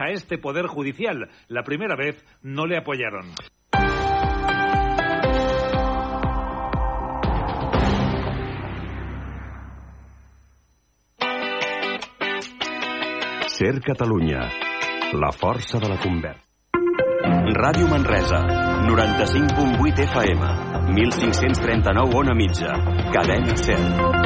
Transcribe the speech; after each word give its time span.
a 0.00 0.10
este 0.10 0.38
Poder 0.38 0.66
Judicial. 0.66 1.28
La 1.48 1.62
primera 1.62 1.96
vez 1.96 2.24
no 2.42 2.66
le 2.66 2.76
apoyaron. 2.76 3.34
Ser 13.46 13.80
Catalunya, 13.82 14.40
la 15.12 15.32
força 15.32 15.78
de 15.78 15.88
la 15.88 15.98
conversa. 15.98 16.50
Ràdio 17.52 17.88
Manresa, 17.88 18.40
95.8 18.86 19.98
FM, 20.06 20.92
1539 20.94 22.14
on 22.14 22.30
a 22.30 22.34
mitja, 22.34 22.72
cadena 23.12 23.54
100. 23.54 24.19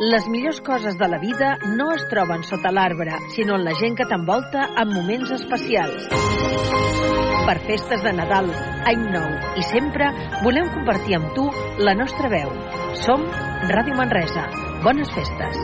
Les 0.00 0.26
millors 0.32 0.62
coses 0.64 0.96
de 0.96 1.06
la 1.12 1.18
vida 1.20 1.58
no 1.76 1.90
es 1.92 2.06
troben 2.08 2.40
sota 2.48 2.70
l'arbre, 2.72 3.18
sinó 3.34 3.58
en 3.58 3.66
la 3.66 3.74
gent 3.76 3.98
que 3.98 4.06
t'envolta 4.08 4.62
en 4.80 4.94
moments 4.94 5.28
especials. 5.36 6.06
Per 7.44 7.56
festes 7.66 8.00
de 8.06 8.14
Nadal, 8.16 8.48
Any 8.88 9.02
Nou 9.12 9.28
i 9.60 9.66
sempre 9.68 10.08
volem 10.40 10.72
compartir 10.72 11.18
amb 11.18 11.36
tu 11.36 11.44
la 11.84 11.92
nostra 11.92 12.32
veu. 12.32 12.48
Som 13.04 13.28
Ràdio 13.68 13.98
Manresa. 14.00 14.46
Bones 14.80 15.12
festes. 15.12 15.60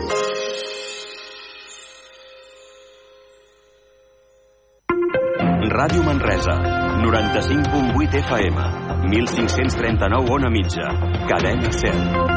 Ràdio 5.73 6.05
Manresa, 6.05 6.53
95.8 7.01 8.21
FM, 8.21 8.69
1539 9.09 10.35
on 10.37 10.45
a 10.45 10.53
mitja, 10.53 10.93
cadena 11.25 11.73
100. 11.73 12.36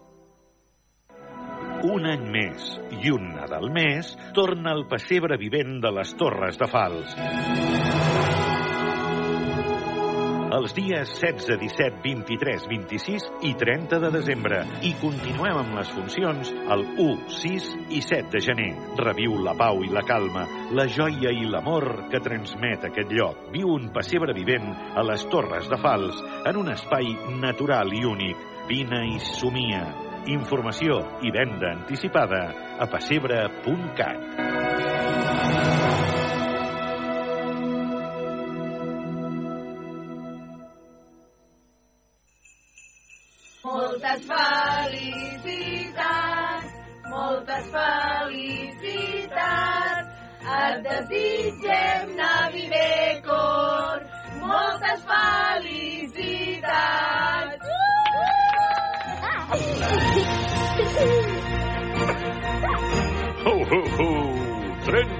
Un 1.81 2.05
any 2.05 2.27
més 2.29 2.65
i 3.01 3.09
un 3.09 3.31
Nadal 3.33 3.71
més 3.73 4.11
torna 4.37 4.75
el 4.75 4.83
pessebre 4.89 5.37
vivent 5.41 5.79
de 5.81 5.89
les 5.95 6.11
Torres 6.19 6.59
de 6.61 6.67
Fals. 6.69 7.15
Els 10.51 10.75
dies 10.77 11.13
16, 11.15 11.55
17, 11.57 12.01
23, 12.03 12.67
26 12.69 13.25
i 13.49 13.53
30 13.57 13.97
de 14.03 14.11
desembre. 14.13 14.59
I 14.85 14.91
continuem 15.01 15.57
amb 15.63 15.73
les 15.79 15.89
funcions 15.95 16.51
el 16.75 16.85
1, 16.99 17.15
6 17.39 17.71
i 17.97 18.03
7 18.05 18.29
de 18.35 18.43
gener. 18.45 18.69
Reviu 18.99 19.39
la 19.41 19.55
pau 19.57 19.81
i 19.81 19.89
la 19.89 20.05
calma, 20.05 20.45
la 20.77 20.85
joia 20.91 21.33
i 21.33 21.49
l'amor 21.49 22.11
que 22.13 22.21
transmet 22.21 22.85
aquest 22.91 23.15
lloc. 23.15 23.47
Viu 23.55 23.73
un 23.73 23.89
pessebre 23.95 24.37
vivent 24.37 24.69
a 24.69 25.07
les 25.07 25.25
Torres 25.33 25.71
de 25.71 25.81
Fals, 25.81 26.21
en 26.45 26.61
un 26.61 26.69
espai 26.75 27.09
natural 27.41 27.95
i 27.95 28.05
únic. 28.05 28.47
Vine 28.69 29.05
i 29.15 29.19
somia. 29.33 30.10
Informació 30.29 30.99
i 31.25 31.31
venda 31.33 31.71
anticipada 31.73 32.53
a 32.77 32.85
pessebre.cat. 32.85 34.17
Moltes 43.65 44.21
felicitats, 44.29 45.81
moltes 47.09 47.65
felicitats. 47.73 49.01
Et 50.41 50.75
desitgem 50.85 52.13
Navidecor, 52.17 52.30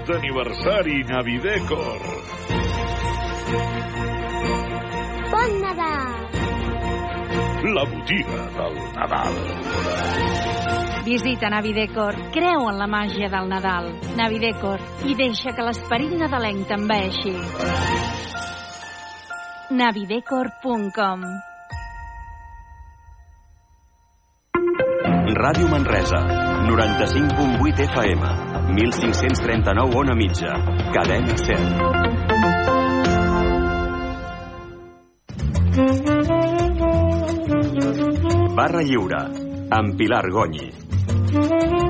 d'aniversari 0.07 1.03
aniversari 1.03 1.03
Navidecor. 1.03 2.01
Bon 5.31 5.62
Nadal! 5.62 6.12
La 7.75 7.84
botiga 7.85 8.41
del 8.57 8.75
Nadal. 8.95 9.35
Visita 11.06 11.50
Navidecor, 11.50 12.16
creu 12.31 12.69
en 12.69 12.78
la 12.78 12.88
màgia 12.88 13.29
del 13.29 13.50
Nadal. 13.50 13.91
Navidecor, 14.17 14.79
i 15.06 15.16
deixa 15.16 15.53
que 15.53 15.66
l'esperit 15.66 16.13
nadalenc 16.18 16.68
t'enveixi. 16.69 17.35
Navidecor.com 19.72 21.25
Ràdio 25.41 25.68
Manresa, 25.72 26.22
95.8 26.68 27.85
FM. 27.88 28.50
1539 28.74 29.96
on 29.96 30.09
a 30.09 30.16
mitja, 30.16 30.54
cadena 30.94 31.36
100. 31.38 32.56
Barra 38.56 38.81
Lliure, 38.81 39.22
amb 39.70 39.96
Pilar 39.98 40.30
Gonyi. 40.30 41.81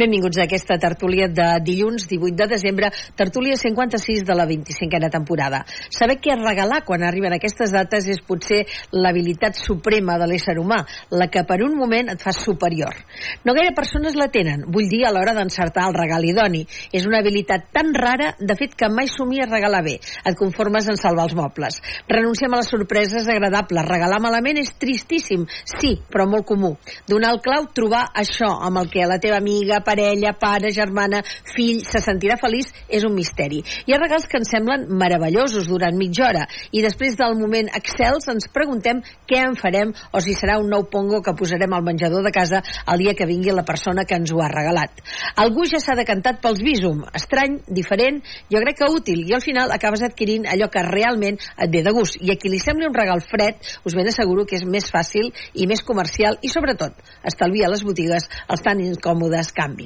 Benvinguts 0.00 0.38
a 0.38 0.46
aquesta 0.46 0.78
tertúlia 0.80 1.26
de 1.28 1.46
dilluns 1.60 2.06
18 2.08 2.32
de 2.32 2.46
desembre, 2.48 2.88
tertúlia 3.12 3.52
56 3.52 4.22
de 4.24 4.34
la 4.34 4.46
25a 4.48 5.10
temporada. 5.12 5.58
Saber 5.92 6.16
què 6.24 6.32
regalar 6.40 6.78
quan 6.88 7.02
arriben 7.04 7.34
aquestes 7.36 7.68
dates 7.74 8.06
és 8.08 8.22
potser 8.24 8.62
l'habilitat 8.96 9.58
suprema 9.60 10.16
de 10.16 10.28
l'ésser 10.30 10.54
humà, 10.56 10.78
la 11.12 11.26
que 11.28 11.42
per 11.44 11.58
un 11.66 11.74
moment 11.76 12.08
et 12.14 12.24
fa 12.24 12.32
superior. 12.32 12.96
No 13.44 13.52
gaire 13.52 13.74
persones 13.76 14.16
la 14.16 14.30
tenen, 14.32 14.62
vull 14.72 14.88
dir 14.88 15.02
a 15.04 15.10
l'hora 15.12 15.34
d'encertar 15.36 15.84
el 15.90 15.98
regal 15.98 16.24
idoni. 16.24 16.62
És 16.96 17.04
una 17.04 17.20
habilitat 17.20 17.68
tan 17.76 17.92
rara, 17.92 18.32
de 18.40 18.56
fet, 18.56 18.72
que 18.72 18.88
mai 18.88 19.12
somies 19.12 19.52
regalar 19.52 19.82
bé. 19.84 19.98
Et 20.00 20.40
conformes 20.40 20.88
en 20.88 20.96
salvar 20.96 21.28
els 21.28 21.36
mobles. 21.36 21.76
Renunciem 22.08 22.56
a 22.56 22.62
les 22.62 22.72
sorpreses 22.72 23.28
agradables. 23.28 23.84
Regalar 23.92 24.22
malament 24.24 24.62
és 24.64 24.72
tristíssim, 24.80 25.44
sí, 25.76 25.92
però 26.08 26.24
molt 26.24 26.48
comú. 26.48 26.72
Donar 27.04 27.36
el 27.36 27.44
clau, 27.44 27.68
trobar 27.76 28.06
això 28.16 28.54
amb 28.64 28.80
el 28.80 28.88
que 28.88 29.04
la 29.04 29.20
teva 29.20 29.44
amiga, 29.44 29.82
parella, 29.90 30.32
pare, 30.38 30.70
germana, 30.74 31.22
fill 31.54 31.82
se 31.86 32.00
sentirà 32.04 32.36
feliç 32.40 32.70
és 32.88 33.04
un 33.06 33.14
misteri. 33.16 33.60
Hi 33.86 33.94
ha 33.94 34.00
regals 34.00 34.28
que 34.30 34.38
ens 34.40 34.50
semblen 34.52 34.86
meravellosos 35.00 35.66
durant 35.70 35.96
mitja 35.98 36.28
hora 36.28 36.46
i 36.76 36.84
després 36.84 37.16
del 37.18 37.36
moment 37.38 37.70
excels 37.78 38.28
ens 38.30 38.46
preguntem 38.54 39.02
què 39.28 39.40
en 39.42 39.56
farem 39.58 39.92
o 40.14 40.22
si 40.22 40.36
serà 40.38 40.58
un 40.60 40.70
nou 40.70 40.86
pongo 40.92 41.22
que 41.26 41.34
posarem 41.38 41.74
al 41.74 41.86
menjador 41.86 42.22
de 42.26 42.32
casa 42.34 42.62
el 42.92 43.02
dia 43.02 43.16
que 43.18 43.26
vingui 43.26 43.54
la 43.54 43.66
persona 43.66 44.04
que 44.06 44.18
ens 44.20 44.30
ho 44.32 44.42
ha 44.44 44.50
regalat. 44.52 45.02
Algú 45.42 45.66
ja 45.70 45.80
s'ha 45.82 45.96
decantat 45.98 46.40
pels 46.44 46.62
Visum. 46.62 47.02
Estrany, 47.16 47.58
diferent, 47.80 48.20
jo 48.52 48.62
crec 48.62 48.80
que 48.80 48.90
útil 48.94 49.24
i 49.26 49.34
al 49.34 49.44
final 49.44 49.74
acabes 49.74 50.04
adquirint 50.06 50.46
allò 50.50 50.70
que 50.70 50.84
realment 50.86 51.40
et 51.40 51.72
ve 51.72 51.82
de 51.86 51.94
gust. 51.96 52.20
I 52.20 52.34
a 52.34 52.38
qui 52.38 52.52
li 52.52 52.60
sembli 52.62 52.86
un 52.86 52.96
regal 52.96 53.24
fred 53.24 53.58
us 53.84 53.96
ben 53.96 54.08
asseguro 54.10 54.46
que 54.46 54.58
és 54.60 54.66
més 54.66 54.90
fàcil 54.92 55.32
i 55.54 55.66
més 55.70 55.82
comercial 55.86 56.38
i 56.42 56.52
sobretot 56.52 57.00
estalvia 57.26 57.70
les 57.72 57.84
botigues 57.86 58.28
els 58.46 58.64
tan 58.64 58.82
incòmodes 58.84 59.54
canvis. 59.56 59.79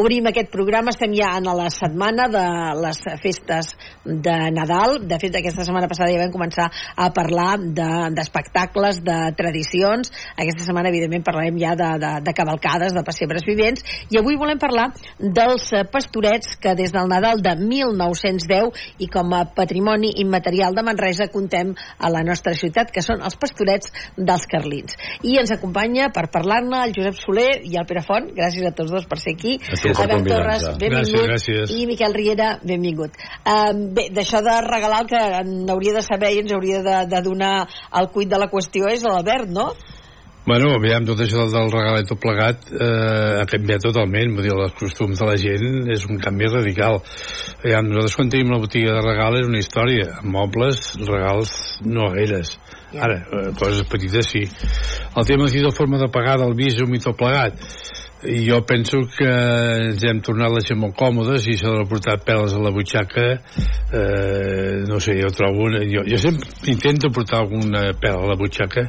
Obrim 0.00 0.28
aquest 0.30 0.50
programa, 0.52 0.92
estem 0.92 1.14
ja 1.16 1.32
en 1.38 1.48
la 1.48 1.68
setmana 1.72 2.28
de 2.30 2.44
les 2.82 3.00
festes 3.22 3.72
de 4.04 4.36
Nadal. 4.54 5.00
De 5.08 5.18
fet, 5.22 5.34
aquesta 5.38 5.64
setmana 5.66 5.88
passada 5.90 6.12
ja 6.12 6.20
vam 6.22 6.32
començar 6.34 6.68
a 6.96 7.08
parlar 7.14 7.56
d'espectacles, 7.58 9.00
de, 9.02 9.12
de 9.12 9.36
tradicions. 9.38 10.12
Aquesta 10.36 10.66
setmana, 10.66 10.90
evidentment, 10.92 11.24
parlarem 11.26 11.58
ja 11.60 11.74
de, 11.78 11.90
de, 12.02 12.12
de 12.26 12.34
cavalcades, 12.36 12.94
de 12.94 13.04
pessebres 13.06 13.46
vivents. 13.48 13.84
I 14.10 14.20
avui 14.20 14.38
volem 14.40 14.60
parlar 14.62 14.90
dels 15.18 15.68
pastorets 15.92 16.56
que 16.62 16.76
des 16.78 16.92
del 16.94 17.10
Nadal 17.10 17.42
de 17.44 17.54
1910 17.58 19.02
i 19.02 19.08
com 19.12 19.32
a 19.36 19.44
patrimoni 19.56 20.14
immaterial 20.22 20.76
de 20.76 20.84
Manresa 20.86 21.28
contem 21.32 21.74
a 21.98 22.10
la 22.12 22.22
nostra 22.26 22.54
ciutat, 22.58 22.92
que 22.92 23.04
són 23.04 23.22
els 23.24 23.36
pastorets 23.40 23.92
dels 24.16 24.46
Carlins. 24.50 24.96
I 25.26 25.38
ens 25.40 25.52
acompanya 25.54 26.10
per 26.14 26.28
parlar-ne 26.32 26.82
el 26.86 26.94
Josep 26.96 27.18
Soler 27.18 27.50
i 27.68 27.78
el 27.78 27.86
Pere 27.88 28.04
Font. 28.06 28.30
Gràcies 28.36 28.66
a 28.68 28.74
tots 28.76 28.92
dos 28.92 29.08
per 29.08 29.18
ser 29.22 29.31
aquí. 29.36 29.56
A 29.58 29.78
tu 29.78 29.94
per 29.94 30.08
Albert. 30.08 30.28
Torres, 30.32 30.66
benvingut. 30.80 31.24
Gràcies, 31.28 31.28
gràcies. 31.30 31.74
I 31.76 31.86
Miquel 31.90 32.14
Riera, 32.16 32.52
benvingut. 32.62 33.16
Um, 33.42 33.88
bé, 33.96 34.08
d'això 34.14 34.42
de 34.44 34.58
regalar 34.68 35.02
el 35.04 35.10
que 35.10 35.24
n'hauria 35.52 35.96
de 35.98 36.04
saber 36.06 36.34
i 36.36 36.44
ens 36.44 36.52
hauria 36.52 36.84
de, 36.86 37.00
de 37.10 37.24
donar 37.24 37.56
el 38.00 38.12
cuit 38.14 38.30
de 38.30 38.40
la 38.40 38.50
qüestió 38.52 38.92
és 38.92 39.04
l'Albert, 39.06 39.50
no? 39.52 39.72
Bueno, 40.42 40.72
aviam, 40.74 41.04
tot 41.06 41.20
això 41.22 41.44
del 41.46 41.68
regal 41.70 42.00
i 42.02 42.06
tot 42.08 42.18
plegat 42.18 42.64
eh, 42.74 42.86
ha 43.38 43.44
canviat 43.46 43.84
totalment, 43.86 44.32
vull 44.34 44.42
dir, 44.42 44.50
els 44.50 44.74
costums 44.74 45.20
de 45.22 45.28
la 45.28 45.36
gent 45.38 45.92
és 45.94 46.02
un 46.10 46.18
canvi 46.18 46.48
radical. 46.50 46.98
Aviam, 47.60 47.86
nosaltres 47.86 48.16
quan 48.18 48.32
tenim 48.32 48.50
la 48.50 48.58
botiga 48.58 48.96
de 48.96 49.04
regal 49.06 49.38
és 49.38 49.46
una 49.46 49.60
història, 49.62 50.08
mobles, 50.26 50.80
regals 51.06 51.52
no 51.86 52.10
gaires. 52.16 52.56
Ara, 52.98 53.20
eh, 53.22 53.52
coses 53.54 53.86
petites 53.86 54.32
sí. 54.34 54.42
El 55.14 55.30
tema 55.30 55.46
aquí 55.46 55.62
de 55.62 55.70
forma 55.70 56.02
de 56.02 56.10
pagar 56.10 56.40
del 56.42 56.58
visum 56.58 56.90
i 56.90 57.00
tot 57.06 57.16
plegat, 57.22 57.62
jo 58.22 58.60
penso 58.66 59.02
que 59.16 59.28
ens 59.88 60.04
hem 60.06 60.20
tornat 60.22 60.52
la 60.54 60.62
gent 60.62 60.78
molt 60.80 60.94
còmodes 60.98 61.48
i 61.50 61.56
s'ha 61.58 61.72
de 61.78 61.88
portar 61.90 62.20
peles 62.26 62.54
a 62.54 62.62
la 62.62 62.70
butxaca. 62.74 63.26
Eh, 63.92 64.84
no 64.88 65.00
sé, 65.02 65.18
jo 65.18 65.32
trobo 65.34 65.66
una, 65.66 65.82
jo, 65.88 66.06
jo 66.06 66.22
sempre 66.22 66.48
intento 66.70 67.10
portar 67.10 67.42
alguna 67.42 67.90
pela 67.98 68.22
a 68.22 68.32
la 68.32 68.38
butxaca. 68.38 68.88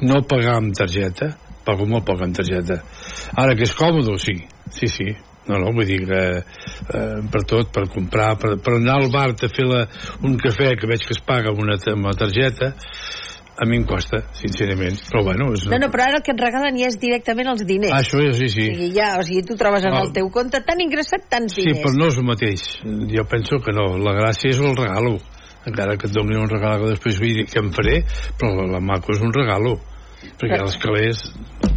No 0.00 0.24
pagar 0.24 0.56
amb 0.58 0.76
targeta 0.76 1.34
pago 1.64 1.86
molt 1.88 2.06
poc 2.08 2.22
amb 2.24 2.36
targeta. 2.36 2.80
Ara 3.38 3.56
que 3.56 3.66
és 3.68 3.74
còmode, 3.76 4.16
sí, 4.22 4.38
sí, 4.74 4.88
sí. 4.90 5.10
No, 5.48 5.56
no, 5.58 5.72
vull 5.74 5.88
dir 5.88 6.02
que 6.06 6.20
eh, 6.38 7.20
per 7.32 7.40
tot, 7.48 7.70
per 7.74 7.86
comprar, 7.90 8.34
per, 8.38 8.52
per 8.62 8.76
anar 8.76 8.98
al 9.00 9.08
bar 9.10 9.30
a 9.32 9.48
fer 9.50 9.66
la, 9.66 9.80
un 10.26 10.36
cafè 10.38 10.74
que 10.78 10.90
veig 10.90 11.02
que 11.06 11.16
es 11.16 11.22
paga 11.26 11.50
amb 11.50 11.62
una, 11.64 11.78
amb 11.90 12.06
una 12.06 12.14
targeta 12.14 12.74
a 13.60 13.66
mi 13.68 13.76
em 13.76 13.84
costa, 13.84 14.22
sincerament 14.32 14.96
però 15.10 15.22
bueno, 15.26 15.50
és 15.52 15.66
No, 15.68 15.76
no, 15.78 15.90
però 15.92 16.06
ara 16.06 16.16
el 16.18 16.22
que 16.24 16.32
et 16.32 16.40
regalen 16.40 16.78
ja 16.80 16.86
és 16.88 16.96
directament 16.98 17.50
els 17.52 17.66
diners. 17.68 17.92
Ah, 17.92 18.00
això 18.00 18.20
és, 18.24 18.38
sí, 18.38 18.48
sí. 18.48 18.64
O 18.70 18.74
sigui, 18.74 18.88
ja, 18.96 19.10
o 19.20 19.22
sigui, 19.26 19.42
tu 19.44 19.56
trobes 19.60 19.84
en 19.84 19.92
Ah. 19.92 20.00
el 20.06 20.12
teu 20.16 20.30
compte 20.30 20.62
tan 20.64 20.80
ingressat 20.80 21.28
tants 21.28 21.52
Sí, 21.54 21.62
diners. 21.66 21.82
però 21.84 21.92
no 21.98 22.06
és 22.08 22.16
el 22.16 22.24
mateix. 22.24 22.64
Jo 23.14 23.24
penso 23.28 23.60
que 23.60 23.72
no. 23.76 23.98
La 23.98 24.14
gràcia 24.16 24.48
és 24.50 24.58
el 24.58 24.74
regalo. 24.76 25.18
Encara 25.66 25.96
que 25.98 26.06
et 26.08 26.12
doni 26.14 26.36
un 26.40 26.48
regalo 26.48 26.84
que 26.84 26.90
després 26.94 27.18
vull 27.20 27.34
dir 27.36 27.44
que 27.46 27.58
em 27.60 27.70
faré, 27.70 28.02
però 28.38 28.64
la, 28.66 28.80
maco 28.80 29.12
és 29.12 29.20
un 29.20 29.32
regalo. 29.32 29.78
Perquè 30.40 30.60
els 30.60 30.76
calés, 30.80 31.20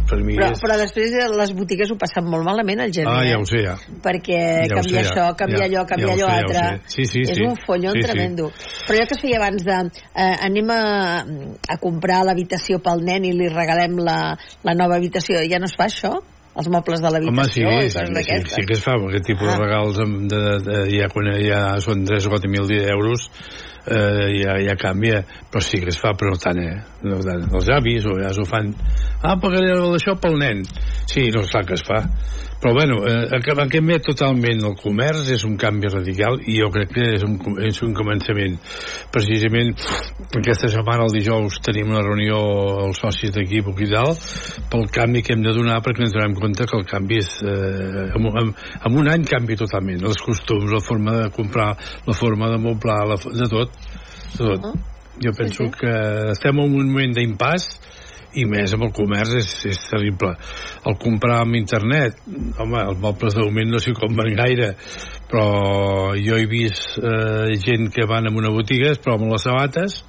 per 0.08 0.20
mi 0.24 0.36
Però, 0.38 0.50
és... 0.52 0.60
però 0.62 0.76
després 0.80 1.14
eh, 1.18 1.28
les 1.40 1.52
botigues 1.56 1.90
ho 1.92 1.96
passen 2.00 2.26
molt 2.30 2.46
malament 2.46 2.84
al 2.84 2.92
gener. 2.94 3.12
Ah, 3.12 3.24
ja 3.26 3.38
eh? 3.38 3.40
ho 3.40 3.48
sé, 3.48 3.62
ja. 3.64 3.74
perquè 4.04 4.40
Ja 4.68 4.78
canviar 4.78 5.04
sé, 5.04 5.10
ja. 5.10 5.14
això, 5.14 5.26
canviar 5.40 5.64
Ja, 5.64 5.70
allò, 5.70 5.86
canviar 5.88 6.12
ja 6.12 6.14
allò 6.14 6.28
sé, 6.28 6.34
ja 6.34 6.42
altre 6.42 6.64
sé. 6.64 6.94
Sí, 6.96 7.08
sí, 7.12 7.24
és 7.24 7.40
sí. 7.40 7.48
un 7.48 7.58
follon 7.64 7.94
Sí, 7.94 8.02
sí. 8.02 8.06
tremendo 8.08 8.50
però 8.86 8.98
allò 8.98 9.08
que 9.08 9.18
es 9.18 9.24
feia 9.24 9.40
abans 9.40 9.66
de 9.66 9.80
eh, 9.80 10.36
anem 10.48 10.70
a, 10.74 10.82
a 11.74 11.80
comprar 11.82 12.22
l'habitació 12.28 12.80
pel 12.84 13.04
nen 13.06 13.26
i 13.28 13.34
li 13.36 13.50
regalem 13.52 13.98
la, 14.04 14.18
la 14.66 14.76
nova 14.78 14.98
habitació 15.00 15.42
ja 15.50 15.60
no 15.62 15.70
es 15.70 15.76
fa 15.78 15.88
això? 15.90 16.16
Els 16.54 16.68
mobles 16.70 17.00
de 17.02 17.08
Home, 17.10 17.18
l'habitació 17.18 17.70
i 17.82 17.90
sí, 17.90 17.98
coses 17.98 18.26
sí, 18.28 18.54
sí 18.54 18.66
que 18.68 18.76
es 18.78 18.82
fa, 18.84 18.94
aquest 18.94 19.26
tipus 19.26 19.48
Ah. 19.48 19.56
de 19.56 19.64
regals 19.64 19.96
de, 19.98 20.06
de, 20.30 20.42
de, 20.68 20.80
ja 20.94 21.08
quan 21.12 21.30
ja 21.42 21.60
són 21.82 22.04
3 22.06 22.26
o 22.28 22.34
4 22.36 22.50
mil 22.52 22.70
euros 22.84 23.28
eh, 23.86 24.28
ja, 24.40 24.54
ja 24.64 24.76
canvia, 24.80 25.24
però 25.50 25.60
sí 25.60 25.80
que 25.82 25.90
es 25.92 25.98
fa, 26.00 26.14
però 26.16 26.32
no 26.32 26.40
tant, 26.40 26.60
eh? 26.62 26.78
No 27.04 27.18
tant. 27.24 27.44
Els 27.52 27.68
avis 27.74 28.06
o 28.08 28.16
ja 28.20 28.30
s'ho 28.32 28.46
fan, 28.48 28.70
ah, 29.22 29.36
pagaré 29.40 29.74
això 29.76 30.16
pel 30.20 30.38
nen. 30.40 30.62
Sí, 31.10 31.28
no 31.34 31.42
clar 31.44 31.66
que 31.68 31.76
es 31.76 31.84
fa. 31.84 32.00
Però 32.60 32.72
bueno, 32.72 33.00
eh, 33.04 33.28
ha 33.28 33.66
canviat 33.68 34.06
totalment 34.06 34.62
el 34.64 34.76
comerç, 34.80 35.28
és 35.34 35.44
un 35.44 35.56
canvi 35.60 35.90
radical 35.92 36.38
i 36.48 36.56
jo 36.62 36.70
crec 36.72 36.94
que 36.94 37.08
és 37.16 37.24
un, 37.26 37.36
és 37.66 37.80
un 37.84 37.92
començament. 37.96 38.56
Precisament 39.12 39.74
aquesta 40.38 40.70
setmana, 40.72 41.04
el 41.04 41.16
dijous, 41.16 41.58
tenim 41.64 41.92
una 41.92 42.02
reunió 42.04 42.38
els 42.86 43.00
socis 43.02 43.34
d'equip 43.34 43.68
aquí 43.72 43.90
dalt 43.90 44.22
pel 44.72 44.88
canvi 44.92 45.22
que 45.24 45.34
hem 45.34 45.44
de 45.44 45.52
donar 45.56 45.80
perquè 45.84 46.06
ens 46.06 46.14
donem 46.14 46.36
compte 46.38 46.66
que 46.70 46.78
el 46.78 46.86
canvi 46.88 47.20
és 47.20 47.30
eh, 47.44 48.08
en, 48.16 48.30
en, 48.30 48.54
en 48.88 48.98
un 49.00 49.10
any 49.12 49.26
canvi 49.28 49.58
totalment 49.60 50.04
els 50.08 50.22
costums, 50.24 50.72
la 50.72 50.82
forma 50.84 51.18
de 51.20 51.28
comprar 51.34 51.72
la 52.06 52.16
forma 52.16 52.50
de 52.52 52.60
moblar, 52.62 53.02
la, 53.10 53.18
de 53.18 53.50
tot 53.50 53.76
de 54.38 54.46
tot. 54.48 54.70
jo 55.22 55.30
penso 55.36 55.70
que 55.70 55.92
estem 56.32 56.58
en 56.58 56.64
un 56.80 56.88
moment 56.90 57.14
d'impàs 57.14 57.68
i 58.40 58.44
més 58.50 58.72
amb 58.74 58.86
el 58.88 58.92
comerç 58.96 59.34
és, 59.38 59.50
és 59.70 59.80
terrible 59.90 60.32
el 60.88 60.96
comprar 61.02 61.40
amb 61.44 61.54
internet 61.58 62.18
home, 62.58 62.80
els 62.90 62.98
mobles 63.02 63.36
de 63.36 63.44
moment 63.46 63.70
no 63.74 63.80
s'hi 63.82 63.94
compren 63.96 64.34
gaire 64.42 64.72
però 65.30 65.46
jo 66.18 66.38
he 66.38 66.46
vist 66.50 66.98
eh, 66.98 67.54
gent 67.62 67.90
que 67.94 68.06
van 68.10 68.26
a 68.28 68.32
una 68.34 68.50
botiga 68.54 68.90
es 68.92 68.98
proven 69.02 69.30
les 69.32 69.44
sabates 69.46 70.00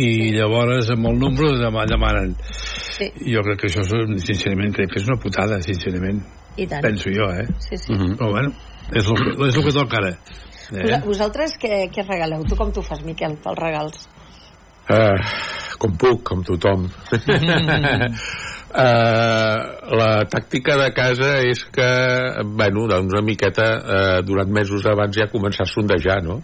i 0.00 0.32
llavors 0.32 0.88
amb 0.94 1.10
el 1.10 1.18
número 1.20 1.50
demà 1.60 1.84
demanen 1.88 2.32
sí, 2.40 3.10
jo 3.34 3.42
crec 3.44 3.60
que 3.60 3.68
això 3.68 3.84
és, 3.84 4.22
sincerament 4.24 4.72
crec 4.76 4.94
que 4.94 5.02
és 5.02 5.08
una 5.10 5.18
putada 5.20 5.60
sincerament, 5.64 6.22
i 6.56 6.66
tant 6.70 6.80
penso 6.84 7.12
jo 7.12 7.28
eh? 7.36 7.44
sí, 7.60 7.76
sí. 7.76 7.92
Mhm. 7.92 8.16
però 8.16 8.30
bueno 8.32 8.54
és 8.92 9.06
el, 9.08 9.20
que- 9.20 9.48
és 9.48 9.56
el 9.60 9.64
que 9.68 9.74
toca 9.76 10.00
ara 10.00 10.14
eh? 10.16 10.98
vosaltres 11.04 11.58
què, 11.60 11.84
què 11.92 12.06
regaleu? 12.08 12.44
tu 12.48 12.56
com 12.56 12.72
t'ho 12.72 12.82
fas 12.84 13.04
Miquel 13.04 13.36
pels 13.44 13.60
regals? 13.60 14.08
Eh, 14.88 15.18
com 15.78 15.94
puc, 15.98 16.22
com 16.26 16.42
tothom. 16.46 16.86
eh, 18.84 19.56
la 19.98 20.10
tàctica 20.30 20.76
de 20.80 20.88
casa 20.96 21.36
és 21.46 21.64
que, 21.74 21.90
bueno, 22.56 22.88
doncs 22.90 23.14
una 23.14 23.24
miqueta 23.26 23.68
eh, 23.78 24.18
durant 24.26 24.50
mesos 24.50 24.86
abans 24.90 25.16
ja 25.18 25.30
començar 25.32 25.66
a 25.66 25.72
sondejar, 25.72 26.20
no? 26.26 26.40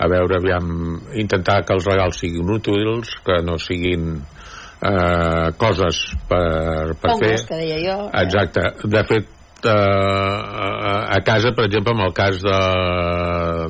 A 0.00 0.08
veure, 0.08 0.38
aviam, 0.40 1.00
intentar 1.20 1.60
que 1.68 1.74
els 1.76 1.88
regals 1.88 2.20
siguin 2.22 2.54
útils, 2.54 3.18
que 3.24 3.36
no 3.44 3.58
siguin 3.60 4.14
eh, 4.16 5.48
coses 5.60 6.06
per, 6.28 6.94
per 6.94 7.18
fer. 7.20 7.34
Pongos, 7.34 7.44
que 7.50 7.60
deia 7.60 7.82
jo 7.84 7.98
Exacte. 8.22 8.64
De 8.88 9.04
fet, 9.08 9.28
eh, 9.66 9.74
a 9.74 10.94
a 11.10 11.20
casa, 11.26 11.52
per 11.52 11.66
exemple, 11.66 11.92
en 11.92 12.00
el 12.06 12.12
cas 12.14 12.40
de, 12.42 12.58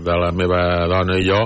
de 0.04 0.16
la 0.22 0.30
meva 0.36 0.62
dona 0.90 1.16
i 1.18 1.24
jo, 1.26 1.40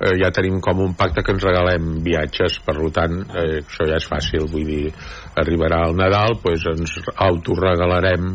eh, 0.00 0.14
ja 0.20 0.30
tenim 0.34 0.60
com 0.60 0.82
un 0.84 0.94
pacte 0.98 1.24
que 1.24 1.34
ens 1.34 1.44
regalem 1.44 1.98
viatges, 2.04 2.60
per 2.66 2.76
tant, 2.94 3.20
eh, 3.34 3.60
això 3.62 3.88
ja 3.88 3.98
és 3.98 4.08
fàcil, 4.10 4.46
vull 4.52 4.66
dir, 4.68 4.92
arribarà 5.40 5.84
el 5.88 5.96
Nadal, 5.98 6.38
doncs 6.44 6.66
ens 6.74 6.98
autoregalarem 7.14 8.34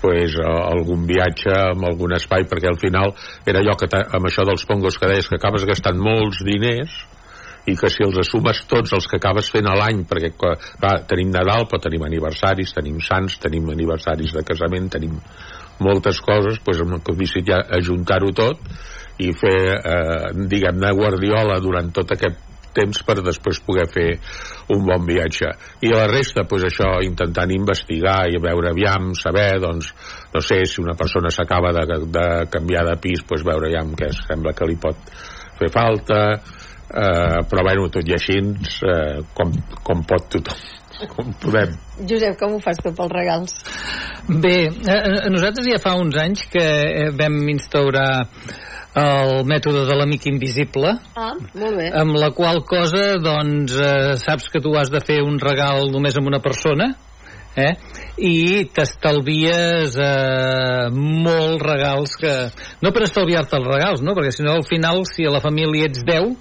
pues, 0.00 0.34
eh, 0.34 0.48
algun 0.74 1.06
viatge 1.08 1.54
amb 1.54 1.86
algun 1.90 2.16
espai, 2.18 2.48
perquè 2.50 2.72
al 2.72 2.80
final 2.80 3.14
era 3.46 3.62
allò 3.62 3.76
que 3.78 3.88
amb 4.00 4.26
això 4.26 4.46
dels 4.48 4.66
pongos 4.66 4.98
que 4.98 5.08
deies 5.10 5.28
que 5.28 5.38
acabes 5.40 5.68
gastant 5.68 6.00
molts 6.00 6.44
diners 6.46 7.02
i 7.70 7.76
que 7.78 7.90
si 7.92 8.04
els 8.06 8.18
assumes 8.22 8.64
tots 8.70 8.92
els 8.96 9.06
que 9.06 9.20
acabes 9.20 9.50
fent 9.54 9.68
a 9.70 9.76
l'any, 9.78 10.04
perquè 10.10 10.32
clar, 10.38 10.56
tenim 11.10 11.32
Nadal, 11.34 11.68
però 11.70 11.80
tenim 11.82 12.04
aniversaris, 12.08 12.74
tenim 12.76 13.00
sants, 13.04 13.38
tenim 13.42 13.70
aniversaris 13.72 14.34
de 14.36 14.44
casament, 14.46 14.90
tenim 14.92 15.16
moltes 15.80 16.20
coses, 16.24 16.60
doncs 16.64 16.84
hem 16.84 17.18
decidit 17.18 17.52
ja 17.54 17.60
ajuntar-ho 17.80 18.32
tot 18.36 18.60
i 19.20 19.32
fer, 19.36 19.58
eh, 19.76 20.30
diguem-ne, 20.48 20.94
guardiola 20.96 21.58
durant 21.60 21.90
tot 21.96 22.16
aquest 22.16 22.48
temps 22.74 23.02
per 23.02 23.16
després 23.18 23.58
poder 23.66 23.86
fer 23.90 24.08
un 24.70 24.84
bon 24.86 25.02
viatge. 25.06 25.50
I 25.86 25.90
la 25.90 26.06
resta, 26.10 26.44
doncs 26.46 26.68
això, 26.68 26.92
intentant 27.06 27.50
investigar 27.54 28.22
i 28.30 28.38
veure 28.42 28.70
aviam, 28.70 29.10
saber, 29.18 29.58
doncs, 29.62 29.90
no 30.34 30.42
sé, 30.44 30.62
si 30.70 30.82
una 30.82 30.94
persona 30.98 31.32
s'acaba 31.34 31.74
de, 31.74 32.00
de 32.06 32.26
canviar 32.52 32.86
de 32.92 32.96
pis, 33.02 33.24
doncs 33.26 33.46
veure 33.46 33.70
aviam 33.70 33.94
què 33.98 34.12
sembla 34.14 34.54
que 34.56 34.70
li 34.70 34.78
pot 34.80 35.10
fer 35.58 35.68
falta, 35.74 36.20
eh, 36.90 37.40
però 37.48 37.64
bueno, 37.66 37.88
tot 37.92 38.08
i 38.08 38.16
així, 38.16 38.38
eh, 38.40 39.20
com, 39.36 39.52
com 39.86 40.02
pot 40.08 40.28
tothom, 40.34 40.62
com 41.14 41.30
podem. 41.42 41.76
Josep, 42.06 42.38
com 42.40 42.56
ho 42.56 42.62
fas 42.62 42.80
tu 42.82 42.92
pels 42.96 43.14
regals? 43.14 43.56
Bé, 44.28 44.56
eh, 44.68 45.28
nosaltres 45.32 45.70
ja 45.70 45.80
fa 45.82 45.96
uns 46.00 46.18
anys 46.20 46.46
que 46.52 46.64
eh, 46.64 47.06
vam 47.16 47.40
instaurar 47.52 48.10
el 49.00 49.44
mètode 49.46 49.84
de 49.86 49.94
l'amic 49.94 50.24
invisible, 50.26 50.96
ah, 51.14 51.34
molt 51.54 51.76
bé 51.78 51.92
amb 51.94 52.16
la 52.18 52.32
qual 52.34 52.64
cosa, 52.66 53.20
doncs, 53.22 53.76
eh, 53.78 54.16
saps 54.18 54.50
que 54.50 54.62
tu 54.64 54.74
has 54.74 54.90
de 54.90 54.98
fer 55.04 55.20
un 55.22 55.38
regal 55.38 55.92
només 55.94 56.18
amb 56.18 56.26
una 56.26 56.42
persona, 56.42 56.90
eh? 57.54 57.70
i 58.20 58.66
t'estalvies 58.74 59.96
eh, 59.96 60.90
molts 60.92 61.64
regals 61.64 62.16
que... 62.20 62.34
No 62.84 62.92
per 62.94 63.06
estalviar-te 63.06 63.58
els 63.58 63.70
regals, 63.70 64.04
no? 64.04 64.14
Perquè 64.16 64.34
si 64.34 64.44
no, 64.46 64.58
al 64.58 64.66
final, 64.68 65.04
si 65.08 65.26
a 65.26 65.32
la 65.32 65.42
família 65.42 65.88
ets 65.88 66.04
10, 66.06 66.34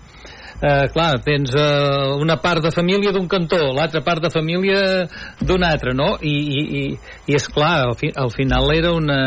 eh, 0.62 0.88
clar, 0.94 1.20
tens 1.24 1.54
eh, 1.56 2.14
una 2.20 2.38
part 2.44 2.64
de 2.64 2.72
família 2.72 3.14
d'un 3.16 3.28
cantó, 3.32 3.60
l'altra 3.76 4.02
part 4.06 4.24
de 4.24 4.32
família 4.34 5.06
d'un 5.40 5.64
altre, 5.64 5.94
no? 5.96 6.14
I, 6.22 6.36
i, 6.36 6.64
i, 6.82 7.36
és 7.36 7.48
clar, 7.52 7.86
al, 7.88 7.96
fi, 8.00 8.12
al 8.16 8.34
final 8.36 8.72
era 8.76 8.94
una, 8.96 9.20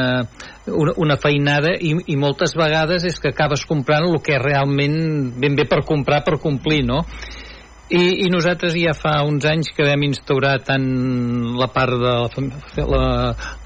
una, 0.66 0.96
una 0.96 1.18
feinada 1.20 1.74
i, 1.78 1.94
i 2.12 2.18
moltes 2.20 2.56
vegades 2.58 3.06
és 3.08 3.20
que 3.20 3.32
acabes 3.32 3.64
comprant 3.68 4.08
el 4.10 4.20
que 4.24 4.40
realment 4.42 4.98
ben 5.40 5.56
bé 5.58 5.68
per 5.68 5.82
comprar, 5.88 6.22
per 6.26 6.38
complir, 6.42 6.82
no? 6.88 7.02
I, 7.92 8.24
I 8.24 8.28
nosaltres 8.32 8.72
ja 8.80 8.94
fa 8.96 9.18
uns 9.28 9.44
anys 9.44 9.68
que 9.76 9.84
vam 9.84 10.02
instaurar 10.06 10.54
tant 10.64 10.84
la 11.60 11.66
part 11.68 11.92
de 12.00 12.12
la, 12.22 12.28
fam- 12.32 12.48
la, 12.88 13.02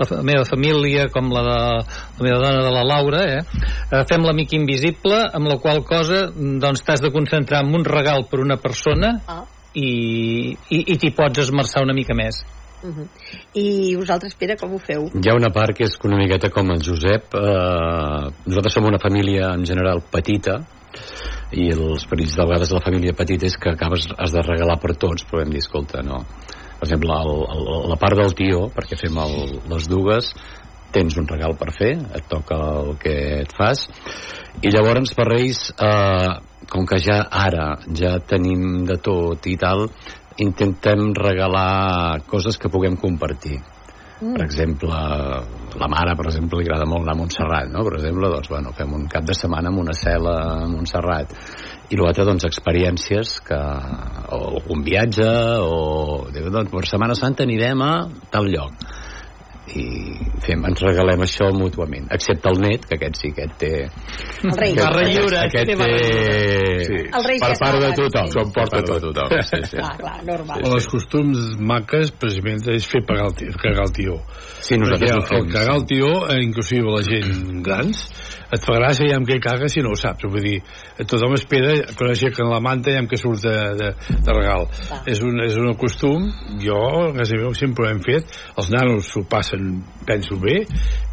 la, 0.00 0.06
fa- 0.08 0.18
meva 0.26 0.44
família 0.48 1.06
com 1.14 1.30
la 1.30 1.42
de 1.46 1.56
la 1.56 2.24
meva 2.26 2.40
dona 2.42 2.64
de 2.66 2.72
la 2.74 2.82
Laura, 2.88 3.20
eh? 3.36 3.40
Eh, 3.92 4.02
fem 4.10 4.26
l'amic 4.26 4.56
invisible, 4.58 5.20
amb 5.32 5.46
la 5.46 5.58
qual 5.62 5.84
cosa 5.86 6.26
doncs 6.34 6.82
t'has 6.82 7.04
de 7.04 7.12
concentrar 7.14 7.62
en 7.62 7.74
un 7.78 7.84
regal 7.86 8.26
per 8.30 8.40
una 8.42 8.56
persona 8.58 9.14
ah. 9.30 9.44
i, 9.74 10.56
i, 10.70 10.82
i 10.82 10.98
t'hi 10.98 11.12
pots 11.14 11.44
esmerçar 11.46 11.84
una 11.86 11.94
mica 11.94 12.14
més. 12.18 12.42
Uh 12.82 12.90
-huh. 12.92 13.06
I 13.54 13.94
vosaltres, 13.96 14.34
Pere, 14.34 14.56
com 14.56 14.74
ho 14.74 14.78
feu? 14.78 15.06
Hi 15.14 15.30
ha 15.30 15.34
una 15.34 15.50
part 15.50 15.74
que 15.76 15.84
és 15.84 15.94
una 16.04 16.16
miqueta 16.18 16.50
com 16.50 16.70
el 16.70 16.82
Josep. 16.82 17.34
Eh, 17.34 18.30
nosaltres 18.46 18.74
som 18.74 18.84
una 18.84 18.98
família 18.98 19.54
en 19.54 19.64
general 19.64 20.02
petita, 20.10 20.60
i 21.56 21.70
els 21.74 22.06
perills 22.10 22.36
de 22.36 22.46
vegades 22.46 22.72
de 22.72 22.78
la 22.78 22.84
família 22.84 23.16
petita 23.16 23.48
és 23.48 23.56
que 23.60 23.72
acabes, 23.72 24.08
has 24.18 24.34
de 24.34 24.44
regalar 24.44 24.78
per 24.82 24.96
tots, 24.96 25.26
però 25.28 25.42
hem 25.42 25.52
dit, 25.54 25.64
escolta, 25.64 26.02
no. 26.06 26.22
Per 26.76 26.84
exemple, 26.88 27.16
el, 27.24 27.42
el, 27.54 27.68
la 27.92 27.98
part 28.00 28.18
del 28.18 28.34
tió, 28.36 28.66
perquè 28.74 28.98
fem 29.00 29.18
el, 29.22 29.36
les 29.70 29.88
dues, 29.88 30.32
tens 30.96 31.16
un 31.20 31.28
regal 31.28 31.56
per 31.60 31.70
fer, 31.76 31.94
et 32.16 32.28
toca 32.30 32.58
el 32.80 32.92
que 33.00 33.14
et 33.42 33.54
fas, 33.56 33.86
i 34.62 34.72
llavors 34.72 35.14
per 35.16 35.28
Reis, 35.28 35.66
eh, 35.76 36.36
com 36.72 36.86
que 36.88 36.98
ja 37.02 37.20
ara 37.30 37.74
ja 37.94 38.16
tenim 38.18 38.84
de 38.88 38.98
tot 39.02 39.46
i 39.46 39.56
tal, 39.60 39.86
intentem 40.42 41.12
regalar 41.16 42.20
coses 42.28 42.58
que 42.60 42.72
puguem 42.72 42.96
compartir. 43.00 43.60
Mm. 44.16 44.32
Per 44.32 44.44
exemple, 44.46 44.98
la 45.76 45.88
mare, 45.92 46.14
per 46.16 46.28
exemple, 46.30 46.60
li 46.60 46.64
agrada 46.64 46.88
molt 46.88 47.04
anar 47.04 47.16
a 47.16 47.20
Montserrat, 47.20 47.72
no? 47.72 47.82
Per 47.84 47.98
exemple, 47.98 48.30
doncs, 48.32 48.48
bueno, 48.48 48.72
fem 48.76 48.94
un 48.96 49.08
cap 49.12 49.26
de 49.28 49.36
setmana 49.36 49.68
amb 49.72 49.82
una 49.82 49.96
cel·la 49.96 50.36
a 50.54 50.68
Montserrat. 50.72 51.34
I 51.92 52.00
l'altre, 52.00 52.24
doncs, 52.28 52.46
experiències 52.48 53.36
que... 53.46 53.58
o 54.32 54.40
algun 54.56 54.86
viatge, 54.86 55.28
o... 55.60 56.30
Doncs, 56.32 56.72
per 56.72 56.86
Setmana 56.88 57.18
Santa 57.18 57.44
anirem 57.44 57.84
a 57.84 57.92
tal 58.32 58.48
lloc 58.50 58.95
i 59.74 59.84
fem, 60.44 60.62
ens 60.68 60.82
regalem 60.84 61.24
això 61.24 61.48
mútuament 61.56 62.06
excepte 62.14 62.52
el 62.52 62.60
net, 62.62 62.84
que 62.86 62.94
aquest 63.00 63.18
sí, 63.18 63.32
aquest 63.34 63.56
té 63.58 63.70
El 64.46 64.54
rei. 64.54 64.72
aquest, 64.72 64.78
Barra 64.78 65.02
lliure, 65.08 65.40
aquest 65.42 65.72
té 65.72 65.74
té 65.74 66.76
Sí. 66.86 66.98
El 67.18 67.24
rei 67.26 67.40
per 67.42 67.50
part 67.58 67.80
de 67.82 67.90
tothom, 67.98 68.28
com 68.30 68.52
porta 68.54 68.82
tot. 68.86 69.02
tothom 69.08 69.32
sí, 69.42 69.60
sí. 69.64 69.76
Clar, 69.76 69.96
clar, 69.98 70.16
normal. 70.28 70.62
O 70.62 70.74
les 70.74 70.86
costums 70.92 71.56
maques, 71.58 72.12
precisament, 72.20 72.62
és 72.76 72.86
fer 72.86 73.02
pagar 73.08 73.26
el 73.30 73.34
tió, 73.40 73.56
cagar 73.62 73.88
el 73.88 73.92
tió. 73.96 74.16
sí, 74.60 74.78
nosaltres 74.78 75.10
Perquè 75.10 75.18
ho 75.18 75.26
fem 75.26 75.42
el 75.42 75.52
cagar 75.52 75.76
el 75.80 75.86
tió, 75.90 76.12
eh, 76.30 76.40
inclusive 76.44 76.94
la 76.94 77.02
gent 77.02 77.62
grans, 77.66 78.06
et 78.52 78.62
fa 78.66 78.76
gràcia 78.78 79.08
ja 79.10 79.16
amb 79.20 79.28
què 79.28 79.38
caga 79.42 79.68
si 79.72 79.82
no 79.84 79.92
ho 79.94 79.98
saps. 79.98 80.26
Vull 80.30 80.44
dir, 80.44 80.56
tothom 81.08 81.34
espera 81.36 81.74
quan 81.96 82.12
aixequen 82.12 82.50
la 82.50 82.60
manta 82.62 82.92
i 82.94 82.98
amb 83.00 83.10
què 83.10 83.18
surt 83.20 83.42
de, 83.46 83.54
de, 83.80 83.90
de 84.26 84.36
regal. 84.36 84.66
Clar. 84.86 85.00
És 85.10 85.22
un, 85.24 85.40
és 85.44 85.56
un 85.60 85.72
costum, 85.80 86.28
jo, 86.62 86.80
casa 87.16 87.38
meva, 87.38 87.52
sempre 87.58 87.86
ho 87.86 87.90
hem 87.92 88.02
fet, 88.04 88.30
els 88.58 88.70
nanos 88.74 89.10
s'ho 89.12 89.24
passen, 89.30 89.80
penso 90.06 90.38
bé, 90.42 90.60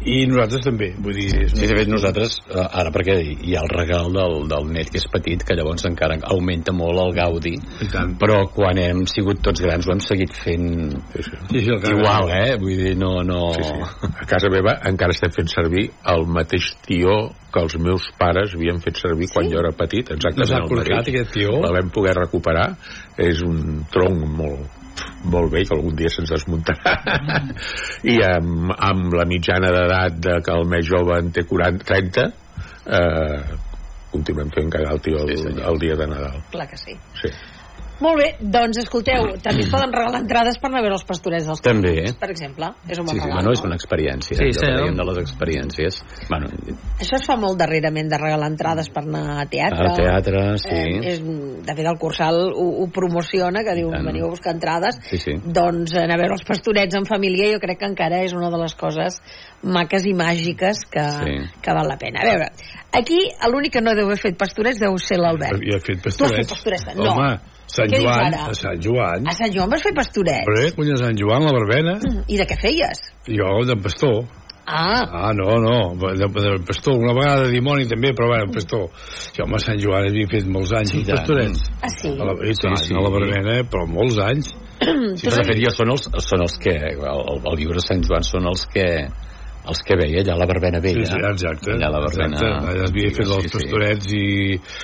i 0.06 0.24
nosaltres 0.30 0.66
també. 0.68 0.92
Vull 0.98 1.16
dir, 1.18 1.28
és 1.46 1.54
Sí, 1.54 1.68
de 1.70 1.76
fet, 1.78 1.88
nosaltres, 1.90 2.38
eh, 2.50 2.60
ara 2.60 2.90
perquè 2.94 3.14
hi 3.22 3.54
ha 3.56 3.62
el 3.64 3.70
regal 3.72 4.10
del, 4.14 4.40
del 4.50 4.70
net 4.74 4.90
que 4.92 4.98
és 5.00 5.06
petit, 5.12 5.42
que 5.46 5.56
llavors 5.56 5.84
encara 5.88 6.18
augmenta 6.30 6.74
molt 6.74 7.00
el 7.04 7.14
gaudi, 7.16 7.54
I 7.84 7.88
tant. 7.92 8.14
però 8.20 8.42
quan 8.52 8.78
hem 8.82 9.04
sigut 9.10 9.40
tots 9.44 9.62
grans 9.64 9.86
ho 9.88 9.94
hem 9.94 10.02
seguit 10.04 10.34
fent 10.34 10.66
Sí, 11.14 11.60
sí, 11.62 11.70
igual, 11.70 12.28
eh? 12.34 12.56
Vull 12.60 12.76
dir, 12.82 12.94
no... 12.98 13.22
no... 13.26 13.40
Sí, 13.56 13.62
sí. 13.64 14.10
A 14.24 14.26
casa 14.28 14.50
meva 14.52 14.76
encara 14.88 15.14
estem 15.14 15.32
fent 15.34 15.48
servir 15.50 15.86
el 16.12 16.26
mateix 16.30 16.70
tió 16.86 17.14
que 17.52 17.60
els 17.62 17.76
meus 17.82 18.06
pares 18.18 18.54
havien 18.56 18.80
fet 18.84 18.96
servir 19.00 19.28
quan 19.32 19.48
jo 19.50 19.58
era 19.60 19.72
petit, 19.76 20.10
exactament 20.14 20.62
el 20.62 20.68
corcat, 20.70 21.00
mateix. 21.02 21.14
aquest 21.14 21.32
tió? 21.36 21.58
La 21.64 21.72
vam 21.76 21.90
poder 21.94 22.14
recuperar. 22.18 22.68
És 23.18 23.42
un 23.46 23.84
tronc 23.92 24.24
molt, 24.38 24.80
molt 25.30 25.52
bé, 25.52 25.64
que 25.68 25.74
algun 25.76 25.96
dia 25.98 26.10
se'ns 26.12 26.30
desmuntarà. 26.34 26.96
I 28.04 28.18
amb, 28.28 28.72
amb 28.76 29.14
la 29.18 29.24
mitjana 29.30 29.70
d'edat 29.74 30.18
de 30.22 30.38
que 30.44 30.54
el 30.58 30.66
més 30.70 30.86
jove 30.88 31.18
en 31.18 31.30
té 31.34 31.44
40, 31.48 31.84
30, 31.84 32.26
eh, 32.86 33.58
continuem 34.14 34.50
fent 34.54 34.70
cagar 34.70 34.92
el 34.94 35.00
tio 35.02 35.18
el, 35.24 35.36
Sí, 35.36 35.42
senyor. 35.42 35.72
el 35.72 35.78
dia 35.82 35.96
de 35.98 36.06
Nadal. 36.06 36.42
Clar 36.52 36.68
que 36.70 36.76
sí. 36.78 36.94
Sí. 37.22 37.30
Molt 38.02 38.18
bé, 38.18 38.28
doncs 38.40 38.78
escolteu, 38.82 39.28
també 39.42 39.62
es 39.62 39.68
poden 39.70 39.92
regalar 39.94 40.20
entrades 40.24 40.56
per 40.58 40.66
anar 40.68 40.80
a 40.80 40.82
veure 40.82 40.96
els 40.98 41.04
pastorets 41.06 41.46
dels 41.46 41.60
També, 41.62 41.92
eh? 42.02 42.12
per 42.18 42.28
exemple. 42.32 42.72
És 42.90 42.98
un 42.98 43.06
bon 43.06 43.14
Sí, 43.14 43.20
sí, 43.20 43.24
regal, 43.24 43.36
bueno, 43.38 43.52
és 43.54 43.60
no? 43.62 43.66
una 43.70 43.76
experiència. 43.78 44.36
Sí, 44.40 44.48
sí, 44.52 44.66
no? 44.74 44.88
de 44.98 45.06
les 45.10 45.20
experiències. 45.22 46.00
Bueno, 46.28 46.48
Això 46.98 47.16
es 47.20 47.26
fa 47.26 47.36
molt 47.38 47.58
darrerament, 47.60 48.08
de 48.10 48.18
regalar 48.18 48.48
entrades 48.50 48.88
per 48.90 49.04
anar 49.04 49.40
a 49.42 49.46
teatre. 49.46 49.88
al 49.90 49.96
teatre, 49.96 50.42
sí. 50.58 50.74
Eh, 50.74 51.12
és, 51.12 51.20
de 51.22 51.74
fet, 51.78 51.86
el 51.86 51.98
Cursal 52.02 52.40
ho, 52.50 52.66
ho 52.82 52.88
promociona, 52.90 53.62
que 53.64 53.74
diu, 53.78 53.90
tant. 53.94 54.04
veniu 54.10 54.26
a 54.26 54.30
buscar 54.34 54.54
entrades. 54.54 54.98
Sí, 55.08 55.18
sí. 55.18 55.36
Doncs 55.44 55.94
anar 55.94 56.18
a 56.18 56.22
veure 56.24 56.34
els 56.34 56.44
pastorets 56.44 56.94
en 56.98 57.06
família 57.06 57.52
jo 57.54 57.60
crec 57.62 57.78
que 57.78 57.86
encara 57.92 58.22
és 58.24 58.34
una 58.34 58.50
de 58.50 58.58
les 58.58 58.74
coses 58.74 59.20
maques 59.62 60.04
i 60.04 60.12
màgiques 60.14 60.84
que, 60.90 61.04
Sí. 61.22 61.36
que 61.62 61.72
val 61.72 61.86
la 61.88 61.96
pena. 61.96 62.20
A 62.20 62.24
veure, 62.28 62.50
aquí 62.92 63.22
l'únic 63.48 63.72
que 63.72 63.80
no 63.80 63.94
deu 63.94 64.06
haver 64.06 64.18
fet 64.18 64.36
pastorets 64.36 64.80
deu 64.80 64.98
ser 64.98 65.18
l'Albert. 65.18 65.62
Jo 65.62 65.76
he 65.76 65.80
fet 65.80 66.02
Tu 66.02 66.08
has 66.08 66.16
pastorets. 66.18 66.36
fet 66.36 66.48
pastorets? 66.50 66.96
No. 66.96 67.12
Home, 67.14 67.38
Sant 67.66 67.88
Què 67.90 67.98
dius 67.98 68.04
Joan, 68.10 68.34
ara? 68.34 68.46
a 68.50 68.54
Sant 68.54 68.80
Joan. 68.84 69.26
A 69.28 69.32
Sant 69.34 69.52
Joan 69.54 69.70
vas 69.72 69.82
fer 69.82 69.92
pastorets? 69.96 70.44
Però, 70.46 70.62
eh, 70.66 70.72
cony, 70.76 70.92
a 70.92 70.96
Sant 71.00 71.16
Joan, 71.18 71.44
la 71.46 71.52
verbena, 71.56 71.98
I 72.28 72.36
de 72.38 72.46
què 72.46 72.56
feies? 72.60 73.00
jo 73.26 73.64
de 73.66 73.76
pastor. 73.82 74.24
Ah, 74.66 75.04
Ah, 75.28 75.32
no, 75.36 75.58
no, 75.60 75.94
de, 76.00 76.14
de 76.24 76.58
pastor, 76.64 76.94
una 76.96 77.12
vegada 77.12 77.42
de 77.44 77.50
dimoni 77.52 77.84
també, 77.86 78.14
però 78.16 78.28
bueno, 78.30 78.52
pastor. 78.52 78.86
Jo, 79.36 79.44
home, 79.44 79.56
a 79.56 79.58
Sant 79.60 79.80
Joan 79.82 80.06
havia 80.08 80.26
fet 80.30 80.46
molts 80.48 80.72
anys, 80.72 80.90
Sí, 80.94 81.02
tant. 81.04 81.18
pastorets. 81.18 81.66
ah 81.82 81.88
sí. 81.92 82.08
A 82.16 82.24
la, 82.24 82.32
i 82.48 82.54
tant, 82.56 82.76
Sí, 82.80 82.86
sí. 82.88 82.94
a 82.96 83.02
la 83.04 83.10
verbena, 83.12 83.58
però 83.68 83.84
molts 83.86 84.16
anys. 84.24 84.54
Sí, 84.80 85.26
però 85.28 85.36
de 85.36 85.44
fet 85.50 85.60
jo 85.60 85.70
són 85.70 85.90
els, 85.92 86.08
són 86.28 86.40
els 86.46 86.56
que 86.58 86.72
el, 86.80 86.96
el 87.44 87.58
llibre 87.60 87.76
de 87.76 87.84
Sant 87.84 88.02
Joan 88.08 88.24
són 88.24 88.48
els 88.48 88.64
que 88.72 88.86
els 89.64 89.80
que 89.86 89.96
veia 89.96 90.22
allà 90.22 90.34
a 90.36 90.40
la 90.42 90.48
verbena 90.50 90.80
Sí, 90.80 90.86
vella 90.88 91.06
sí, 91.08 91.20
exacte. 91.30 91.72
allà 91.72 91.88
a 91.88 91.94
la 91.94 92.00
verbena 92.04 92.36
Exacte. 92.36 92.72
Allà 92.74 92.88
havia 92.88 93.12
fet 93.16 93.30
els 93.38 93.52
pastorets 93.54 94.12
i... 94.12 94.24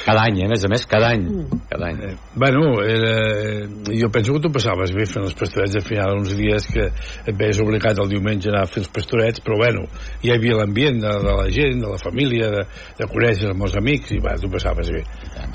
cada 0.07 0.27
any, 0.29 0.41
eh? 0.43 0.47
a 0.49 0.53
més 0.55 0.65
a 0.65 0.73
més, 0.73 0.87
cada 0.91 1.13
any 1.15 1.27
cada 1.71 1.91
any 1.91 1.99
Eh, 2.01 2.15
bueno, 2.35 2.81
era, 2.83 3.67
jo 3.93 4.09
penso 4.11 4.33
que 4.33 4.41
tu 4.41 4.51
passaves 4.55 4.93
bé 4.97 5.05
fent 5.05 5.27
els 5.27 5.35
pastorets 5.37 5.77
al 5.77 5.85
final 5.85 6.15
uns 6.17 6.33
dies 6.39 6.67
que 6.73 6.87
et 6.89 7.37
veies 7.37 7.61
obligat 7.61 7.99
el 8.01 8.09
diumenge 8.09 8.49
a 8.49 8.55
anar 8.55 8.63
a 8.65 8.71
fer 8.71 8.81
els 8.85 8.91
pastorets 8.95 9.43
però 9.45 9.59
bueno, 9.61 9.85
hi 10.25 10.33
havia 10.33 10.57
l'ambient 10.61 11.01
de, 11.03 11.13
de 11.27 11.35
la 11.43 11.49
gent, 11.53 11.83
de 11.83 11.91
la 11.91 11.99
família 12.01 12.49
de, 12.55 12.63
de 13.01 13.09
conèixer 13.11 13.51
els 13.53 13.77
amics 13.77 14.15
i 14.17 14.21
va, 14.25 14.37
tu 14.41 14.49
passaves 14.53 14.93
bé 14.95 15.03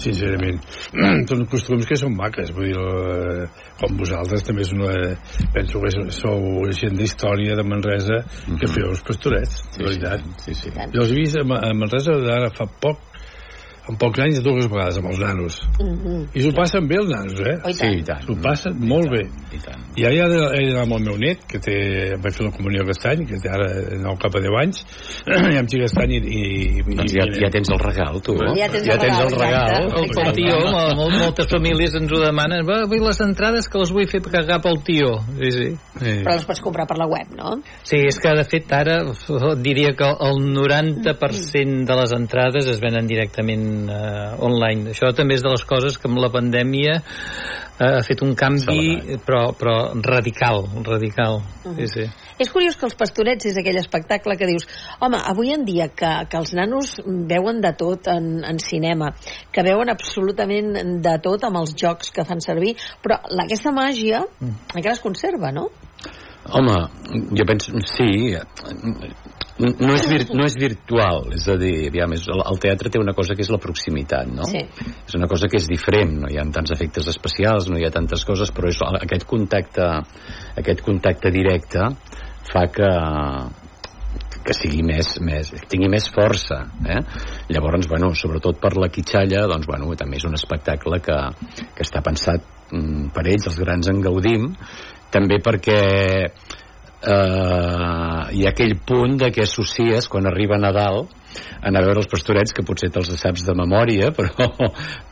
sincerament 0.03 0.60
són 1.29 1.46
costums 1.50 1.88
que 1.89 1.98
són 1.98 2.13
maques 2.20 2.51
vull 2.53 2.70
dir, 2.70 2.77
eh, 2.77 3.48
com 3.79 3.98
vosaltres 3.98 4.46
també 4.46 4.65
és 4.65 4.74
una, 4.75 4.94
penso 5.55 5.82
que 5.82 5.94
sou 6.13 6.70
gent 6.75 7.00
d'història 7.00 7.58
de 7.58 7.65
Manresa 7.67 8.22
que 8.60 8.70
feu 8.70 8.91
els 8.91 9.01
pastorets, 9.15 9.63
de 9.77 9.84
veritat. 9.88 10.24
Sí, 10.43 10.53
sí. 10.60 10.72
jo 10.93 11.01
els 11.05 11.12
he 11.12 11.19
vist 11.24 11.39
a 11.39 11.43
Ma- 11.48 11.62
a 11.63 11.74
Manresa 11.74 12.15
ara 12.36 12.51
fa 12.53 12.67
poc 12.84 13.00
en 13.89 13.98
pocs 14.01 14.20
anys 14.24 14.39
dues 14.44 14.65
vegades 14.72 14.98
amb 14.98 15.10
els 15.12 15.20
nanos 15.20 15.60
Mhm. 15.80 16.30
i 16.34 16.42
s'ho 16.42 16.51
passen 16.56 16.88
bé 16.88 16.96
els 16.98 17.10
nanos, 17.10 17.39
eh? 17.39 17.58
Oh, 17.63 17.70
i 17.70 17.74
sí, 17.74 17.88
i 18.00 18.04
tant 18.04 18.22
S'ho 18.25 18.36
passen 18.42 18.74
molt 18.80 19.10
bé. 19.12 19.24
i 19.54 19.60
tant 19.62 19.82
I 19.96 20.06
ara 20.06 20.15
he 20.58 20.65
d'anar 20.68 20.82
amb 20.84 20.94
el 20.98 21.04
meu 21.06 21.18
net, 21.18 21.46
que 21.48 21.60
té, 21.60 21.75
vaig 22.22 22.34
fer 22.36 22.46
la 22.46 22.51
comunió 22.51 22.82
aquest 22.84 23.06
any, 23.08 23.25
que 23.30 23.38
té 23.39 23.50
ara 23.50 23.68
nou 24.01 24.18
cap 24.20 24.34
a 24.36 24.39
10 24.44 24.58
anys, 24.60 24.82
i 25.27 25.58
amb 25.58 25.70
aquest 25.70 25.98
any 26.01 26.12
i... 26.15 26.20
i, 26.20 26.42
i 26.80 26.96
doncs 26.96 27.13
ja, 27.15 27.25
ja 27.39 27.50
tens 27.54 27.70
el 27.72 27.80
regal, 27.80 28.20
tu. 28.22 28.34
eh? 28.36 28.51
Ja 28.60 28.68
tens 28.74 28.86
ja 28.88 28.94
el 28.98 29.00
tens 29.00 29.20
el 29.20 29.30
regal, 29.39 29.70
regal. 29.70 30.04
exacte. 30.04 30.25
El 30.25 30.36
tió, 30.36 30.58
mol, 30.72 30.96
mol, 31.00 31.12
moltes 31.20 31.48
famílies 31.51 31.96
ens 31.96 32.12
ho 32.12 32.20
demanen. 32.20 32.65
Va, 32.68 32.82
vull 32.89 33.04
les 33.06 33.22
entrades 33.22 33.70
que 33.70 33.80
les 33.80 33.92
vull 33.96 34.08
fer 34.10 34.22
cagar 34.25 34.60
pel 34.62 34.82
tió. 34.84 35.13
Sí, 35.39 35.51
sí. 35.51 35.68
Però 36.01 36.34
les 36.36 36.46
pots 36.50 36.62
comprar 36.65 36.88
per 36.89 36.98
la 36.98 37.08
web, 37.08 37.32
no? 37.38 37.56
Sí, 37.84 38.01
és 38.10 38.20
que 38.20 38.34
de 38.36 38.44
fet 38.50 38.72
ara 38.75 38.98
diria 39.62 39.94
que 39.96 40.10
el 40.27 40.42
90% 40.56 41.86
de 41.86 41.96
les 42.01 42.12
entrades 42.15 42.68
es 42.68 42.80
venen 42.84 43.08
directament 43.08 43.75
eh, 43.89 44.36
online. 44.46 44.94
Això 44.94 45.12
també 45.15 45.38
és 45.38 45.44
de 45.46 45.51
les 45.53 45.65
coses 45.67 45.98
que 46.00 46.10
amb 46.10 46.22
la 46.24 46.32
pandèmia 46.34 46.98
eh, 47.00 47.89
ha 47.89 48.03
fet 48.05 48.22
un 48.25 48.34
canvi, 48.39 49.17
però, 49.25 49.50
però 49.58 49.75
radical, 50.05 50.63
radical. 50.86 51.41
Sí, 51.65 51.88
sí. 51.91 52.05
És 52.41 52.51
curiós 52.51 52.75
que 52.75 52.88
els 52.88 52.98
pastorets 53.00 53.48
és 53.48 53.58
aquell 53.60 53.79
espectacle 53.79 54.36
que 54.39 54.50
dius 54.50 54.67
home, 55.00 55.20
avui 55.32 55.53
en 55.55 55.63
dia 55.67 55.88
que, 55.88 56.12
que 56.32 56.41
els 56.41 56.51
nanos 56.58 56.98
veuen 57.05 57.62
de 57.63 57.72
tot 57.79 58.10
en, 58.12 58.44
en 58.48 58.60
cinema, 58.60 59.13
que 59.51 59.63
veuen 59.65 59.91
absolutament 59.94 61.00
de 61.05 61.15
tot 61.24 61.48
amb 61.48 61.62
els 61.63 61.75
jocs 61.79 62.12
que 62.15 62.27
fan 62.27 62.44
servir, 62.44 62.75
però 63.03 63.22
la, 63.32 63.48
aquesta 63.48 63.72
màgia 63.75 64.25
encara 64.41 64.96
es 64.98 65.03
conserva, 65.03 65.53
no? 65.55 65.70
Home, 66.46 66.75
jo 67.34 67.46
penso, 67.48 67.72
sí, 67.89 68.36
no 69.63 69.93
és, 69.95 70.05
vir, 70.12 70.25
no 70.35 70.43
és 70.43 70.55
virtual, 70.59 71.29
és 71.35 71.45
a 71.47 71.55
dir, 71.59 71.88
aviam, 71.88 72.12
és, 72.17 72.25
el, 72.27 72.41
el 72.43 72.57
teatre 72.59 72.91
té 72.91 73.00
una 73.00 73.13
cosa 73.15 73.38
que 73.38 73.45
és 73.45 73.51
la 73.53 73.59
proximitat, 73.63 74.27
no? 74.27 74.47
Sí. 74.50 74.63
És 75.05 75.15
una 75.15 75.29
cosa 75.31 75.47
que 75.51 75.62
és 75.62 75.69
diferent, 75.71 76.12
no 76.25 76.31
hi 76.31 76.39
ha 76.41 76.47
tants 76.51 76.74
efectes 76.75 77.07
especials, 77.12 77.69
no 77.71 77.79
hi 77.79 77.85
ha 77.88 77.93
tantes 77.95 78.25
coses, 78.27 78.51
però 78.55 78.71
és, 78.71 78.81
aquest 79.00 79.24
contacte, 79.29 79.88
aquest 80.59 80.83
contacte 80.83 81.31
directe 81.31 81.88
fa 82.51 82.65
que, 82.74 82.89
que 84.45 84.53
sigui 84.53 84.83
més, 84.85 85.15
més, 85.25 85.53
que 85.55 85.69
tingui 85.71 85.89
més 85.91 86.09
força 86.13 86.59
eh? 86.85 87.00
llavors, 87.55 87.88
bueno, 87.89 88.12
sobretot 88.17 88.59
per 88.62 88.75
la 88.77 88.91
quitxalla 88.93 89.45
doncs, 89.50 89.67
bueno, 89.69 89.89
també 89.97 90.19
és 90.19 90.27
un 90.29 90.38
espectacle 90.38 91.00
que, 91.05 91.17
que 91.63 91.88
està 91.88 92.03
pensat 92.05 92.45
mm, 92.69 93.09
per 93.15 93.25
ells, 93.25 93.50
els 93.50 93.57
grans 93.63 93.89
en 93.91 94.03
gaudim 94.05 94.51
també 95.15 95.39
perquè 95.41 95.79
eh, 97.01 98.45
ha 98.45 98.49
aquell 98.51 98.77
punt 98.85 99.19
de 99.21 99.31
que 99.31 99.45
associes 99.45 100.09
quan 100.11 100.27
arriba 100.27 100.59
Nadal 100.61 101.05
anar 101.65 101.81
a 101.81 101.87
veure 101.87 102.01
els 102.03 102.09
pastorets 102.09 102.53
que 102.55 102.63
potser 102.65 102.89
te'ls 102.93 103.11
saps 103.19 103.43
de 103.47 103.55
memòria 103.57 104.11
però, 104.17 104.47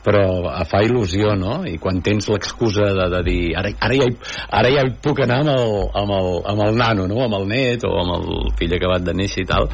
però 0.04 0.24
fa 0.68 0.80
il·lusió 0.86 1.34
no? 1.38 1.60
i 1.68 1.76
quan 1.82 2.00
tens 2.04 2.28
l'excusa 2.32 2.90
de, 2.96 3.08
de 3.16 3.20
dir 3.26 3.42
ara, 3.60 3.74
ara, 3.88 3.98
ja 3.98 4.08
hi, 4.08 4.16
ara 4.60 4.72
ja 4.72 4.86
hi 4.86 4.94
puc 5.04 5.24
anar 5.26 5.42
amb 5.42 5.52
el, 5.54 5.76
amb, 6.02 6.16
el, 6.18 6.30
amb 6.54 6.66
el 6.68 6.80
nano 6.80 7.06
no? 7.10 7.20
amb 7.26 7.38
el 7.40 7.48
net 7.50 7.86
o 7.88 7.94
amb 8.00 8.16
el 8.18 8.52
fill 8.58 8.76
acabat 8.78 9.06
de 9.06 9.16
néixer 9.16 9.44
i 9.44 9.50
tal 9.50 9.68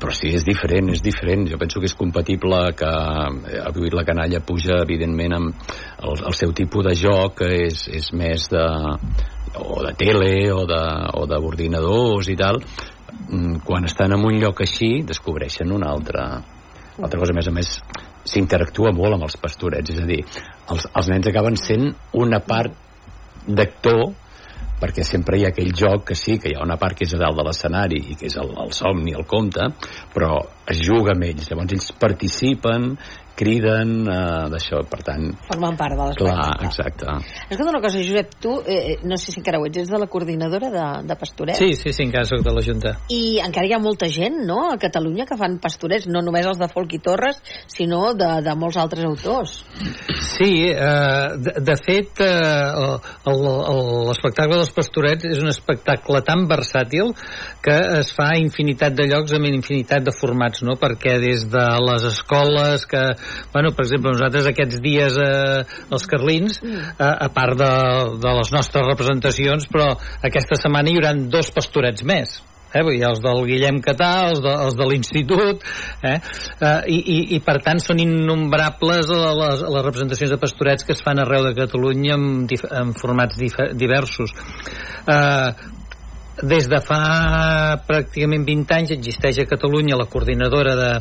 però 0.00 0.14
sí, 0.14 0.30
és 0.36 0.44
diferent, 0.46 0.92
és 0.94 1.02
diferent 1.02 1.48
jo 1.50 1.58
penso 1.58 1.80
que 1.82 1.90
és 1.90 1.96
compatible 1.98 2.62
que 2.78 2.90
eh, 2.90 3.58
avui 3.66 3.90
la 3.92 4.06
canalla 4.06 4.42
puja 4.46 4.78
evidentment 4.84 5.36
amb 5.36 5.70
el, 6.06 6.24
el 6.30 6.36
seu 6.38 6.54
tipus 6.56 6.86
de 6.86 6.94
joc 6.98 7.40
que 7.42 7.50
és, 7.66 7.86
és 7.90 8.12
més 8.16 8.46
de 8.52 8.64
o 9.58 9.80
de 9.82 9.94
tele 9.98 10.52
o 10.52 10.64
d'ordinadors 11.26 12.30
i 12.30 12.36
tal 12.38 12.60
mm, 12.60 13.62
quan 13.66 13.88
estan 13.88 14.14
en 14.14 14.24
un 14.26 14.38
lloc 14.38 14.62
així 14.62 15.00
descobreixen 15.06 15.72
una 15.74 15.90
altra 15.90 16.26
altra 17.00 17.18
cosa, 17.18 17.32
a 17.32 17.38
més 17.38 17.48
a 17.48 17.54
més 17.54 17.74
s'interactua 18.30 18.92
molt 18.94 19.16
amb 19.16 19.26
els 19.26 19.38
pastorets 19.40 19.94
és 19.94 20.00
a 20.02 20.06
dir, 20.08 20.20
els, 20.70 20.86
els 20.94 21.08
nens 21.10 21.30
acaben 21.30 21.56
sent 21.58 21.88
una 22.20 22.42
part 22.44 22.74
d'actor 23.46 24.10
perquè 24.80 25.04
sempre 25.04 25.36
hi 25.36 25.44
ha 25.44 25.50
aquell 25.52 25.74
joc 25.76 26.06
que 26.10 26.16
sí, 26.16 26.38
que 26.40 26.50
hi 26.50 26.56
ha 26.56 26.64
una 26.64 26.78
part 26.80 26.96
que 26.96 27.04
és 27.04 27.12
a 27.14 27.20
dalt 27.20 27.36
de 27.36 27.44
l'escenari 27.44 28.00
i 28.12 28.16
que 28.16 28.30
és 28.30 28.36
el, 28.40 28.54
el 28.64 28.72
somni, 28.72 29.12
el 29.16 29.26
conte, 29.28 29.66
però 30.14 30.38
es 30.72 30.80
juga 30.86 31.12
amb 31.12 31.26
ells, 31.28 31.50
llavors 31.50 31.74
ells 31.76 31.90
participen, 32.00 32.94
criden, 33.40 33.94
eh, 34.04 34.48
d'això, 34.52 34.82
per 34.90 35.00
tant... 35.06 35.26
Formen 35.48 35.78
part 35.80 35.96
de 35.96 36.08
Clar, 36.20 36.34
l'espectacle. 36.36 36.68
exacte. 36.68 37.06
Escolta 37.48 37.72
una 37.72 37.82
cosa, 37.82 38.02
Josep, 38.04 38.34
tu, 38.42 38.54
eh, 38.68 38.98
no 39.08 39.16
sé 39.20 39.32
si 39.32 39.40
encara 39.40 39.60
ho 39.60 39.66
ets, 39.68 39.80
ets 39.82 39.92
de 39.92 40.00
la 40.02 40.08
coordinadora 40.12 40.70
de, 40.74 40.86
de 41.08 41.16
pastorets? 41.20 41.60
Sí, 41.60 41.72
sí, 41.78 41.94
sí, 41.96 42.04
encara 42.04 42.28
soc 42.28 42.44
de 42.44 42.54
la 42.54 42.64
Junta. 42.64 42.94
I 43.12 43.40
encara 43.44 43.68
hi 43.68 43.74
ha 43.76 43.80
molta 43.82 44.10
gent, 44.12 44.42
no?, 44.48 44.60
a 44.74 44.78
Catalunya 44.80 45.26
que 45.28 45.38
fan 45.40 45.56
pastorets, 45.62 46.08
no 46.12 46.22
només 46.26 46.48
els 46.50 46.60
de 46.60 46.68
Folk 46.72 46.96
i 46.98 47.00
Torres, 47.04 47.40
sinó 47.70 48.12
de, 48.18 48.30
de 48.44 48.56
molts 48.60 48.78
altres 48.80 49.08
autors. 49.08 49.56
Sí, 50.34 50.52
eh, 50.68 51.26
de, 51.40 51.56
de 51.64 51.78
fet, 51.80 52.20
eh, 52.24 52.90
l'espectacle 53.30 54.60
dels 54.60 54.74
pastorets 54.76 55.28
és 55.30 55.40
un 55.40 55.50
espectacle 55.52 56.22
tan 56.26 56.46
versàtil 56.50 57.14
que 57.64 57.76
es 58.00 58.12
fa 58.16 58.30
a 58.34 58.38
infinitat 58.40 58.96
de 58.96 59.08
llocs 59.10 59.34
amb 59.36 59.48
infinitat 59.50 60.04
de 60.04 60.14
formats, 60.14 60.62
no? 60.66 60.76
Perquè 60.80 61.18
des 61.22 61.46
de 61.50 61.66
les 61.86 62.06
escoles 62.10 62.86
que, 62.90 63.04
bueno, 63.54 63.72
per 63.76 63.86
exemple, 63.86 64.14
nosaltres 64.16 64.50
aquests 64.50 64.82
dies 64.84 65.18
eh, 65.22 65.64
els 65.90 66.06
Carlins, 66.10 66.60
eh, 66.62 67.10
a 67.10 67.30
part 67.34 67.58
de, 67.60 67.72
de 68.22 68.36
les 68.40 68.54
nostres 68.56 68.86
representacions, 68.88 69.66
però 69.72 69.92
aquesta 70.26 70.60
setmana 70.60 70.90
hi 70.90 71.00
haurà 71.00 71.16
dos 71.38 71.52
pastorets 71.54 72.06
més 72.06 72.40
eh? 72.74 72.82
Vull 72.84 72.96
dir, 72.96 73.06
els 73.08 73.22
del 73.24 73.42
Guillem 73.48 73.80
Catà, 73.84 74.10
els 74.30 74.42
de, 74.44 74.52
els 74.66 74.76
de 74.78 74.86
l'Institut, 74.90 75.66
eh? 76.06 76.16
Eh, 76.16 76.76
i, 76.94 76.98
i, 77.00 77.18
i 77.36 77.40
per 77.44 77.58
tant 77.64 77.82
són 77.82 78.02
innombrables 78.02 79.10
les, 79.10 79.64
les 79.66 79.86
representacions 79.86 80.34
de 80.34 80.40
pastorets 80.42 80.86
que 80.86 80.96
es 80.96 81.04
fan 81.04 81.22
arreu 81.22 81.48
de 81.48 81.56
Catalunya 81.58 82.16
en, 82.18 82.30
en 82.82 82.94
formats 82.98 83.40
diversos. 83.40 84.34
Eh, 85.06 85.78
des 86.42 86.68
de 86.70 86.78
fa 86.80 87.00
pràcticament 87.88 88.46
20 88.46 88.76
anys 88.76 88.94
existeix 88.94 89.42
a 89.42 89.48
Catalunya 89.50 89.98
la 89.98 90.08
coordinadora 90.08 90.76
de, 90.78 90.92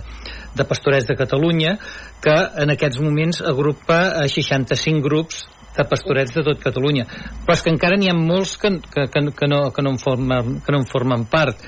de 0.55 0.65
pastorets 0.67 1.07
de 1.07 1.15
Catalunya 1.19 1.77
que 2.23 2.35
en 2.63 2.73
aquests 2.73 2.99
moments 3.03 3.41
agrupa 3.45 3.99
a 4.19 4.27
65 4.27 5.05
grups 5.05 5.45
de 5.77 5.85
pastorets 5.87 6.33
de 6.35 6.43
tot 6.43 6.59
Catalunya. 6.59 7.05
Però 7.45 7.55
és 7.55 7.63
que 7.63 7.71
encara 7.71 7.99
n'hi 7.99 8.09
ha 8.11 8.17
molts 8.17 8.57
que, 8.59 8.73
que, 8.83 9.05
que, 9.13 9.23
que, 9.31 9.47
no, 9.47 9.61
que, 9.71 9.85
no 9.85 9.93
en 9.95 10.01
formen, 10.01 10.57
que 10.65 10.75
no 10.75 10.81
en 10.83 10.89
formen 10.89 11.23
part. 11.31 11.61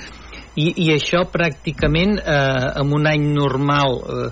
I, 0.59 0.73
i 0.83 0.89
això 0.91 1.23
pràcticament 1.31 2.17
eh, 2.19 2.81
en 2.81 2.91
un 2.91 3.07
any 3.07 3.29
normal 3.31 4.01
eh, 4.01 4.25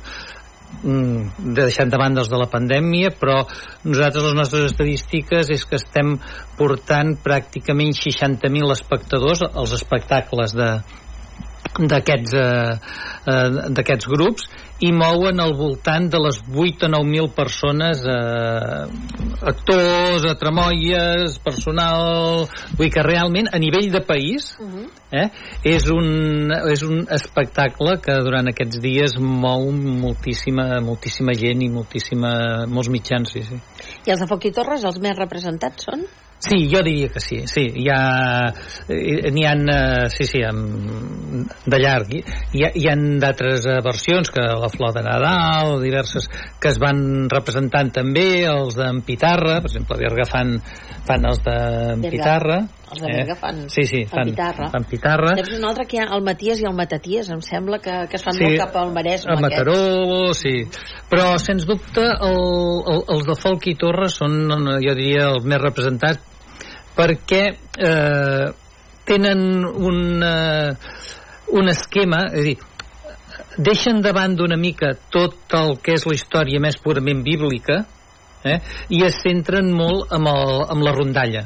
mm, 0.83 1.49
de 1.55 1.65
deixant 1.65 1.91
de 1.91 1.99
banda 2.01 2.23
els 2.23 2.31
de 2.31 2.39
la 2.39 2.49
pandèmia, 2.51 3.11
però 3.19 3.41
nosaltres 3.83 4.25
les 4.29 4.37
nostres 4.37 4.71
estadístiques 4.71 5.51
és 5.55 5.65
que 5.65 5.79
estem 5.79 6.15
portant 6.59 7.15
pràcticament 7.23 7.93
60.000 7.97 8.75
espectadors 8.77 9.45
als 9.49 9.75
espectacles 9.79 10.57
de 10.57 10.71
d'aquests 11.79 12.33
eh, 12.33 12.75
eh, 13.29 13.49
d'aquests 13.75 14.07
grups 14.09 14.47
i 14.79 14.91
mouen 14.95 15.41
al 15.43 15.53
voltant 15.59 16.07
de 16.11 16.19
les 16.23 16.39
8 16.47 16.87
o 16.87 16.89
9.000 16.93 17.31
persones 17.35 18.03
eh, 18.07 18.85
actors, 19.51 20.27
atramoies 20.29 21.35
personal, 21.43 22.45
vull 22.77 22.85
dir 22.85 22.93
que 22.95 23.03
realment 23.03 23.51
a 23.51 23.59
nivell 23.59 23.89
de 23.91 24.01
país 24.07 24.53
eh, 25.11 25.27
és, 25.67 25.89
un, 25.91 26.53
és 26.71 26.85
un 26.87 27.03
espectacle 27.19 27.97
que 28.03 28.15
durant 28.23 28.51
aquests 28.51 28.79
dies 28.83 29.17
mou 29.19 29.67
moltíssima, 29.75 30.79
moltíssima 30.85 31.35
gent 31.35 31.65
i 31.65 31.69
moltíssima, 31.73 32.31
molts 32.71 32.91
mitjans 32.93 33.35
sí, 33.35 33.43
sí. 33.43 33.59
I 34.07 34.15
els 34.15 34.23
de 34.23 34.31
Foc 34.31 34.47
i 34.47 34.55
Torres, 34.55 34.87
els 34.87 35.03
més 35.03 35.19
representats 35.19 35.89
són? 35.89 36.07
Sí, 36.39 36.69
jo 36.71 36.79
diria 36.85 37.09
que 37.11 37.19
sí, 37.19 37.41
sí, 37.51 37.65
hi 37.81 37.89
ha 37.91 37.99
eh, 38.87 39.31
n'hi 39.35 39.43
ha, 39.43 39.53
eh, 39.59 40.05
sí, 40.13 40.23
sí, 40.23 40.39
de 40.39 41.79
llarg 41.83 42.13
hi, 42.15 42.21
hi 42.55 42.63
ha, 42.63 42.69
hi 42.79 42.85
ha 42.87 42.95
d'altres 43.19 43.67
eh, 43.67 43.75
versions 43.83 44.31
que 44.31 44.45
la 44.47 44.71
Flor 44.71 44.95
de 44.95 45.03
Nadal 45.03 45.75
diverses 45.83 46.29
que 46.61 46.71
es 46.71 46.79
van 46.79 47.27
representant 47.31 47.91
també 47.99 48.45
els 48.47 48.79
d'en 48.79 49.03
Pitarra, 49.03 49.59
per 49.59 49.73
exemple 49.73 49.97
a 49.97 50.03
Berga 50.05 50.27
fan, 50.31 50.55
fan 51.09 51.27
els 51.27 51.43
d'en. 51.43 52.07
Pitarra 52.07 52.61
Els 52.91 53.01
de 53.01 53.11
Berga 53.13 53.35
fan- 53.37 53.69
sí, 53.69 53.83
sí, 53.85 54.03
fan 54.05 54.23
fan, 54.23 54.29
Pitarra. 54.31 54.69
fan 54.73 54.85
Pitarra 54.89 55.33
Després 55.37 55.59
un 55.59 55.65
altre 55.69 55.85
que 55.85 55.97
hi 55.97 56.01
ha 56.01 56.07
el 56.15 56.23
Maties 56.25 56.61
i 56.63 56.65
el 56.69 56.73
Mataties, 56.77 57.29
em 57.35 57.41
sembla 57.45 57.79
que, 57.83 57.97
que 58.09 58.17
es 58.17 58.23
fan 58.25 58.33
Sí, 58.37 58.43
molt 58.47 58.57
cap 58.63 58.75
al 58.81 58.93
Maresme. 58.95 59.33
a 59.35 59.39
Mataró, 59.41 60.33
sí. 60.33 60.55
Però, 61.09 61.27
sens 61.41 61.65
dubte, 61.69 62.01
el, 62.01 62.39
el, 62.93 63.03
els 63.15 63.25
de 63.27 63.35
Folk 63.39 63.67
i 63.71 63.75
Torres 63.75 64.17
són, 64.21 64.39
jo 64.83 64.95
diria, 64.97 65.29
els 65.35 65.45
més 65.45 65.61
representats 65.61 66.25
perquè 66.97 67.43
eh, 67.77 68.47
tenen 69.05 69.65
un, 69.65 70.01
eh, 70.23 70.73
un 71.55 71.69
esquema, 71.71 72.25
és 72.33 72.43
dir, 72.49 72.57
deixen 73.57 74.01
de 74.01 74.11
banda 74.15 74.43
una 74.43 74.57
mica 74.57 74.91
tot 75.11 75.53
el 75.57 75.77
que 75.83 75.95
és 75.97 76.05
la 76.07 76.13
història 76.17 76.59
més 76.63 76.77
purament 76.79 77.23
bíblica 77.25 77.79
eh, 78.43 78.59
i 78.95 79.01
es 79.07 79.17
centren 79.23 79.71
molt 79.75 80.11
amb, 80.15 80.27
el, 80.31 80.53
amb 80.75 80.85
la 80.85 80.93
rondalla. 80.95 81.45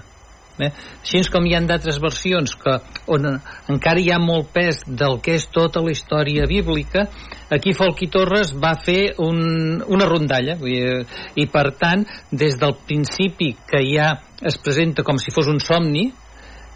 Eh? 0.62 0.70
Així 1.02 1.24
com 1.34 1.48
hi 1.50 1.56
ha 1.58 1.62
d'altres 1.66 1.98
versions 2.02 2.52
que, 2.62 2.76
on 3.10 3.26
encara 3.74 4.02
hi 4.02 4.12
ha 4.14 4.20
molt 4.22 4.52
pes 4.54 4.84
del 4.86 5.18
que 5.26 5.34
és 5.40 5.48
tota 5.50 5.82
la 5.82 5.90
història 5.90 6.46
bíblica 6.46 7.08
aquí 7.50 7.74
Folk 7.74 8.04
i 8.06 8.10
Torres 8.14 8.52
va 8.62 8.76
fer 8.78 9.16
un, 9.24 9.82
una 9.82 10.06
rondalla 10.06 10.54
vull 10.60 10.76
dir, 10.76 11.24
i 11.42 11.48
per 11.50 11.72
tant 11.82 12.06
des 12.30 12.60
del 12.62 12.76
principi 12.86 13.56
que 13.66 13.82
ja 13.88 14.12
es 14.46 14.60
presenta 14.62 15.02
com 15.02 15.18
si 15.18 15.34
fos 15.34 15.50
un 15.50 15.58
somni 15.58 16.06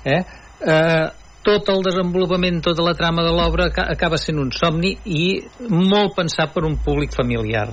eh? 0.06 0.24
Eh, 0.58 1.06
tot 1.46 1.70
el 1.70 1.86
desenvolupament, 1.86 2.58
tota 2.66 2.82
la 2.84 2.96
trama 2.98 3.22
de 3.24 3.36
l'obra 3.36 3.70
aca- 3.70 3.86
acaba 3.94 4.18
sent 4.18 4.42
un 4.42 4.50
somni 4.52 4.96
i 5.06 5.38
molt 5.70 6.18
pensat 6.18 6.50
per 6.56 6.66
un 6.66 6.80
públic 6.82 7.14
familiar 7.14 7.70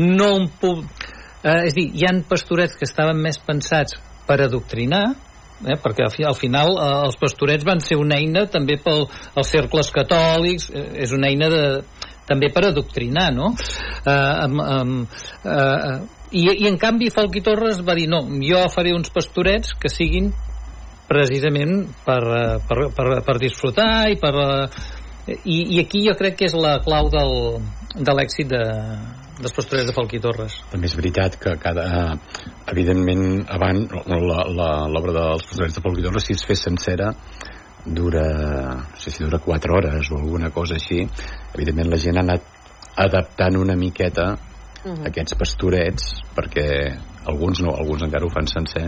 no 0.00 0.32
un 0.40 0.48
públic 0.48 1.06
eh, 1.44 1.68
és 1.68 1.76
dir, 1.76 1.90
hi 1.92 2.08
han 2.08 2.24
pastorets 2.24 2.80
que 2.80 2.88
estaven 2.88 3.20
més 3.20 3.36
pensats 3.44 4.00
per 4.26 4.40
adoctrinar 4.44 5.04
eh, 5.10 5.76
perquè 5.80 6.06
al, 6.06 6.12
fi, 6.14 6.24
al 6.26 6.36
final 6.38 6.74
eh, 6.76 6.88
els 7.08 7.18
pastorets 7.20 7.66
van 7.66 7.82
ser 7.84 7.98
una 8.00 8.18
eina 8.20 8.46
també 8.50 8.78
pels 8.82 9.12
els 9.36 9.52
cercles 9.52 9.92
catòlics 9.94 10.70
eh, 10.72 10.88
és 11.06 11.14
una 11.16 11.30
eina 11.30 11.50
de, 11.52 11.62
també 12.28 12.50
per 12.52 12.66
adoctrinar 12.70 13.30
no? 13.36 13.52
eh, 13.54 14.14
amb, 14.14 14.64
amb, 14.64 15.20
eh, 15.44 15.94
i, 16.34 16.48
i 16.64 16.68
en 16.70 16.80
canvi 16.80 17.12
Folk 17.14 17.38
i 17.38 17.44
Torres 17.44 17.82
va 17.86 17.96
dir 17.98 18.08
no, 18.10 18.24
jo 18.42 18.64
faré 18.74 18.94
uns 18.96 19.12
pastorets 19.14 19.76
que 19.80 19.92
siguin 19.92 20.32
precisament 21.08 21.84
per, 22.04 22.20
eh, 22.24 22.60
per, 22.68 22.88
per, 22.96 23.08
per 23.26 23.38
disfrutar 23.42 24.08
i 24.12 24.20
per 24.20 24.34
eh, 24.44 24.68
i, 25.28 25.76
i 25.76 25.80
aquí 25.80 26.04
jo 26.04 26.16
crec 26.18 26.36
que 26.36 26.48
és 26.50 26.56
la 26.56 26.78
clau 26.84 27.08
del, 27.12 27.62
de 27.96 28.12
l'èxit 28.16 28.50
de, 28.50 28.64
dels 29.40 29.54
pastorets 29.56 29.88
de 29.88 29.94
Folk 29.96 30.14
i 30.14 30.20
Torres 30.22 30.60
També 30.70 30.88
és 30.90 30.96
veritat 30.98 31.38
que 31.42 31.56
cada... 31.62 31.86
Evidentment, 32.70 33.44
abans, 33.54 33.90
l'obra 34.06 35.14
dels 35.16 35.44
pastorets 35.48 35.76
de 35.76 35.82
Pol 35.84 35.98
Guidorra, 35.98 36.22
si 36.22 36.36
es 36.36 36.44
fes 36.48 36.64
sencera, 36.64 37.10
dura, 37.84 38.24
no 38.80 39.00
sé 39.00 39.12
si 39.12 39.24
dura 39.24 39.42
4 39.44 39.76
hores 39.76 40.10
o 40.10 40.18
alguna 40.22 40.50
cosa 40.50 40.78
així. 40.78 41.02
Evidentment, 41.52 41.92
la 41.92 42.00
gent 42.00 42.18
ha 42.18 42.24
anat 42.24 42.50
adaptant 43.04 43.58
una 43.60 43.76
miqueta 43.76 44.32
Mhm. 44.84 45.06
aquests 45.08 45.36
pastorets 45.40 46.08
perquè 46.36 46.68
alguns 47.24 47.62
no, 47.64 47.72
alguns 47.72 48.02
encara 48.04 48.26
ho 48.26 48.32
fan 48.32 48.46
sencer 48.50 48.82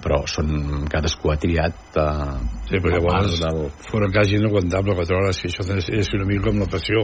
però 0.00 0.20
són 0.30 0.86
cadascú 0.90 1.32
ha 1.32 1.36
triat 1.42 1.98
uh, 1.98 2.36
Sí, 2.68 2.78
perquè 2.78 3.00
llavors 3.00 3.40
del... 3.42 3.64
fora 3.88 4.06
quasi 4.14 4.38
inaguantable 4.38 4.94
4 4.94 5.18
hores, 5.18 5.40
que 5.42 5.50
això 5.50 5.66
és, 5.74 5.88
és 5.90 6.12
una 6.14 6.28
mica 6.28 6.46
com 6.46 6.62
la 6.62 6.68
passió. 6.70 7.02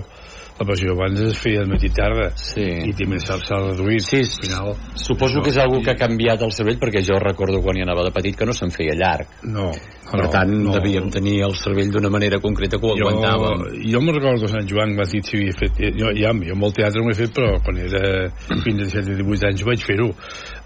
La 0.59 0.65
passió 0.65 0.93
abans 0.95 1.21
es 1.21 1.37
feia 1.37 1.61
de 1.61 1.69
matí 1.69 1.91
tarda 1.93 2.31
Sí. 2.35 2.63
i 2.89 2.93
també 2.97 3.19
s'ha 3.21 3.37
reduït. 3.37 4.01
Sí, 4.01 4.23
Al 4.23 4.41
final, 4.41 4.71
Suposo 4.97 5.43
que 5.43 5.51
és 5.51 5.59
algo 5.59 5.83
que 5.83 5.91
ha 5.91 5.95
canviat 6.01 6.41
el 6.43 6.53
cervell 6.53 6.79
perquè 6.81 7.03
jo 7.05 7.19
recordo 7.21 7.61
quan 7.61 7.77
hi 7.77 7.83
anava 7.85 8.03
de 8.05 8.11
petit 8.11 8.37
que 8.37 8.47
no 8.47 8.53
se'n 8.57 8.71
feia 8.71 8.95
llarg. 8.97 9.27
no. 9.45 9.71
Per 10.07 10.21
no, 10.23 10.29
tant, 10.31 10.53
no. 10.63 10.71
devíem 10.71 11.09
tenir 11.11 11.41
el 11.43 11.57
cervell 11.59 11.91
d'una 11.91 12.09
manera 12.09 12.39
concreta 12.39 12.79
que 12.79 12.87
ho 12.87 12.95
jo, 12.97 13.09
aguantàvem. 13.09 13.65
jo 13.91 14.01
me'n 14.01 14.15
recordo 14.15 14.47
Sant 14.47 14.69
Joan 14.71 14.95
m'ha 14.95 15.03
dit 15.11 15.27
si 15.27 15.37
havia 15.37 15.53
fet 15.59 15.81
jo, 15.99 16.13
ja, 16.15 16.31
jo 16.47 16.55
molt 16.55 16.77
teatre 16.77 17.01
no 17.03 17.09
ho 17.09 17.11
he 17.11 17.15
fet 17.19 17.33
però 17.35 17.57
quan 17.61 17.77
era 17.83 18.31
fins 18.63 18.95
a 18.95 19.03
17 19.03 19.11
o 19.11 19.17
18 19.27 19.49
anys 19.49 19.65
vaig 19.67 19.83
fer-ho 19.83 20.13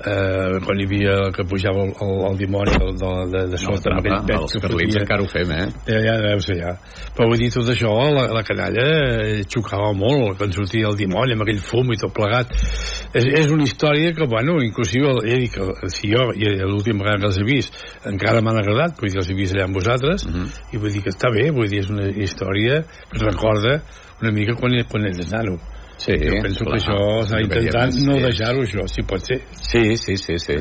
eh, 0.06 0.58
quan 0.64 0.80
hi 0.80 0.86
havia 0.88 1.16
que 1.36 1.44
pujava 1.44 1.82
el, 1.84 1.92
el, 2.00 2.12
el 2.30 2.36
dimoni 2.40 2.72
de, 2.72 2.90
de, 3.00 3.10
de, 3.32 3.42
de 3.52 3.58
No, 3.58 3.62
sota 3.76 3.90
amb 3.92 4.00
aquell 4.00 4.26
pet 4.26 4.54
que 4.62 4.70
fotia. 4.72 5.02
encara 5.02 5.22
ho 5.22 5.28
fem, 5.28 5.50
eh? 5.52 5.66
Ja, 5.88 6.00
ja, 6.06 6.14
deu 6.24 6.40
ser, 6.44 6.56
ja. 6.60 6.72
Però 7.16 7.28
vull 7.28 7.38
dir, 7.42 7.50
tot 7.52 7.68
això, 7.72 7.92
la, 8.16 8.26
la 8.32 8.42
canalla 8.46 8.86
eh, 9.26 9.42
xocava 9.50 9.92
molt, 9.96 10.38
quan 10.38 10.52
sortia 10.56 10.88
el 10.90 10.96
dimoni 10.98 11.36
amb 11.36 11.44
aquell 11.46 11.60
fum 11.60 11.92
i 11.92 11.98
tot 12.00 12.14
plegat. 12.16 12.52
És, 13.12 13.26
és 13.26 13.50
una 13.50 13.64
història 13.66 14.12
que, 14.16 14.26
bueno, 14.30 14.58
inclusive, 14.62 15.12
dit 15.26 15.52
que 15.54 15.88
si 15.90 16.12
jo, 16.12 16.28
i 16.36 16.46
l'última 16.62 17.04
vegada 17.04 17.24
que 17.24 17.30
els 17.32 17.40
he 17.42 17.46
vist, 17.48 17.80
encara 18.06 18.40
m'han 18.40 18.60
agradat, 18.62 18.96
vull 19.00 19.10
dir, 19.10 19.18
els 19.22 19.30
he 19.30 19.34
vist 19.38 19.54
allà 19.56 19.66
amb 19.68 19.76
vosaltres, 19.80 20.26
Mhm. 20.30 20.46
i 20.72 20.78
vull 20.78 20.92
dir 20.92 21.02
que 21.02 21.10
està 21.10 21.30
bé, 21.32 21.50
vull 21.50 21.68
dir, 21.68 21.80
és 21.84 21.90
una 21.90 22.06
història 22.08 22.82
que 23.10 23.18
recorda 23.24 23.80
una 24.22 24.30
mica 24.32 24.54
quan, 24.54 24.72
quan 24.88 25.04
eres 25.08 25.30
nano. 25.32 25.56
Sí, 26.00 26.16
jo 26.16 26.38
penso 26.42 26.64
clar. 26.64 26.78
que 26.78 26.80
això 26.80 27.26
s'ha 27.28 27.42
intentat 27.44 28.00
no 28.06 28.16
sí. 28.16 28.24
deixar-ho, 28.28 28.64
això, 28.64 28.86
si 28.88 29.04
pot 29.04 29.26
ser. 29.28 29.42
Sí, 29.52 29.84
sí, 30.00 30.16
sí, 30.16 30.38
sí. 30.40 30.56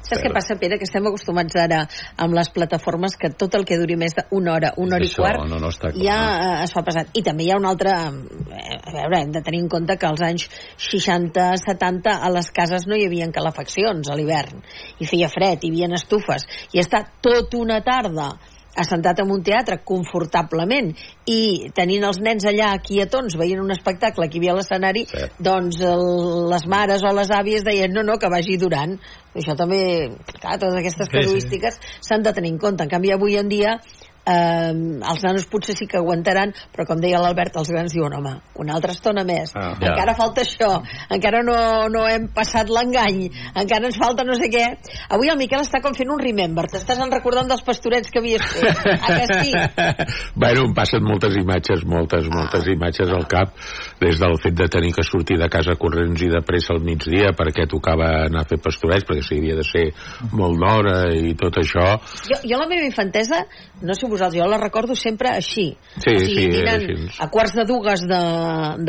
Saps 0.00 0.22
què 0.24 0.30
passa, 0.32 0.56
Pere? 0.58 0.78
Que 0.80 0.86
estem 0.88 1.04
acostumats 1.06 1.54
ara 1.60 1.82
amb 2.24 2.34
les 2.34 2.48
plataformes 2.50 3.14
que 3.20 3.28
tot 3.38 3.54
el 3.54 3.66
que 3.68 3.76
duri 3.78 3.98
més 4.00 4.16
d'una 4.16 4.54
hora, 4.56 4.70
una 4.80 4.96
hora 4.96 5.06
i 5.06 5.10
quart, 5.12 5.44
no, 5.46 5.58
no 5.60 5.68
està 5.70 5.92
clar. 5.92 6.02
ja 6.02 6.16
eh, 6.32 6.54
es 6.64 6.72
fa 6.74 6.82
pesat. 6.86 7.12
I 7.14 7.22
també 7.26 7.44
hi 7.44 7.52
ha 7.52 7.58
un 7.60 7.68
altre... 7.68 7.92
eh, 7.92 8.78
A 8.80 8.94
veure, 8.96 9.20
hem 9.20 9.30
de 9.36 9.42
tenir 9.46 9.60
en 9.62 9.68
compte 9.70 9.94
que 10.00 10.08
als 10.08 10.22
anys 10.24 10.48
60-70 10.80 12.16
a 12.16 12.30
les 12.32 12.48
cases 12.50 12.88
no 12.90 12.96
hi 12.96 13.04
havia 13.06 13.28
calefaccions 13.30 14.10
a 14.10 14.16
l'hivern. 14.18 14.64
I 14.98 15.06
feia 15.06 15.28
fred, 15.30 15.62
hi 15.62 15.70
havia 15.74 15.92
estufes. 16.00 16.48
I 16.74 16.80
estar 16.82 17.04
tot 17.22 17.54
una 17.60 17.78
tarda 17.86 18.32
assentat 18.76 19.18
en 19.20 19.30
un 19.34 19.42
teatre 19.42 19.80
confortablement 19.84 20.92
i 21.26 21.70
tenint 21.74 22.04
els 22.06 22.20
nens 22.22 22.44
allà 22.46 22.70
quietons 22.84 23.36
veient 23.40 23.60
un 23.62 23.70
espectacle 23.74 24.28
que 24.28 24.38
hi 24.38 24.42
havia 24.42 24.52
a 24.54 24.58
l'escenari 24.60 25.06
Sí. 25.10 25.24
doncs 25.38 25.80
el, 25.82 26.04
les 26.52 26.66
mares 26.70 27.02
o 27.02 27.12
les 27.16 27.30
àvies 27.34 27.64
deien 27.66 27.92
no, 27.92 28.02
no, 28.06 28.18
que 28.18 28.30
vagi 28.30 28.56
durant 28.56 28.94
això 29.34 29.56
també, 29.58 30.10
clar, 30.40 30.58
totes 30.58 30.78
aquestes 30.80 31.06
Sí, 31.06 31.12
sí. 31.12 31.18
casuístiques 31.18 31.80
s'han 32.00 32.22
de 32.22 32.32
tenir 32.32 32.52
en 32.54 32.58
compte 32.58 32.82
en 32.86 32.90
canvi 32.90 33.12
avui 33.12 33.36
en 33.36 33.48
dia 33.48 33.78
eh, 34.26 34.72
els 34.72 35.22
nanos 35.24 35.46
potser 35.50 35.76
sí 35.78 35.86
que 35.90 35.98
aguantaran 36.00 36.52
però 36.74 36.86
com 36.88 37.00
deia 37.02 37.20
l'Albert, 37.22 37.56
els 37.60 37.70
grans 37.72 37.92
diuen 37.94 38.14
home, 38.16 38.34
una 38.60 38.74
altra 38.76 38.92
estona 38.92 39.24
més, 39.24 39.52
Ah, 39.54 39.74
ja. 39.80 39.90
encara 39.92 40.14
falta 40.14 40.42
això. 40.44 40.70
Encara 41.10 41.42
no, 41.46 41.56
no 41.92 42.06
hem 42.08 42.28
passat 42.34 42.70
l'engany. 42.72 43.26
Encara 43.54 43.88
ens 43.88 43.98
falta 44.00 44.24
no 44.24 44.34
sé 44.38 44.48
què. 44.52 44.64
Avui 45.10 45.30
el 45.32 45.38
Miquel 45.40 45.64
està 45.64 45.80
com 45.82 45.94
fent 45.96 46.10
un 46.12 46.20
remember. 46.20 46.66
T'estàs 46.70 47.00
en 47.02 47.10
recordant 47.12 47.48
dels 47.50 47.62
pastorets 47.66 48.10
que 48.10 48.20
havies 48.22 48.44
fet. 48.46 48.80
Ah, 49.00 49.18
que 49.18 49.42
sí? 49.44 49.54
bueno, 50.42 50.66
em 50.68 50.74
passen 50.76 51.04
moltes 51.04 51.36
imatges, 51.40 51.84
moltes, 51.88 52.28
moltes 52.32 52.68
imatges 52.72 53.10
al 53.16 53.26
cap, 53.30 53.54
des 54.00 54.18
del 54.18 54.36
fet 54.42 54.54
de 54.56 54.66
tenir 54.72 54.92
que 54.96 55.02
sortir 55.04 55.36
de 55.38 55.48
casa 55.52 55.74
corrents 55.78 56.22
i 56.24 56.28
de 56.32 56.40
pressa 56.46 56.72
al 56.74 56.80
migdia 56.84 57.30
perquè 57.36 57.66
tocava 57.68 58.08
anar 58.26 58.42
a 58.44 58.48
fer 58.48 58.58
pastorets, 58.62 59.04
perquè 59.08 59.22
s'hi 59.26 59.38
havia 59.42 59.56
de 59.58 59.64
ser 59.66 59.84
molt 60.32 60.58
d'hora 60.60 60.96
i 61.14 61.34
tot 61.38 61.58
això. 61.60 61.86
jo, 62.30 62.38
jo 62.48 62.58
la 62.60 62.66
meva 62.70 62.86
infantesa, 62.88 63.42
no 63.82 63.94
sé 63.94 64.08
vosaltres, 64.08 64.40
jo 64.42 64.48
la 64.48 64.58
recordo 64.60 64.94
sempre 64.96 65.28
així. 65.34 65.74
Sí, 65.96 66.14
o 66.14 66.18
sigui, 66.18 66.34
sí, 66.34 66.46
dinant 66.56 66.84
així. 66.88 67.08
a 67.20 67.28
quarts 67.32 67.54
de 67.58 67.64
dues 67.68 68.00
de, 68.08 68.20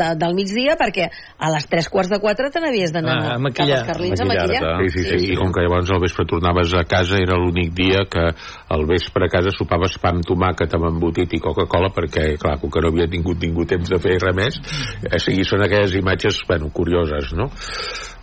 de, 0.00 0.08
del 0.20 0.34
migdia, 0.38 0.76
perquè 0.80 1.08
a 1.38 1.50
les 1.54 1.66
tres 1.68 1.88
quarts 1.92 2.10
de 2.12 2.18
quatre 2.22 2.50
te 2.50 2.60
n'havies 2.60 2.92
d'anar 2.92 3.12
Ah, 3.12 3.26
a 3.26 3.30
cap 3.36 3.40
maquillar. 3.44 3.78
als 3.82 3.88
Carlins 3.90 4.20
a 4.20 4.24
maquillar. 4.28 4.62
Sí, 4.82 4.88
sí, 4.96 5.04
sí, 5.08 5.32
i 5.32 5.36
com 5.36 5.52
que 5.52 5.60
llavors 5.64 5.90
al 5.92 6.00
vespre 6.02 6.24
tornaves 6.28 6.72
a 6.74 6.84
casa 6.88 7.18
era 7.20 7.36
l'únic 7.36 7.72
dia 7.76 8.04
que 8.10 8.24
al 8.72 8.86
vespre 8.88 9.26
a 9.26 9.32
casa 9.32 9.52
sopaves 9.52 9.98
pa 10.00 10.10
amb 10.14 10.24
tomàquet 10.26 10.72
amb 10.78 10.88
embotit 10.88 11.32
i 11.36 11.40
Coca-Cola 11.42 11.92
perquè, 11.94 12.38
clar, 12.40 12.56
com 12.60 12.70
que 12.72 12.80
no 12.80 12.88
havia 12.92 13.08
tingut 13.12 13.38
ningú 13.42 13.66
temps 13.68 13.88
de 13.92 13.98
fer 14.00 14.16
res 14.22 14.36
més, 14.36 14.58
o 15.02 15.18
sigui, 15.22 15.44
són 15.46 15.64
aquelles 15.64 15.94
imatges, 15.98 16.42
bueno, 16.48 16.70
curioses, 16.74 17.32
no? 17.38 17.48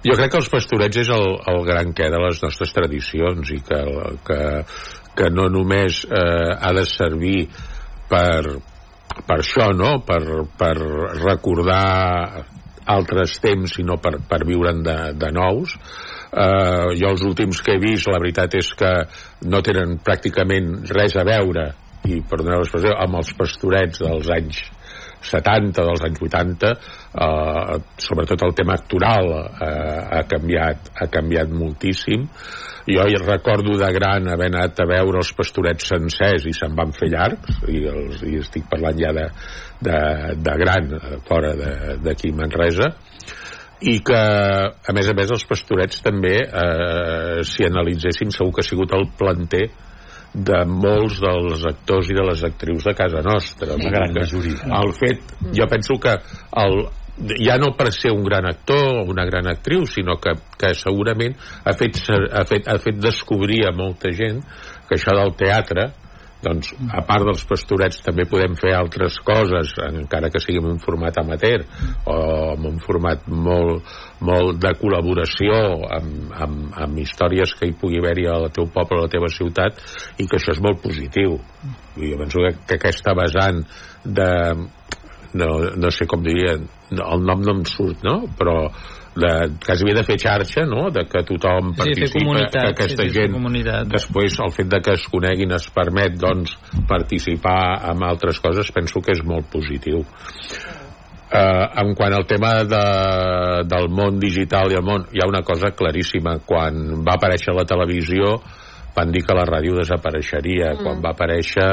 Jo 0.05 0.15
crec 0.15 0.31
que 0.31 0.39
els 0.39 0.51
pastorets 0.51 1.01
és 1.01 1.09
el, 1.11 1.25
el 1.51 1.65
gran 1.67 1.91
què 1.95 2.07
de 2.11 2.21
les 2.23 2.39
nostres 2.43 2.71
tradicions 2.75 3.51
i 3.51 3.59
que, 3.67 3.79
que, 4.27 4.39
que 5.19 5.31
no 5.35 5.49
només 5.51 6.05
eh, 6.07 6.53
ha 6.55 6.71
de 6.77 6.85
servir 6.87 7.41
per, 8.09 8.55
per 9.27 9.37
això, 9.41 9.73
no? 9.75 9.97
Per, 10.07 10.21
per 10.59 10.73
recordar 11.19 12.45
altres 12.89 13.35
temps, 13.43 13.75
sinó 13.75 13.99
per, 14.01 14.15
per 14.29 14.41
viure'n 14.47 14.79
de, 14.85 14.97
de 15.19 15.33
nous. 15.35 15.75
Uh, 16.29 16.93
jo 16.97 17.09
els 17.09 17.23
últims 17.25 17.59
que 17.65 17.75
he 17.75 17.81
vist, 17.81 18.07
la 18.09 18.21
veritat 18.21 18.55
és 18.57 18.71
que 18.77 18.89
no 19.49 19.61
tenen 19.65 19.97
pràcticament 20.05 20.75
res 20.93 21.17
a 21.17 21.25
veure, 21.25 21.71
i 22.09 22.21
per 22.25 22.39
donar 22.41 22.61
l'expressió, 22.61 22.95
amb 23.01 23.19
els 23.19 23.33
pastorets 23.37 24.01
dels 24.01 24.29
anys 24.33 24.61
70, 25.25 25.83
dels 25.85 26.03
anys 26.07 26.21
80, 26.23 26.71
eh, 27.25 27.77
sobretot 27.99 28.45
el 28.47 28.55
tema 28.57 28.75
actoral 28.79 29.31
eh, 29.35 29.69
ha, 30.19 30.23
canviat, 30.29 30.91
ha 30.95 31.09
canviat 31.11 31.51
moltíssim. 31.53 32.27
Jo 32.89 33.05
hi 33.05 33.19
recordo 33.21 33.75
de 33.77 33.89
gran 33.93 34.27
haver 34.31 34.47
anat 34.49 34.79
a 34.81 34.87
veure 34.89 35.19
els 35.21 35.33
pastorets 35.37 35.91
sencers 35.91 36.47
i 36.49 36.53
se'n 36.57 36.73
van 36.77 36.93
fer 36.95 37.11
llargs, 37.11 37.59
i, 37.69 37.83
els, 37.91 38.23
i 38.25 38.39
estic 38.41 38.65
parlant 38.71 38.97
ja 38.97 39.11
de, 39.13 39.27
de, 39.85 39.99
de 40.39 40.55
gran, 40.63 40.95
eh, 40.97 41.19
fora 41.27 41.53
d'aquí 41.99 42.33
Manresa, 42.35 42.89
i 43.79 43.99
que, 44.03 44.15
a 44.19 44.93
més 44.95 45.07
a 45.07 45.13
més, 45.15 45.29
els 45.31 45.45
pastorets 45.47 46.01
també, 46.03 46.35
eh, 46.43 47.43
si 47.47 47.63
analitzéssim, 47.67 48.33
segur 48.35 48.57
que 48.57 48.65
ha 48.65 48.67
sigut 48.67 48.91
el 48.97 49.07
planter 49.19 49.69
de 50.33 50.59
molts 50.69 51.19
dels 51.23 51.65
actors 51.65 52.09
i 52.11 52.17
de 52.17 52.25
les 52.27 52.43
actrius 52.45 52.85
de 52.85 52.93
casa 52.97 53.21
nostra. 53.25 53.75
Una 53.75 53.93
gran 53.93 54.13
majoria. 54.13 54.69
El 54.81 54.93
fet, 54.97 55.35
jo 55.55 55.67
penso 55.71 55.97
que 56.01 56.15
el, 56.63 56.83
ja 57.43 57.57
no 57.59 57.73
per 57.77 57.91
ser 57.95 58.11
un 58.15 58.23
gran 58.23 58.45
actor 58.47 59.01
o 59.01 59.07
una 59.11 59.25
gran 59.25 59.47
actriu, 59.51 59.85
sinó 59.89 60.19
que, 60.21 60.35
que 60.59 60.73
segurament 60.77 61.35
ha 61.63 61.73
fet, 61.77 61.97
ha, 62.09 62.45
fet, 62.47 62.69
ha 62.69 62.77
fet 62.81 63.01
descobrir 63.01 63.65
a 63.67 63.73
molta 63.75 64.13
gent 64.15 64.43
que 64.87 64.97
això 64.97 65.15
del 65.17 65.35
teatre 65.39 65.89
doncs, 66.43 66.71
a 66.95 67.01
part 67.07 67.25
dels 67.27 67.43
pastorets 67.47 67.99
també 68.05 68.23
podem 68.29 68.55
fer 68.59 68.71
altres 68.75 69.17
coses 69.25 69.73
encara 69.83 70.29
que 70.31 70.41
sigui 70.43 70.61
en 70.61 70.69
un 70.71 70.79
format 70.79 71.17
amateur 71.19 71.65
o 72.07 72.15
en 72.53 72.69
un 72.71 72.79
format 72.83 73.27
molt, 73.27 73.89
molt 74.23 74.61
de 74.63 74.71
col·laboració 74.79 75.59
amb, 75.99 76.31
amb, 76.45 76.71
amb 76.85 77.03
històries 77.03 77.55
que 77.59 77.67
hi 77.67 77.75
pugui 77.75 77.99
haver-hi 77.99 78.29
al 78.31 78.49
teu 78.55 78.69
poble, 78.71 79.01
a 79.01 79.07
la 79.07 79.11
teva 79.11 79.31
ciutat 79.33 79.83
i 80.17 80.27
que 80.27 80.39
això 80.39 80.55
és 80.55 80.63
molt 80.63 80.79
positiu 80.83 81.35
i 81.99 82.13
jo 82.13 82.21
penso 82.21 82.45
que, 82.45 82.53
que 82.65 82.79
aquesta 82.79 83.15
vessant 83.19 83.63
de 84.05 84.29
no, 85.33 85.49
no 85.77 85.91
sé 85.93 86.07
com 86.09 86.23
diria 86.25 86.55
el 86.89 87.25
nom 87.25 87.43
no 87.45 87.59
em 87.59 87.65
surt, 87.69 88.01
no? 88.05 88.23
però 88.37 88.69
de, 89.15 89.31
que 89.63 89.75
s'havia 89.75 89.95
de 89.99 90.03
fer 90.07 90.17
xarxa 90.21 90.65
no? 90.69 90.89
de 90.93 91.05
que 91.09 91.23
tothom 91.27 91.71
Sí, 91.73 91.77
participa 91.81 92.19
comunitat, 92.19 92.53
que 92.53 92.73
aquesta 92.75 93.03
sí, 93.03 93.09
sí, 93.09 93.15
gent 93.19 93.33
comunitat. 93.33 93.87
després 93.91 94.39
el 94.45 94.51
fet 94.55 94.69
de 94.71 94.81
que 94.85 94.93
es 94.97 95.05
coneguin 95.11 95.55
es 95.57 95.69
permet 95.73 96.17
doncs 96.19 96.55
participar 96.87 97.61
en 97.91 98.03
altres 98.05 98.39
coses 98.43 98.71
penso 98.75 99.01
que 99.01 99.15
és 99.17 99.23
molt 99.25 99.49
positiu 99.51 100.03
eh, 101.33 101.65
en 101.83 101.93
quant 101.97 102.13
al 102.15 102.25
tema 102.29 102.53
de, 102.63 102.83
del 103.69 103.89
món 103.89 104.19
digital 104.21 104.71
i 104.71 104.79
el 104.79 104.85
món 104.85 105.05
hi 105.13 105.23
ha 105.23 105.29
una 105.29 105.43
cosa 105.43 105.73
claríssima 105.75 106.39
quan 106.45 107.03
va 107.05 107.17
aparèixer 107.17 107.55
la 107.57 107.67
televisió 107.69 108.37
van 108.95 109.11
dir 109.13 109.21
que 109.25 109.35
la 109.37 109.45
ràdio 109.47 109.75
desapareixeria 109.77 110.73
mm. 110.73 110.83
quan 110.83 111.01
va 111.03 111.13
aparèixer 111.15 111.67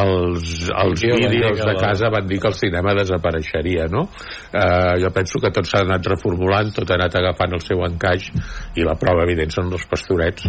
els, 0.00 0.70
els 0.72 1.00
Sí, 1.00 1.10
vídeos 1.12 1.60
de 1.60 1.68
la- 1.72 1.78
casa 1.80 2.10
van 2.12 2.26
dir 2.26 2.40
que 2.42 2.48
el 2.48 2.56
cinema 2.58 2.94
desapareixeria 2.98 3.86
no? 3.92 4.06
eh, 4.52 4.94
jo 5.02 5.10
penso 5.14 5.38
que 5.42 5.50
tot 5.54 5.68
s'ha 5.68 5.82
anat 5.86 6.06
reformulant 6.10 6.72
tot 6.74 6.90
ha 6.90 6.98
anat 6.98 7.14
agafant 7.20 7.54
el 7.58 7.62
seu 7.64 7.84
encaix 7.86 8.30
i 8.76 8.86
la 8.86 8.96
prova 9.00 9.24
evident 9.28 9.52
són 9.54 9.72
els 9.72 9.86
pastorets 9.90 10.48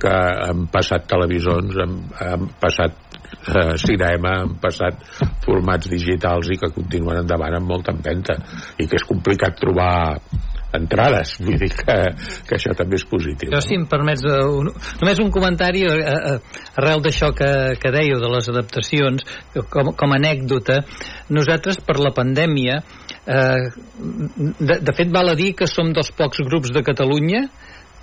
que 0.00 0.14
han 0.14 0.66
passat 0.72 1.08
televisors 1.10 1.76
han, 1.84 1.96
han 2.22 2.48
passat 2.60 2.94
eh, 3.48 3.74
cinema, 3.80 4.36
han 4.44 4.54
passat 4.62 5.02
formats 5.44 5.90
digitals 5.90 6.48
i 6.54 6.58
que 6.60 6.70
continuen 6.74 7.22
endavant 7.24 7.58
amb 7.58 7.68
molta 7.74 7.92
empenta 7.96 8.38
i 8.78 8.86
que 8.86 8.96
és 9.00 9.06
complicat 9.08 9.58
trobar 9.60 10.16
entrades, 10.76 11.36
vull 11.40 11.56
dir 11.60 11.70
que, 11.72 11.96
que 12.48 12.56
això 12.58 12.74
també 12.76 12.98
és 12.98 13.06
positiu. 13.08 13.52
Jo, 13.54 13.60
si 13.64 13.76
em 13.78 13.86
permets, 13.88 14.24
eh, 14.28 14.40
un, 14.44 14.70
només 15.00 15.22
un 15.22 15.30
comentari 15.34 15.84
eh, 15.88 15.98
eh, 16.12 16.34
arrel 16.80 17.04
d'això 17.04 17.30
que, 17.36 17.50
que 17.80 17.92
dèieu 17.94 18.20
de 18.20 18.32
les 18.34 18.50
adaptacions, 18.52 19.24
com, 19.72 19.92
com 19.96 20.12
a 20.12 20.18
anècdota, 20.20 20.82
nosaltres 21.32 21.80
per 21.86 21.98
la 22.02 22.12
pandèmia, 22.16 22.82
eh, 23.24 23.70
de, 24.58 24.80
de 24.80 24.96
fet 24.96 25.14
val 25.14 25.32
a 25.32 25.38
dir 25.38 25.54
que 25.56 25.70
som 25.70 25.92
dels 25.96 26.12
pocs 26.16 26.44
grups 26.48 26.74
de 26.74 26.84
Catalunya 26.84 27.46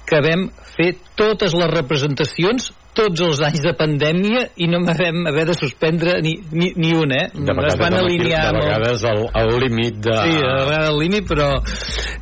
que 0.06 0.22
vam 0.22 0.50
fer 0.76 0.92
totes 1.18 1.56
les 1.58 1.72
representacions 1.72 2.72
tots 2.98 3.22
els 3.26 3.42
anys 3.46 3.62
de 3.66 3.74
pandèmia 3.78 4.46
i 4.64 4.68
no 4.72 4.82
vam 4.88 5.26
haver 5.32 5.46
de 5.52 5.56
suspendre 5.58 6.18
ni, 6.26 6.36
ni, 6.52 6.72
ni 6.80 6.94
un, 6.98 7.12
eh? 7.16 7.28
De 7.36 7.46
vegades, 7.52 7.76
es 7.76 7.82
van 7.82 7.98
alinear 8.00 8.44
de 8.44 8.52
amb 8.52 8.60
el- 8.62 8.68
vegades 8.70 9.08
al, 9.12 9.24
al 9.42 9.56
límit 9.64 10.02
de... 10.08 10.18
Sí, 10.24 10.38
a 10.42 10.54
vegades 10.66 10.92
al 10.92 11.00
límit, 11.04 11.28
però, 11.30 11.50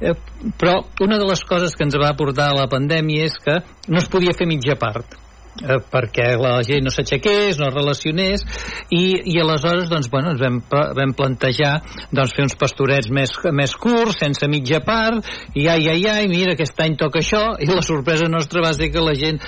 eh, 0.02 0.16
però 0.60 0.80
una 1.06 1.20
de 1.22 1.28
les 1.30 1.44
coses 1.50 1.76
que 1.78 1.86
ens 1.88 1.98
va 2.02 2.14
aportar 2.14 2.52
la 2.58 2.70
pandèmia 2.72 3.30
és 3.30 3.38
que 3.44 3.60
no 3.90 4.02
es 4.02 4.10
podia 4.12 4.34
fer 4.38 4.48
mitja 4.50 4.76
part 4.80 5.20
eh, 5.62 5.78
perquè 5.94 6.32
la 6.42 6.56
gent 6.66 6.88
no 6.88 6.92
s'aixequés, 6.94 7.60
no 7.62 7.68
es 7.70 7.76
relacionés 7.76 8.42
i, 8.90 9.04
i 9.34 9.38
aleshores 9.42 9.92
doncs, 9.92 10.10
bueno, 10.14 10.34
ens 10.34 10.42
vam, 10.42 10.58
vam 10.98 11.14
plantejar 11.18 11.76
doncs, 12.10 12.34
fer 12.34 12.48
uns 12.48 12.58
pastorets 12.60 13.12
més, 13.14 13.36
més 13.54 13.76
curts, 13.78 14.18
sense 14.24 14.50
mitja 14.50 14.82
part 14.86 15.22
i 15.54 15.68
ai, 15.70 15.86
ai, 15.94 16.02
ai, 16.10 16.26
mira, 16.32 16.58
aquest 16.58 16.82
any 16.82 16.98
toca 17.00 17.22
això 17.22 17.52
i 17.62 17.70
la 17.70 17.86
sorpresa 17.86 18.26
nostra 18.32 18.66
va 18.66 18.74
ser 18.74 18.90
que 18.94 19.04
la 19.04 19.14
gent 19.20 19.40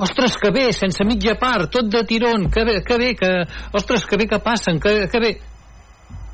ostres, 0.00 0.36
que 0.40 0.50
bé, 0.54 0.70
sense 0.76 1.04
mitja 1.06 1.36
part, 1.40 1.70
tot 1.72 1.88
de 1.92 2.02
tirón, 2.08 2.48
que 2.50 2.64
bé, 2.64 2.80
que 2.86 2.98
bé, 2.98 3.14
que, 3.18 3.30
ostres, 3.76 4.06
que 4.08 4.18
bé 4.20 4.26
que 4.30 4.40
passen, 4.44 4.80
que, 4.80 5.06
que 5.12 5.20
bé, 5.20 5.32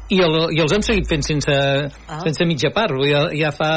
i, 0.09 0.21
el, 0.23 0.37
i 0.55 0.63
els 0.63 0.75
hem 0.75 0.85
seguit 0.87 1.09
fent 1.11 1.25
sense, 1.27 1.53
ah. 1.53 2.19
sense 2.23 2.47
mitja 2.47 2.71
part 2.75 2.95
ja, 3.09 3.27
ja 3.35 3.51
fa 3.55 3.71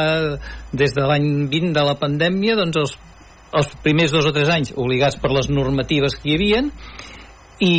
des 0.71 0.93
de 0.93 1.05
l'any 1.09 1.29
20 1.49 1.73
de 1.73 1.85
la 1.87 1.95
pandèmia 1.97 2.57
doncs 2.59 2.81
els, 2.83 2.97
els 3.61 3.71
primers 3.85 4.13
dos 4.13 4.29
o 4.29 4.33
tres 4.35 4.51
anys 4.53 4.73
obligats 4.77 5.17
per 5.21 5.33
les 5.33 5.49
normatives 5.49 6.19
que 6.19 6.29
hi 6.29 6.37
havien 6.37 6.69
i, 7.59 7.73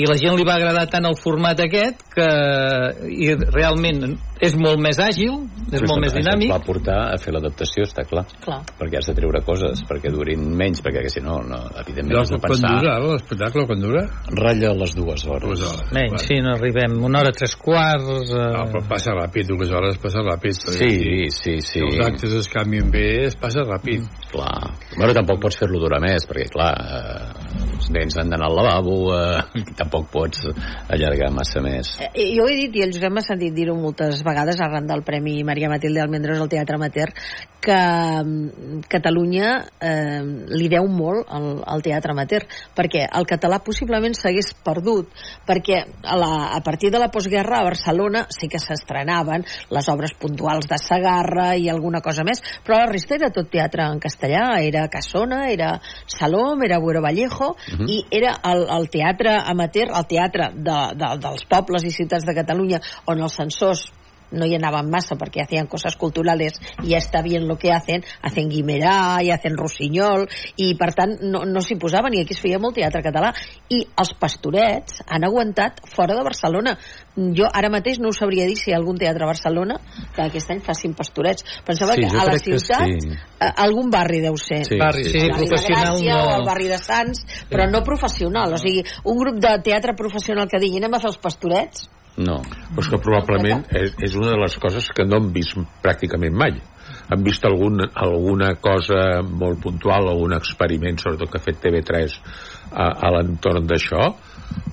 i 0.00 0.06
la 0.08 0.16
gent 0.20 0.38
li 0.38 0.46
va 0.46 0.54
agradar 0.56 0.86
tant 0.92 1.08
el 1.08 1.18
format 1.20 1.58
aquest 1.60 2.06
que 2.14 2.28
i 3.10 3.34
realment 3.42 4.14
és 4.44 4.56
molt 4.60 4.82
més 4.82 5.00
àgil 5.02 5.44
és 5.74 5.84
molt 5.88 6.02
més 6.04 6.14
dinàmic 6.14 6.50
va 6.52 6.60
portar 6.62 6.96
a 7.12 7.18
fer 7.20 7.32
l'adaptació, 7.34 7.86
està 7.88 8.04
clar. 8.08 8.24
Clar. 8.44 8.60
Perquè 8.78 9.00
has 9.00 9.08
de 9.10 9.14
treure 9.16 9.40
coses, 9.46 9.82
perquè 9.88 10.12
durin 10.12 10.44
menys, 10.58 10.82
perquè 10.84 11.04
que 11.06 11.12
si 11.12 11.22
no, 11.24 11.38
no 11.46 11.60
evidentment 11.80 12.20
has 12.20 12.32
de 12.32 12.38
Quan 12.38 12.52
pensar... 12.52 12.72
dura 12.78 12.96
l'espectacle, 13.02 13.64
quan 13.70 13.82
dura? 13.82 14.04
Ratlla 14.34 14.74
les 14.80 14.94
dues 14.98 15.24
hores. 15.26 15.46
Dues 15.48 15.64
hores. 15.68 15.92
menys, 15.96 16.26
sí, 16.28 16.38
no 16.44 16.54
arribem 16.54 16.98
una 17.04 17.22
hora 17.22 17.32
tres 17.34 17.56
quarts 17.60 18.34
eh... 18.34 18.44
No, 18.54 18.66
però 18.72 18.84
passa 18.90 19.16
ràpid, 19.16 19.48
dues 19.50 19.72
hores 19.74 19.98
passa 20.02 20.24
ràpid. 20.26 20.60
Sí, 20.76 20.92
sí, 21.32 21.56
sí. 21.56 21.56
Si 21.64 21.82
els 21.82 22.02
actes 22.06 22.36
es 22.42 22.50
canvien 22.52 22.90
bé, 22.92 23.06
es 23.30 23.38
passa 23.40 23.64
ràpid. 23.66 24.06
Clar. 24.30 24.52
Bueno, 24.94 25.12
tampoc 25.16 25.42
pots 25.46 25.58
fer-lo 25.62 25.80
durar 25.82 26.00
més, 26.04 26.26
perquè, 26.28 26.46
clar, 26.52 26.70
eh, 26.74 27.64
els 27.78 27.90
nens 27.94 28.18
han 28.20 28.30
d'anar 28.32 28.50
al 28.50 28.58
lavabo, 28.60 28.98
eh, 29.16 29.64
tampoc 29.80 30.10
pots 30.12 30.44
allargar 30.92 31.32
massa 31.34 31.62
més. 31.64 31.96
Eh, 32.04 32.30
Jo 32.34 32.46
ho 32.46 32.50
he 32.50 32.56
dit, 32.64 32.78
i 32.80 32.86
el 32.86 32.92
Josep 32.94 33.12
m'ha 33.14 33.24
sentit 33.24 33.54
dir-ho 33.54 33.74
moltes 33.78 34.22
vegades 34.26 34.33
arran 34.38 34.86
del 34.86 35.02
Premi 35.02 35.42
Maria 35.44 35.68
Matilde 35.68 36.00
Almendros 36.02 36.40
al 36.40 36.48
Teatre 36.48 36.76
Amateur, 36.76 37.12
que 37.60 37.76
mm, 37.76 38.84
Catalunya 38.88 39.50
eh, 39.80 40.22
li 40.48 40.68
deu 40.68 40.86
molt 40.88 41.28
al, 41.28 41.62
al 41.66 41.82
Teatre 41.82 42.12
Amateur, 42.12 42.46
perquè 42.76 43.06
el 43.10 43.26
català 43.26 43.60
possiblement 43.64 44.14
s'hagués 44.14 44.52
perdut, 44.64 45.08
perquè 45.46 45.80
a, 46.02 46.16
la, 46.16 46.32
a 46.54 46.60
partir 46.64 46.90
de 46.92 47.00
la 47.02 47.10
postguerra 47.12 47.60
a 47.60 47.68
Barcelona 47.68 48.26
sí 48.30 48.48
que 48.48 48.60
s'estrenaven 48.62 49.44
les 49.70 49.88
obres 49.92 50.14
puntuals 50.20 50.68
de 50.70 50.78
Sagarra 50.78 51.54
i 51.56 51.68
alguna 51.72 52.02
cosa 52.04 52.24
més, 52.24 52.42
però 52.64 52.80
la 52.82 52.90
resta 52.90 53.16
era 53.18 53.32
tot 53.34 53.50
teatre 53.50 53.86
en 53.88 54.00
castellà, 54.02 54.60
era 54.60 54.88
Cassona, 54.92 55.44
era 55.50 55.74
Salom, 56.06 56.62
era 56.64 56.80
Buero 56.80 57.02
Vallejo, 57.04 57.54
Mhm. 57.74 57.88
i 57.88 58.04
era 58.10 58.36
el, 58.44 58.66
el 58.70 58.88
teatre 58.90 59.34
amateur, 59.52 59.90
el 59.94 60.06
teatre 60.06 60.50
de, 60.54 60.78
de, 61.00 61.10
dels 61.24 61.44
pobles 61.50 61.84
i 61.84 61.92
ciutats 61.94 62.26
de 62.26 62.34
Catalunya 62.36 62.80
on 63.10 63.22
els 63.24 63.36
censors 63.40 63.86
no 64.34 64.46
hi 64.46 64.56
anaven 64.58 64.90
massa 64.90 65.16
perquè 65.20 65.44
hacían 65.44 65.66
cosas 65.70 65.96
culturales 65.96 66.60
y 66.82 66.90
ya 66.94 66.98
está 66.98 67.22
bien 67.22 67.48
lo 67.48 67.56
que 67.58 67.72
hacen, 67.72 68.04
hacen 68.22 68.50
Guimerà 68.50 69.22
i 69.24 69.30
hacen 69.30 69.56
Rossinyol 69.56 70.26
i 70.56 70.74
per 70.78 70.92
tant 70.94 71.16
no, 71.22 71.44
no 71.44 71.62
s'hi 71.64 71.76
posaven 71.80 72.14
i 72.14 72.22
aquí 72.24 72.34
es 72.36 72.42
feia 72.42 72.58
molt 72.62 72.76
teatre 72.78 73.02
català. 73.02 73.32
I 73.70 73.82
els 74.00 74.12
pastorets 74.20 75.02
han 75.06 75.24
aguantat 75.24 75.80
fora 75.90 76.14
de 76.14 76.24
Barcelona. 76.26 76.76
Jo 77.14 77.46
ara 77.54 77.70
mateix 77.70 78.00
no 78.02 78.10
us 78.10 78.18
sabria 78.22 78.46
dir 78.46 78.56
si 78.58 78.70
hi 78.70 78.74
ha 78.74 78.78
algun 78.80 78.98
teatre 78.98 79.24
a 79.24 79.30
Barcelona 79.30 79.78
que 80.14 80.22
aquest 80.26 80.50
any 80.50 80.60
facin 80.66 80.94
pastorets. 80.98 81.44
Pensava 81.66 81.94
Sí, 81.94 82.02
que 82.02 82.10
a 82.10 82.24
la 82.26 82.38
ciutat 82.38 82.88
sí. 82.90 83.10
eh, 83.40 83.50
algun 83.64 83.90
barri 83.90 84.20
deu 84.24 84.36
ser. 84.40 84.64
Sí, 84.66 84.78
Barri, 84.80 85.04
sí, 85.04 85.20
sí, 85.20 85.28
professional 85.30 85.94
de 85.94 86.04
Gràcia 86.04 86.14
no. 86.16 86.24
o 86.26 86.36
el 86.38 86.46
barri 86.48 86.68
de 86.68 86.78
Sants 86.78 87.24
però 87.50 87.68
no 87.70 87.82
professional, 87.86 88.52
o 88.54 88.58
sigui 88.60 88.82
un 89.04 89.18
grup 89.20 89.38
de 89.42 89.52
teatre 89.64 89.94
professional 89.98 90.48
que 90.50 90.60
digui 90.62 90.80
anem 90.80 90.96
a 90.96 91.02
fer 91.02 91.12
els 91.12 91.20
pastorets 91.22 91.86
No. 92.16 92.38
Però 92.44 92.84
és 92.84 92.90
que 92.92 93.00
probablement 93.02 93.64
és, 93.74 93.94
és 94.06 94.14
una 94.18 94.30
de 94.34 94.38
les 94.38 94.54
coses 94.62 94.86
que 94.94 95.06
no 95.08 95.18
hem 95.18 95.32
vist 95.34 95.58
pràcticament 95.82 96.36
mai. 96.38 96.60
Hem 97.12 97.24
vist 97.24 97.44
algun, 97.44 97.82
alguna 97.84 98.54
cosa 98.62 99.22
molt 99.24 99.60
puntual, 99.64 100.08
algun 100.08 100.36
experiment, 100.36 101.00
sobretot 101.00 101.32
que 101.32 101.40
ha 101.40 101.44
fet 101.44 101.60
TV3 101.64 102.14
a, 102.70 102.86
a 102.86 103.10
l'entorn 103.16 103.66
d'això, 103.68 104.08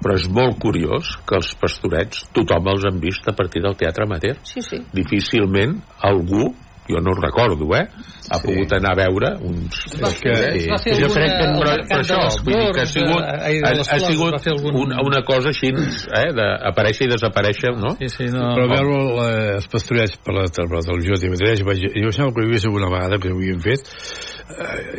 però 0.02 0.16
és 0.18 0.28
molt 0.32 0.60
curiós 0.62 1.16
que 1.28 1.38
els 1.40 1.54
pastorets 1.60 2.28
tothom 2.36 2.70
els 2.72 2.86
han 2.88 3.00
vist 3.04 3.28
a 3.28 3.36
partir 3.36 3.64
del 3.66 3.78
teatre 3.80 4.08
amateur. 4.08 4.38
Sí, 4.48 4.64
sí. 4.66 4.80
Difícilment 4.96 5.80
algú 6.08 6.52
jo 6.90 7.00
no 7.00 7.12
ho 7.14 7.20
recordo, 7.22 7.68
eh? 7.78 7.86
Ha 8.32 8.38
sí. 8.40 8.48
pogut 8.48 8.74
anar 8.78 8.92
a 8.94 8.98
veure 9.02 9.30
uns... 9.44 9.82
va 10.02 10.10
fer- 10.16 10.54
es 10.56 10.68
va 10.72 10.78
fer 10.82 10.94
jo 11.02 11.10
crec 11.12 11.32
que, 11.36 11.46
al 11.48 11.56
però, 11.60 11.74
de 11.78 11.96
això, 12.00 12.20
vull 12.46 12.56
dir 12.56 12.72
que 12.76 12.82
ha 12.82 12.90
sigut, 12.90 13.22
eh, 13.22 13.60
ha, 13.66 13.72
ha 13.96 14.00
sigut 14.06 14.48
algun- 14.54 14.78
una, 14.86 15.00
una 15.04 15.22
cosa 15.28 15.52
així, 15.52 15.72
eh? 15.74 16.30
d'aparèixer 16.38 17.08
i 17.08 17.12
desaparèixer, 17.12 17.74
no? 17.78 17.96
Sí, 18.00 18.10
sí, 18.10 18.30
No. 18.32 18.54
Però 18.56 18.68
veure 18.72 19.56
els 19.58 19.68
pastorets 19.72 20.16
per 20.24 20.34
la, 20.38 20.46
per 20.48 20.70
la 20.72 20.84
televisió 20.86 21.18
TV3, 21.20 21.66
vaig, 21.68 21.84
jo 22.06 22.12
sembla 22.16 22.34
que 22.38 22.42
ho 22.42 22.48
he 22.48 22.52
vist 22.54 22.70
alguna 22.70 22.90
vegada 22.94 23.20
que 23.20 23.34
ho 23.34 23.36
havien 23.38 23.60
fet, 23.66 23.82
eh, 23.84 24.31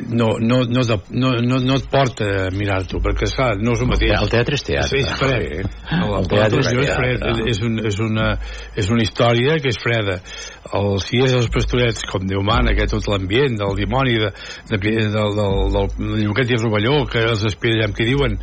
no, 0.09 0.29
no, 0.41 0.63
no, 0.69 0.85
te- 0.87 1.17
no, 1.19 1.33
no, 1.41 1.59
no 1.63 1.77
et 1.79 1.87
porta 1.93 2.29
a 2.47 2.51
mirar-t'ho, 2.55 3.01
perquè 3.05 3.29
esclar, 3.29 3.55
no 3.61 3.75
és 3.77 3.85
el 3.85 3.91
mateix. 3.91 4.15
El 4.19 4.33
teatre 4.33 4.59
és 4.59 4.65
teatre. 4.67 5.01
És, 5.03 5.13
fred. 5.21 5.47
Sí. 5.47 5.97
El, 5.99 6.15
El 6.19 6.29
teatre 6.33 6.63
és 6.63 6.73
és 6.73 6.93
fred. 6.97 7.27
És, 7.53 7.63
un, 7.67 7.79
és, 7.93 8.01
una, 8.05 8.29
és 8.83 8.91
una 8.95 9.07
història 9.07 9.59
que 9.63 9.73
és 9.73 9.81
freda. 9.83 10.19
El, 10.73 10.93
si 11.05 11.23
és 11.23 11.35
els 11.37 11.51
pastorets, 11.53 12.05
com 12.11 12.27
Déu 12.29 12.45
mana, 12.47 12.75
que 12.79 12.89
tot 12.91 13.09
l'ambient 13.11 13.59
del 13.61 13.75
dimoni, 13.77 14.19
de, 14.23 14.31
de, 14.71 14.79
del, 14.83 15.11
del, 15.13 15.59
del, 15.75 15.91
del 15.99 16.23
Lloquet 16.27 16.55
i 16.55 16.61
Rovelló, 16.63 17.03
que 17.11 17.27
els 17.33 17.45
espirallem 17.51 17.93
que 17.97 18.09
diuen, 18.09 18.39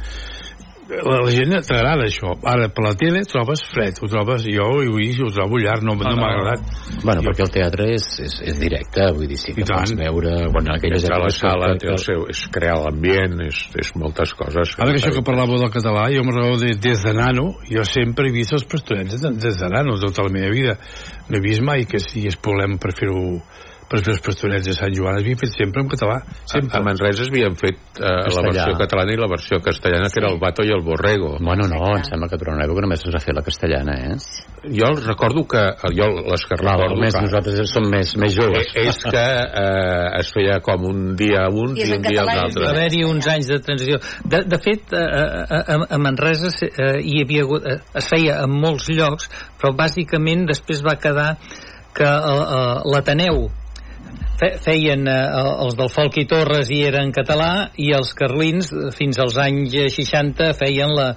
la, 0.90 1.20
la 1.22 1.32
gent 1.34 1.54
t'agrada 1.68 2.06
això 2.08 2.34
ara 2.50 2.70
per 2.74 2.84
la 2.86 2.94
tele 2.98 3.22
trobes 3.30 3.62
fred 3.70 4.00
ho 4.02 4.10
trobes, 4.10 4.46
jo 4.50 4.66
ho 4.66 4.80
he 4.82 4.90
vist, 4.96 5.22
ho 5.22 5.30
trobo 5.34 5.60
llarg 5.62 5.86
no, 5.86 5.94
no, 5.96 6.16
m'ha 6.18 6.32
agradat 6.34 6.80
Bueno, 7.04 7.22
perquè 7.24 7.46
el 7.46 7.52
teatre 7.54 7.86
és, 7.94 8.06
és, 8.26 8.34
és 8.52 8.58
directe, 8.60 9.06
vull 9.16 9.30
dir, 9.30 9.38
sí 9.40 9.54
que 9.56 9.64
pots 9.64 9.94
veure... 9.96 10.34
Bueno, 10.52 10.74
en 10.74 10.76
aquelles 10.76 11.06
a 11.08 11.20
la 11.22 11.30
sala, 11.32 11.70
que- 11.74 11.86
té 11.86 11.92
el 11.94 12.00
seu, 12.02 12.26
és 12.34 12.42
crear 12.52 12.76
l'ambient, 12.82 13.38
és, 13.46 13.60
és 13.80 13.92
moltes 13.96 14.34
coses. 14.36 14.74
Ara 14.82 14.92
que 14.92 15.00
això 15.00 15.14
que 15.16 15.24
parlava 15.26 15.60
del 15.62 15.72
català, 15.72 16.08
jo 16.12 16.26
me'n 16.26 16.36
recordo 16.36 16.66
des, 16.66 16.80
des 16.84 17.06
de 17.06 17.14
nano, 17.16 17.46
jo 17.70 17.86
sempre 17.88 18.28
he 18.28 18.34
vist 18.36 18.58
els 18.58 18.66
pastorets 18.70 19.22
des 19.22 19.62
de 19.62 19.72
nano, 19.72 19.96
tota 20.02 20.26
la 20.28 20.34
meva 20.34 20.52
vida. 20.52 20.76
No 21.30 21.40
he 21.40 21.44
vist 21.46 21.64
mai 21.64 21.86
que 21.90 22.02
si 22.04 22.26
és 22.28 22.36
problema 22.42 22.82
per 22.82 22.92
fer-ho 22.98 23.40
per 23.90 24.00
fer 24.06 24.14
els 24.14 24.22
pastorets 24.22 24.68
de 24.70 24.74
Sant 24.78 24.94
Joan, 24.94 25.18
havia 25.18 25.38
fet 25.40 25.50
sempre 25.56 25.82
en 25.82 25.88
català. 25.90 26.20
Sempre. 26.46 26.78
A 26.78 26.84
Manresa 26.86 27.26
havien 27.26 27.56
fet 27.58 27.80
eh, 27.98 28.12
la 28.36 28.44
versió 28.46 28.76
catalana 28.78 29.16
i 29.16 29.18
la 29.18 29.30
versió 29.32 29.58
castellana, 29.66 30.12
que 30.14 30.22
era 30.22 30.30
el 30.30 30.38
Bato 30.42 30.62
i 30.66 30.70
el 30.76 30.84
Borrego. 30.86 31.32
Bueno, 31.42 31.66
no, 31.72 31.80
em 31.98 32.04
sembla 32.06 32.30
que 32.30 32.38
durant 32.38 32.60
una 32.60 32.68
època 32.68 32.84
només 32.86 33.02
es 33.08 33.14
va 33.16 33.22
fer 33.24 33.34
la 33.34 33.42
castellana, 33.46 33.96
eh? 34.12 34.18
Jo 34.76 34.92
recordo 35.02 35.46
que, 35.50 35.62
jo 35.96 36.08
les 36.30 36.46
que 36.46 36.58
Clar, 36.60 36.76
recordo... 36.78 37.00
més 37.02 37.16
que- 37.16 37.24
nosaltres 37.26 37.72
som 37.74 37.88
més, 37.90 38.14
més 38.22 38.36
joves. 38.36 38.70
Eh, 38.76 38.88
És 38.92 39.00
que 39.10 39.26
eh, 39.26 40.20
es 40.20 40.32
feia 40.36 40.60
com 40.66 40.86
un 40.90 41.16
dia 41.18 41.48
uns 41.50 41.80
I 41.80 41.82
i, 41.82 41.88
és 41.88 41.96
un 41.98 42.04
dia 42.06 42.24
és 42.28 42.34
altres. 42.44 42.64
va 42.66 42.74
haver-hi 42.76 43.04
uns 43.08 43.28
anys 43.32 43.48
de 43.50 43.60
transició. 43.66 44.00
De, 44.26 44.44
de 44.52 44.60
fet, 44.62 44.94
a, 44.94 45.06
a, 45.42 45.62
a- 45.76 45.88
a 45.96 46.02
Manresa 46.02 46.52
se- 46.54 46.70
eh, 46.76 47.00
hi 47.02 47.24
havia 47.24 47.46
hagut, 47.48 47.66
eh, 47.66 47.80
es 47.98 48.10
feia 48.12 48.42
en 48.44 48.54
molts 48.62 48.90
llocs, 48.94 49.30
però 49.58 49.74
bàsicament 49.80 50.46
després 50.52 50.84
va 50.86 50.98
quedar 51.02 51.32
que 51.96 52.06
eh, 52.06 52.44
eh, 52.60 52.76
l'Ateneu 52.94 53.48
fe- 54.40 54.56
feien 54.64 55.06
eh, 55.08 55.16
els 55.66 55.76
del 55.80 55.90
Folk 55.94 56.18
i 56.22 56.26
Torres 56.30 56.70
i 56.74 56.80
era 56.88 57.02
en 57.06 57.12
català 57.16 57.70
i 57.78 57.90
els 57.96 58.14
carlins 58.18 58.72
eh, 58.74 58.90
fins 58.96 59.20
als 59.20 59.38
anys 59.42 59.76
eh, 59.78 59.88
60 59.94 60.54
feien 60.60 60.94
la, 60.96 61.10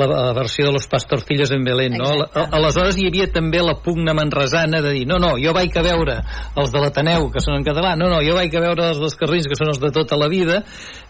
la, 0.00 0.08
la 0.10 0.32
versió 0.36 0.66
de 0.68 0.74
los 0.76 0.88
pastorcillos 0.90 1.52
en 1.54 1.64
Belén 1.66 1.96
no? 2.00 2.10
Al- 2.34 2.48
aleshores 2.60 2.98
hi 3.00 3.08
havia 3.10 3.28
també 3.32 3.62
la 3.62 3.76
pugna 3.84 4.14
manresana 4.16 4.82
de 4.84 4.94
dir, 4.98 5.06
no, 5.10 5.20
no, 5.22 5.34
jo 5.40 5.54
vaig 5.56 5.74
a 5.78 5.84
veure 5.86 6.18
els 6.60 6.74
de 6.74 6.82
l'Ateneu 6.82 7.30
que 7.34 7.42
són 7.44 7.58
en 7.60 7.66
català 7.66 7.94
no, 8.00 8.10
no, 8.12 8.20
jo 8.26 8.34
vaig 8.36 8.54
a 8.58 8.64
veure 8.66 8.90
els 8.92 9.00
dels 9.02 9.16
carlins 9.20 9.48
que 9.50 9.58
són 9.58 9.70
els 9.72 9.80
de 9.82 9.92
tota 9.94 10.18
la 10.20 10.28
vida 10.32 10.60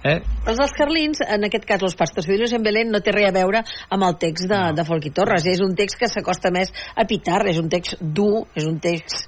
eh? 0.05 0.19
Els 0.45 0.59
dels 0.61 0.75
carlins, 0.77 1.23
en 1.25 1.47
aquest 1.49 1.65
cas, 1.65 1.81
los 1.83 1.97
pastorcillos 1.97 2.53
en 2.53 2.63
Belén, 2.63 2.91
no 2.93 3.01
té 3.01 3.13
res 3.17 3.31
a 3.31 3.33
veure 3.33 3.63
amb 3.89 4.05
el 4.05 4.19
text 4.21 4.51
de, 4.51 4.61
de 4.77 4.85
Folk 4.85 5.07
i 5.09 5.13
Torres. 5.17 5.47
És 5.49 5.63
un 5.65 5.73
text 5.79 5.97
que 6.01 6.11
s'acosta 6.13 6.51
més 6.53 6.69
a 6.95 7.07
Pitar, 7.09 7.41
és 7.49 7.57
un 7.63 7.71
text 7.73 7.97
dur, 8.01 8.45
és 8.55 8.69
un 8.69 8.77
text 8.85 9.25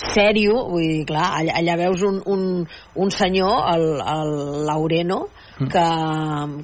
sèrio, 0.00 0.64
vull 0.70 0.86
dir, 0.86 1.04
clar, 1.08 1.28
allà, 1.40 1.58
allà 1.60 1.76
veus 1.80 2.02
un, 2.08 2.20
un, 2.32 2.42
un 2.96 3.12
senyor, 3.14 3.60
el, 3.74 3.86
el 4.00 4.34
Laureno, 4.68 5.26
que, 5.60 5.86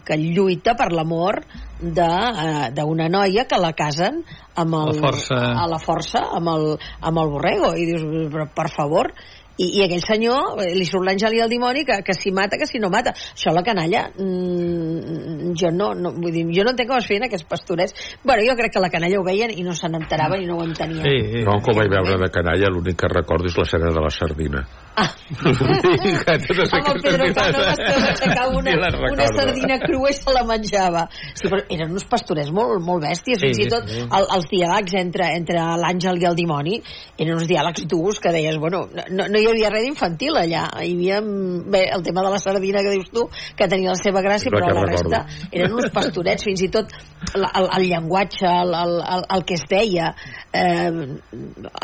que 0.06 0.16
lluita 0.16 0.72
per 0.78 0.88
l'amor 0.96 1.42
eh, 1.42 2.68
d'una 2.72 3.08
noia 3.12 3.44
que 3.48 3.58
la 3.60 3.72
casen 3.76 4.22
amb 4.56 4.78
el, 4.78 4.94
La 4.94 5.02
força. 5.02 5.40
a 5.64 5.66
la 5.68 5.80
força 5.82 6.22
amb 6.38 6.52
el, 6.54 6.68
amb 7.04 7.20
el 7.22 7.32
borrego 7.34 7.74
i 7.76 7.88
dius, 7.90 8.06
però 8.32 8.48
per 8.56 8.70
favor 8.72 9.12
i, 9.56 9.66
i 9.78 9.84
aquell 9.86 10.04
senyor 10.04 10.60
eh, 10.62 10.72
li 10.76 10.86
surt 10.88 11.06
l'àngel 11.06 11.36
i 11.38 11.42
el 11.44 11.52
dimoni 11.52 11.84
que, 11.88 12.00
que 12.04 12.16
si 12.16 12.32
mata, 12.34 12.58
que 12.60 12.68
si 12.68 12.80
no 12.82 12.90
mata. 12.92 13.14
Això 13.16 13.54
la 13.56 13.64
canalla 13.66 14.06
mm, 14.12 15.52
jo 15.56 15.72
no, 15.72 15.92
no 15.96 16.12
vull 16.16 16.32
dir, 16.34 16.46
jo 16.54 16.66
no 16.66 16.74
entenc 16.74 16.90
com 16.90 17.00
es 17.00 17.08
feien 17.08 17.26
aquests 17.26 17.48
pastorets. 17.48 18.08
Bueno, 18.24 18.44
jo 18.48 18.56
crec 18.58 18.76
que 18.76 18.84
la 18.84 18.92
canalla 18.92 19.20
ho 19.20 19.26
veien 19.26 19.54
i 19.54 19.64
no 19.66 19.76
se 19.76 19.88
n'enteraven 19.92 20.44
i 20.44 20.48
no 20.48 20.58
ho 20.58 20.66
entenien. 20.66 21.04
Sí, 21.06 21.16
sí, 21.32 21.44
no, 21.46 21.60
com 21.64 21.78
vaig 21.78 21.92
veure 21.92 22.18
de 22.24 22.32
canalla 22.32 22.72
l'únic 22.72 23.00
que 23.00 23.12
recordo 23.12 23.48
és 23.50 23.56
l'escena 23.58 23.92
de 23.92 24.04
la 24.04 24.12
sardina. 24.12 24.66
Ah. 24.96 25.10
amb 25.36 26.86
el 26.88 27.00
Pedro 27.04 27.26
Cano 27.36 27.64
aixecar 27.66 28.46
una, 28.56 28.74
una 29.10 29.26
sardina 29.28 29.76
crua 29.82 30.12
i 30.12 30.16
se 30.16 30.32
la 30.32 30.44
menjava. 30.48 31.04
Sí, 31.34 31.50
però 31.50 31.60
eren 31.72 31.92
uns 31.92 32.06
pastorets 32.08 32.52
molt, 32.54 32.80
molt 32.84 33.04
bèsties. 33.04 33.40
Sí, 33.42 33.50
fins 33.50 33.60
i 33.66 33.68
tot 33.72 33.88
sí. 33.90 34.04
el, 34.06 34.28
els 34.38 34.48
diàlegs 34.52 34.96
entre, 35.00 35.28
entre 35.36 35.66
l'àngel 35.82 36.22
i 36.22 36.28
el 36.30 36.38
dimoni 36.38 36.78
eren 37.18 37.34
uns 37.36 37.48
diàlegs 37.50 37.84
durs 37.90 38.20
que 38.22 38.32
deies, 38.32 38.56
bueno, 38.62 38.86
no, 39.10 39.28
no 39.28 39.42
hi 39.42 39.45
havia 39.50 39.70
res 39.72 39.84
d'infantil 39.86 40.36
allà. 40.40 40.66
Hi 40.82 40.92
havia 40.94 41.20
bé, 41.22 41.82
el 41.94 42.02
tema 42.06 42.24
de 42.24 42.32
la 42.32 42.40
sardina 42.42 42.82
que 42.84 42.94
dius 42.94 43.10
tu 43.12 43.26
que 43.56 43.68
tenia 43.68 43.92
la 43.92 44.00
seva 44.00 44.22
gràcia 44.24 44.52
però 44.52 44.70
la 44.72 44.84
resta 44.88 45.22
eren 45.50 45.74
uns 45.76 45.90
pastorets 45.94 46.46
fins 46.46 46.62
i 46.66 46.70
tot 46.72 46.92
el, 47.34 47.44
el, 47.46 47.68
el 47.78 47.86
llenguatge 47.90 48.46
el, 48.46 48.74
el, 48.74 48.94
el, 49.16 49.24
el 49.36 49.44
que 49.48 49.58
es 49.58 49.64
deia 49.70 50.12
eh, 50.52 50.90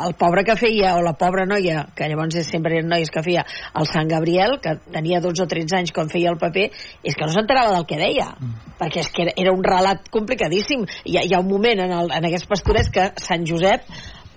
el 0.07 0.15
pobre 0.19 0.45
que 0.45 0.57
feia 0.57 0.95
o 0.99 1.03
la 1.05 1.15
pobra 1.19 1.47
noia, 1.49 1.87
que 1.97 2.09
llavors 2.09 2.39
sempre 2.49 2.79
eren 2.79 2.91
noies 2.93 3.11
que 3.13 3.25
feia 3.25 3.45
el 3.79 3.89
Sant 3.91 4.11
Gabriel 4.11 4.59
que 4.63 4.77
tenia 4.93 5.21
12 5.25 5.45
o 5.45 5.49
13 5.51 5.79
anys 5.83 5.95
quan 5.97 6.11
feia 6.13 6.33
el 6.33 6.41
paper 6.41 6.69
és 7.03 7.17
que 7.17 7.27
no 7.27 7.35
s'enterava 7.35 7.75
del 7.77 7.87
que 7.89 8.01
deia 8.01 8.31
mm. 8.33 8.73
perquè 8.81 9.05
és 9.05 9.13
que 9.13 9.27
era, 9.27 9.37
era 9.37 9.55
un 9.55 9.63
relat 9.65 10.09
complicadíssim. 10.13 10.87
Hi 11.05 11.19
ha, 11.19 11.27
hi 11.27 11.35
ha 11.35 11.43
un 11.43 11.51
moment 11.51 11.85
en, 11.85 11.95
el, 12.01 12.11
en 12.15 12.29
aquests 12.29 12.49
pastorets 12.51 12.91
que 12.95 13.11
Sant 13.23 13.47
Josep 13.49 13.87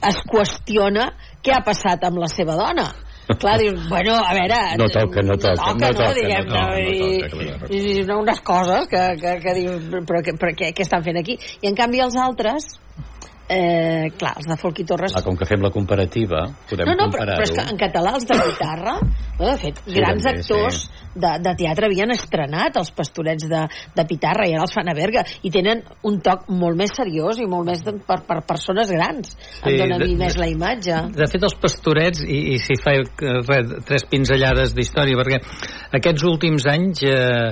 es 0.05 0.21
qüestiona 0.29 1.09
què 1.43 1.55
ha 1.55 1.63
passat 1.65 2.03
amb 2.05 2.19
la 2.21 2.29
seva 2.31 2.57
dona 2.59 2.89
clar, 3.33 3.57
dius, 3.59 3.89
bueno, 3.89 4.15
a 4.21 4.33
veure 4.37 4.61
no 4.77 4.87
toca, 4.93 5.23
no 5.25 5.37
toca, 5.37 5.73
no 5.73 5.73
toca, 5.73 5.73
no 5.79 5.91
toca, 5.97 6.13
diguem, 6.13 6.47
no, 6.49 6.61
no, 6.61 6.77
i, 6.77 7.19
no 7.19 7.29
toca, 7.29 7.73
i, 7.73 7.83
i 7.97 8.17
unes 8.19 8.41
coses 8.45 8.89
que, 8.91 9.03
que, 9.21 9.35
que 9.43 9.55
dius, 9.57 9.91
però, 10.05 10.21
que, 10.25 10.35
però 10.39 10.53
què, 10.57 10.71
què 10.77 10.85
estan 10.85 11.05
fent 11.05 11.21
aquí? 11.21 11.39
I 11.61 11.71
en 11.71 11.77
canvi 11.77 12.03
els 12.05 12.17
altres 12.21 12.75
eh, 13.49 14.09
clar, 14.17 14.33
els 14.39 14.47
de 14.49 14.57
Folk 14.57 14.79
i 14.81 14.85
Torres 14.89 15.13
ah, 15.15 15.21
com 15.25 15.37
que 15.37 15.47
fem 15.49 15.61
la 15.63 15.71
comparativa 15.73 16.45
podem 16.69 16.87
no, 16.89 16.95
no, 16.97 17.07
comparar-ho 17.09 17.35
però, 17.35 17.43
però 17.43 17.47
és 17.49 17.53
que 17.55 17.65
en 17.73 17.79
català 17.81 18.13
els 18.17 18.25
de 18.29 18.37
guitarra 18.41 18.95
no, 19.01 19.45
de 19.45 19.57
fet, 19.61 19.81
Sí, 19.85 19.93
grans 19.99 20.23
també, 20.25 20.41
actors 20.41 20.79
sí. 20.85 21.05
de, 21.25 21.31
de 21.45 21.53
teatre 21.59 21.89
havien 21.89 22.13
estrenat 22.15 22.79
els 22.81 22.91
pastorets 22.95 23.47
de, 23.51 23.61
de 23.95 24.05
Pitarra 24.09 24.47
i 24.49 24.55
ara 24.55 24.65
els 24.65 24.73
fan 24.75 24.89
a 24.89 24.95
Berga 24.97 25.25
i 25.45 25.51
tenen 25.53 25.83
un 26.09 26.19
toc 26.25 26.47
molt 26.49 26.79
més 26.79 26.95
seriós 26.97 27.39
i 27.43 27.47
molt 27.51 27.69
més 27.69 27.83
de, 27.85 27.95
per, 28.07 28.21
per 28.27 28.39
persones 28.47 28.89
grans 28.95 29.35
em 29.63 29.77
dona 29.81 29.99
a 29.99 30.03
mi 30.03 30.13
de- 30.13 30.19
més 30.25 30.37
la 30.41 30.49
imatge 30.51 31.01
De 31.15 31.27
fet, 31.29 31.43
els 31.45 31.57
pastorets, 31.61 32.23
i, 32.25 32.41
i 32.55 32.59
si 32.63 32.77
fa 32.81 32.95
eh, 32.97 33.05
res, 33.45 33.73
tres 33.85 34.05
pinzellades 34.09 34.73
d'història, 34.75 35.17
perquè 35.19 35.41
aquests 35.99 36.25
últims 36.27 36.65
anys 36.71 37.03
eh, 37.07 37.51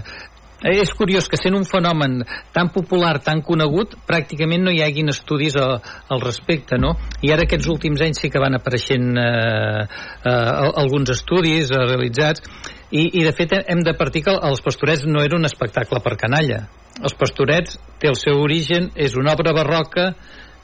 és 0.71 0.93
curiós 0.95 1.28
que 1.28 1.38
sent 1.39 1.56
un 1.58 1.65
fenomen 1.67 2.21
tan 2.56 2.69
popular, 2.71 3.17
tan 3.23 3.41
conegut, 3.43 3.97
pràcticament 4.08 4.63
no 4.63 4.71
hi 4.71 4.82
haguin 4.86 5.12
estudis 5.12 5.58
al, 5.60 5.80
al 6.10 6.23
respecte, 6.23 6.80
no? 6.80 6.93
I 7.21 7.34
ara 7.36 7.43
aquests 7.43 7.67
últims 7.71 8.04
anys 8.06 8.23
sí 8.23 8.32
que 8.32 8.41
van 8.41 8.56
apareixent 8.56 9.17
eh, 9.19 9.84
eh, 9.84 10.78
alguns 10.84 11.12
estudis 11.17 11.71
eh, 11.71 11.84
realitzats 11.84 12.45
i, 12.91 13.10
i 13.19 13.26
de 13.26 13.34
fet 13.36 13.58
hem 13.60 13.84
de 13.84 13.95
partir 13.99 14.23
que 14.28 14.38
els 14.38 14.63
pastorets 14.63 15.04
no 15.10 15.23
era 15.23 15.36
un 15.36 15.49
espectacle 15.49 15.99
per 16.06 16.15
canalla. 16.21 16.63
Els 17.02 17.15
pastorets 17.17 17.80
té 17.99 18.08
el 18.12 18.19
seu 18.19 18.39
origen, 18.43 18.91
és 18.95 19.17
una 19.17 19.34
obra 19.34 19.56
barroca 19.56 20.12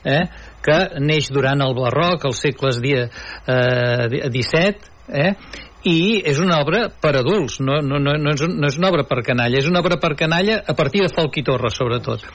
eh, 0.04 0.22
que 0.62 0.78
neix 1.02 1.30
durant 1.34 1.60
el 1.64 1.74
barroc, 1.76 2.24
als 2.28 2.40
segles 2.44 2.78
di, 2.80 2.94
eh, 2.96 4.22
XVII, 4.30 4.90
eh, 5.10 5.32
i 5.88 6.20
és 6.28 6.40
una 6.42 6.58
obra 6.60 6.86
per 7.00 7.14
adults, 7.22 7.60
no, 7.64 7.78
no, 7.80 8.00
no, 8.02 8.16
no, 8.20 8.34
és, 8.34 8.42
un, 8.44 8.58
no 8.60 8.68
és 8.68 8.76
una 8.76 8.90
obra 8.90 9.06
per 9.08 9.22
canalla, 9.24 9.60
és 9.60 9.68
una 9.70 9.80
obra 9.80 9.96
per 10.00 10.12
canalla 10.18 10.60
a 10.60 10.74
partir 10.76 11.04
de 11.04 11.12
Folk 11.12 11.40
i 11.40 11.44
Torres, 11.46 11.78
sobretot. 11.78 12.26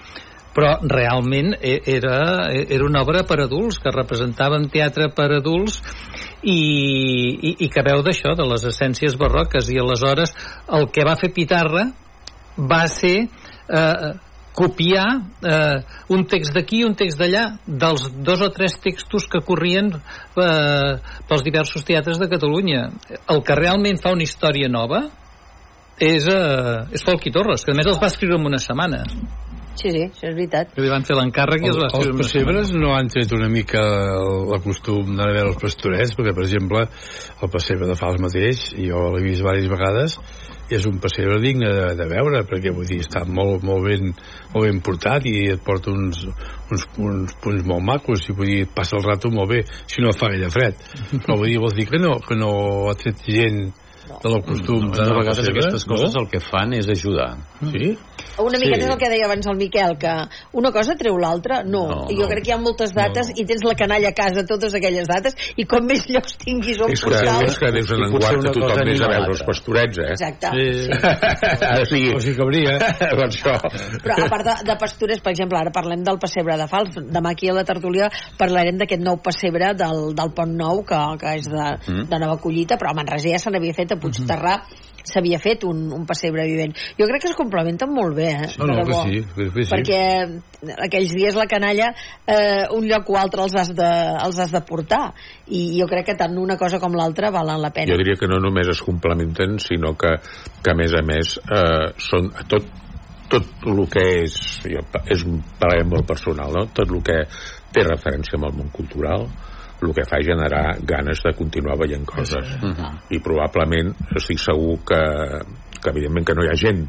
Però 0.55 0.71
realment 0.87 1.53
e- 1.59 1.81
era, 1.91 2.47
era 2.53 2.85
una 2.87 3.03
obra 3.03 3.25
per 3.27 3.41
adults, 3.43 3.77
que 3.83 3.93
representava 3.93 4.57
en 4.57 4.69
teatre 4.73 5.11
per 5.13 5.27
adults 5.37 5.81
i, 6.41 6.55
i, 6.55 7.51
i 7.67 7.69
que 7.69 7.83
veu 7.85 8.01
d'això, 8.05 8.33
de 8.39 8.47
les 8.49 8.65
essències 8.71 9.17
barroques. 9.19 9.69
I 9.69 9.81
aleshores 9.83 10.33
el 10.79 10.89
que 10.95 11.05
va 11.05 11.17
fer 11.19 11.33
Pitarra 11.35 11.89
va 12.55 12.85
ser 12.87 13.17
eh, 13.27 14.13
copiar 14.55 15.07
eh, 15.43 15.83
un 16.15 16.25
text 16.31 16.55
d'aquí 16.55 16.79
i 16.81 16.87
un 16.87 16.95
text 16.97 17.19
d'allà 17.19 17.45
dels 17.67 18.07
dos 18.15 18.41
o 18.41 18.49
tres 18.55 18.77
textos 18.81 19.27
que 19.31 19.43
corrien 19.45 19.91
eh, 19.91 20.91
pels 21.27 21.43
diversos 21.45 21.83
teatres 21.87 22.21
de 22.21 22.29
Catalunya. 22.31 22.87
El 23.27 23.43
que 23.43 23.59
realment 23.59 23.99
fa 24.01 24.15
una 24.15 24.23
història 24.23 24.71
nova 24.71 25.03
és, 25.99 26.27
eh, 26.27 26.79
és 26.95 27.03
Folk 27.03 27.27
i 27.27 27.35
Torres 27.35 27.67
que 27.67 27.75
a 27.75 27.77
més 27.77 27.87
els 27.87 27.99
va 28.01 28.11
escriure 28.11 28.39
en 28.39 28.47
una 28.47 28.61
setmana 28.63 29.03
sí, 29.79 29.91
sí, 29.91 30.01
això 30.07 30.29
és 30.29 30.35
veritat 30.37 30.73
que 30.73 30.83
li 30.83 30.91
van 30.91 31.05
fer 31.07 31.17
l'encàrrec 31.17 31.65
i 31.65 31.69
els 31.71 31.79
va 31.81 31.89
Els 31.91 32.07
en 32.07 32.15
una 32.15 32.23
pessebres 32.23 32.73
no 32.75 32.95
han 32.95 33.11
tret 33.13 33.35
una 33.37 33.49
mica 33.51 33.83
el 34.15 34.63
costum 34.63 35.11
d'anar 35.11 35.29
a 35.29 35.35
veure 35.37 35.53
els 35.53 35.61
pastorets, 35.61 36.15
perquè, 36.17 36.33
per 36.35 36.45
exemple, 36.47 36.87
el 37.41 37.53
pessebre 37.53 37.89
de 37.91 37.99
Fals 37.99 38.19
mateix, 38.23 38.65
jo 38.79 39.07
l'he 39.13 39.23
vist 39.27 39.43
diverses 39.43 39.71
vegades, 39.71 40.19
i 40.65 40.77
és 40.79 40.85
un 40.89 40.97
pessebre 41.01 41.37
digne 41.43 41.69
de, 41.69 41.87
de 41.99 42.07
veure, 42.09 42.41
perquè 42.49 42.73
vull 42.73 42.87
dir, 42.89 43.01
està 43.05 43.21
molt, 43.27 43.61
molt, 43.67 43.85
ben, 43.85 44.13
molt 44.53 44.65
ben 44.65 44.81
portat 44.85 45.27
i 45.29 45.35
et 45.53 45.61
porta 45.65 45.93
uns, 45.93 46.23
uns, 46.73 46.85
uns 46.97 47.35
punts 47.43 47.65
molt 47.69 47.85
macos, 47.85 48.25
i 48.29 48.37
vull 48.37 48.49
dir, 48.49 48.65
passa 48.73 48.97
el 48.97 49.05
rato 49.05 49.29
molt 49.33 49.51
bé, 49.53 49.63
si 49.85 50.01
no 50.01 50.13
fa 50.17 50.31
gaire 50.33 50.49
fred. 50.53 50.85
Però 51.21 51.37
vull 51.37 51.51
dir, 51.51 51.61
vols 51.61 51.77
dir 51.77 51.89
que 51.91 52.01
no, 52.01 52.17
que 52.25 52.37
no 52.39 52.53
ha 52.89 52.95
tret 52.97 53.21
gent 53.29 53.67
del 54.05 54.41
costum 54.45 54.89
de 54.89 54.97
d'anar 54.97 55.15
al 55.15 55.19
vegades 55.21 55.39
pessebre? 55.41 55.61
aquestes 55.61 55.85
coses 55.89 56.17
el 56.19 56.27
que 56.29 56.41
fan 56.43 56.75
és 56.77 56.89
ajudar 56.93 57.29
Sí? 57.61 57.97
Una 58.37 58.57
Sí. 58.59 58.65
miqueta 58.65 58.83
és 58.85 58.91
el 58.91 58.97
que 58.99 59.09
deia 59.09 59.25
abans 59.25 59.47
el 59.47 59.55
Miquel, 59.55 59.97
que 59.97 60.11
una 60.53 60.71
cosa 60.71 60.95
treu 60.99 61.15
l'altra, 61.17 61.61
no. 61.63 61.85
No, 61.87 62.07
I 62.11 62.15
jo 62.17 62.23
no. 62.23 62.27
crec 62.29 62.43
que 62.43 62.49
hi 62.51 62.53
ha 62.53 62.57
moltes 62.59 62.91
dates 62.93 63.29
i 63.35 63.45
tens 63.45 63.63
la 63.63 63.75
canalla 63.75 64.09
a 64.09 64.13
casa 64.13 64.43
totes 64.45 64.73
aquelles 64.75 65.07
dates 65.07 65.35
i 65.55 65.63
com 65.65 65.85
més 65.87 66.03
llocs 66.09 66.35
tinguis 66.41 66.79
on 66.81 66.91
és 66.91 66.99
que, 66.99 67.09
portar 67.09 67.43
és 67.45 67.57
que 67.57 67.71
deus 67.71 67.91
en 67.91 68.03
una 68.03 68.09
que 68.19 68.51
tothom 68.59 68.81
anés 68.81 69.01
a 69.01 69.07
veure 69.07 69.31
els 69.31 69.43
pastorets, 69.47 69.97
eh? 69.97 70.09
Exacte. 70.11 70.51
Sí. 70.51 70.89
o 71.81 71.85
sigui, 71.85 72.13
O 72.15 72.19
sigui, 72.19 72.35
cabria. 72.37 72.77
per 72.99 73.27
això. 73.29 73.55
Però 74.03 74.19
a 74.25 74.29
part 74.29 74.45
de, 74.49 74.55
de 74.67 74.75
pastures, 74.83 75.21
per 75.23 75.31
exemple, 75.31 75.57
ara 75.59 75.71
parlem 75.71 76.03
del 76.03 76.19
pessebre 76.19 76.57
de 76.59 76.67
Fals. 76.67 76.95
Demà 77.11 77.31
aquí 77.31 77.49
a 77.49 77.53
la 77.55 77.63
tertúlia 77.63 78.09
parlarem 78.37 78.77
d'aquest 78.77 79.01
nou 79.01 79.17
pessebre 79.23 79.73
del, 79.79 80.11
del 80.17 80.33
Pont 80.35 80.55
Nou, 80.55 80.83
que, 80.83 80.99
que 81.21 81.35
és 81.39 81.47
de, 81.51 81.65
Mm. 81.85 82.07
de 82.09 82.17
nova 82.19 82.37
collita, 82.41 82.77
però 82.77 82.91
a 82.91 82.95
Manresa 82.97 83.29
ja 83.29 83.37
se 83.39 83.49
n'havia 83.51 83.73
fet, 83.73 83.91
a 83.91 83.97
Puigterrà 83.99 84.55
s'havia 85.05 85.39
fet 85.41 85.65
un, 85.67 85.85
un 85.93 86.05
pessebre 86.07 86.45
vivent. 86.49 86.75
Jo 86.99 87.07
crec 87.09 87.25
que 87.25 87.31
es 87.31 87.37
complementen 87.37 87.91
molt 87.93 88.15
bé, 88.17 88.29
eh? 88.33 88.51
No, 88.59 88.69
no, 88.71 88.85
que 88.85 88.99
sí, 89.01 89.23
que, 89.35 89.49
que 89.53 89.65
sí. 89.65 89.71
perquè 89.71 90.01
aquells 90.87 91.13
dies 91.15 91.37
la 91.37 91.47
canalla 91.49 91.91
eh, 92.25 92.65
un 92.73 92.87
lloc 92.89 93.09
o 93.13 93.19
altre 93.19 93.45
els 93.45 93.55
has, 93.59 93.73
de, 93.77 93.91
els 94.25 94.39
has 94.41 94.53
de 94.53 94.61
portar 94.65 95.03
i 95.53 95.67
jo 95.79 95.87
crec 95.91 96.09
que 96.09 96.17
tant 96.17 96.37
una 96.41 96.57
cosa 96.57 96.79
com 96.81 96.95
l'altra 96.97 97.31
valen 97.33 97.61
la 97.61 97.71
pena 97.75 97.93
Jo 97.93 97.99
diria 98.01 98.17
que 98.19 98.29
no 98.29 98.39
només 98.41 98.69
es 98.71 98.81
complementen, 98.85 99.59
sinó 99.61 99.93
que, 99.99 100.15
que 100.63 100.73
a 100.73 100.77
més 100.77 100.95
a 100.97 101.03
més 101.05 101.35
eh, 101.45 101.91
són 102.01 102.31
tot, 102.51 102.69
tot 103.31 103.67
el 103.69 103.83
que 103.91 104.05
és, 104.23 104.37
jo, 104.65 104.85
és 105.11 105.25
un 105.27 105.41
parell 105.59 105.87
molt 105.91 106.07
personal, 106.09 106.53
no? 106.55 106.65
tot 106.73 106.89
el 106.89 107.03
que 107.05 107.21
té 107.75 107.83
referència 107.85 108.39
amb 108.39 108.49
el 108.49 108.57
món 108.61 108.71
cultural, 108.73 109.27
el 109.81 109.93
que 109.93 110.05
fa 110.07 110.21
generar 110.23 110.77
ganes 110.87 111.21
de 111.25 111.33
continuar 111.37 111.77
veient 111.81 112.05
coses. 112.07 112.55
I 113.11 113.19
probablement 113.23 113.91
estic 114.15 114.39
segur 114.39 114.79
que, 114.87 115.01
que 115.81 115.91
evidentment 115.91 116.25
que 116.25 116.35
no 116.37 116.45
hi 116.45 116.51
ha 116.53 116.59
gent, 116.59 116.85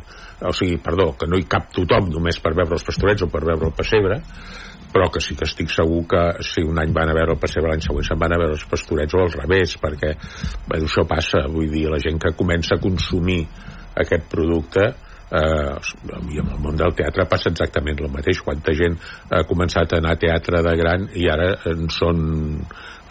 o 0.46 0.52
sigui, 0.52 0.76
perdó, 0.82 1.12
que 1.18 1.26
no 1.26 1.38
hi 1.40 1.48
cap 1.50 1.72
tothom 1.72 2.10
només 2.12 2.38
per 2.40 2.54
veure 2.54 2.78
els 2.78 2.86
pastorets 2.86 3.26
o 3.26 3.30
per 3.32 3.42
veure 3.44 3.70
el 3.70 3.74
pessebre, 3.76 4.20
però 4.92 5.10
que 5.12 5.20
sí 5.20 5.34
que 5.36 5.44
estic 5.44 5.68
segur 5.72 6.04
que 6.08 6.22
si 6.46 6.62
un 6.64 6.78
any 6.80 6.92
van 6.94 7.10
a 7.10 7.16
veure 7.16 7.34
el 7.34 7.40
pessebre 7.40 7.72
l'any 7.72 7.82
següent 7.84 8.06
se'n 8.06 8.20
van 8.20 8.32
a 8.32 8.38
veure 8.40 8.54
els 8.56 8.64
pastorets 8.70 9.16
o 9.16 9.24
al 9.24 9.34
revés 9.34 9.74
perquè 9.82 10.14
bé, 10.68 10.78
això 10.78 11.04
passa, 11.08 11.42
vull 11.52 11.68
dir 11.68 11.88
la 11.92 12.00
gent 12.00 12.20
que 12.22 12.32
comença 12.38 12.76
a 12.76 12.80
consumir 12.80 13.42
aquest 13.96 14.30
producte 14.32 14.86
eh, 15.30 15.76
i 16.32 16.40
en 16.42 16.50
el 16.52 16.60
món 16.62 16.76
del 16.78 16.94
teatre 16.98 17.26
passa 17.30 17.50
exactament 17.52 18.02
el 18.02 18.12
mateix. 18.12 18.42
Quanta 18.44 18.74
gent 18.76 18.98
ha 19.30 19.42
començat 19.48 19.92
a 19.94 20.02
anar 20.02 20.16
a 20.16 20.20
teatre 20.22 20.62
de 20.66 20.76
gran 20.78 21.08
i 21.14 21.28
ara 21.32 21.52
en 21.72 21.88
són 21.92 22.22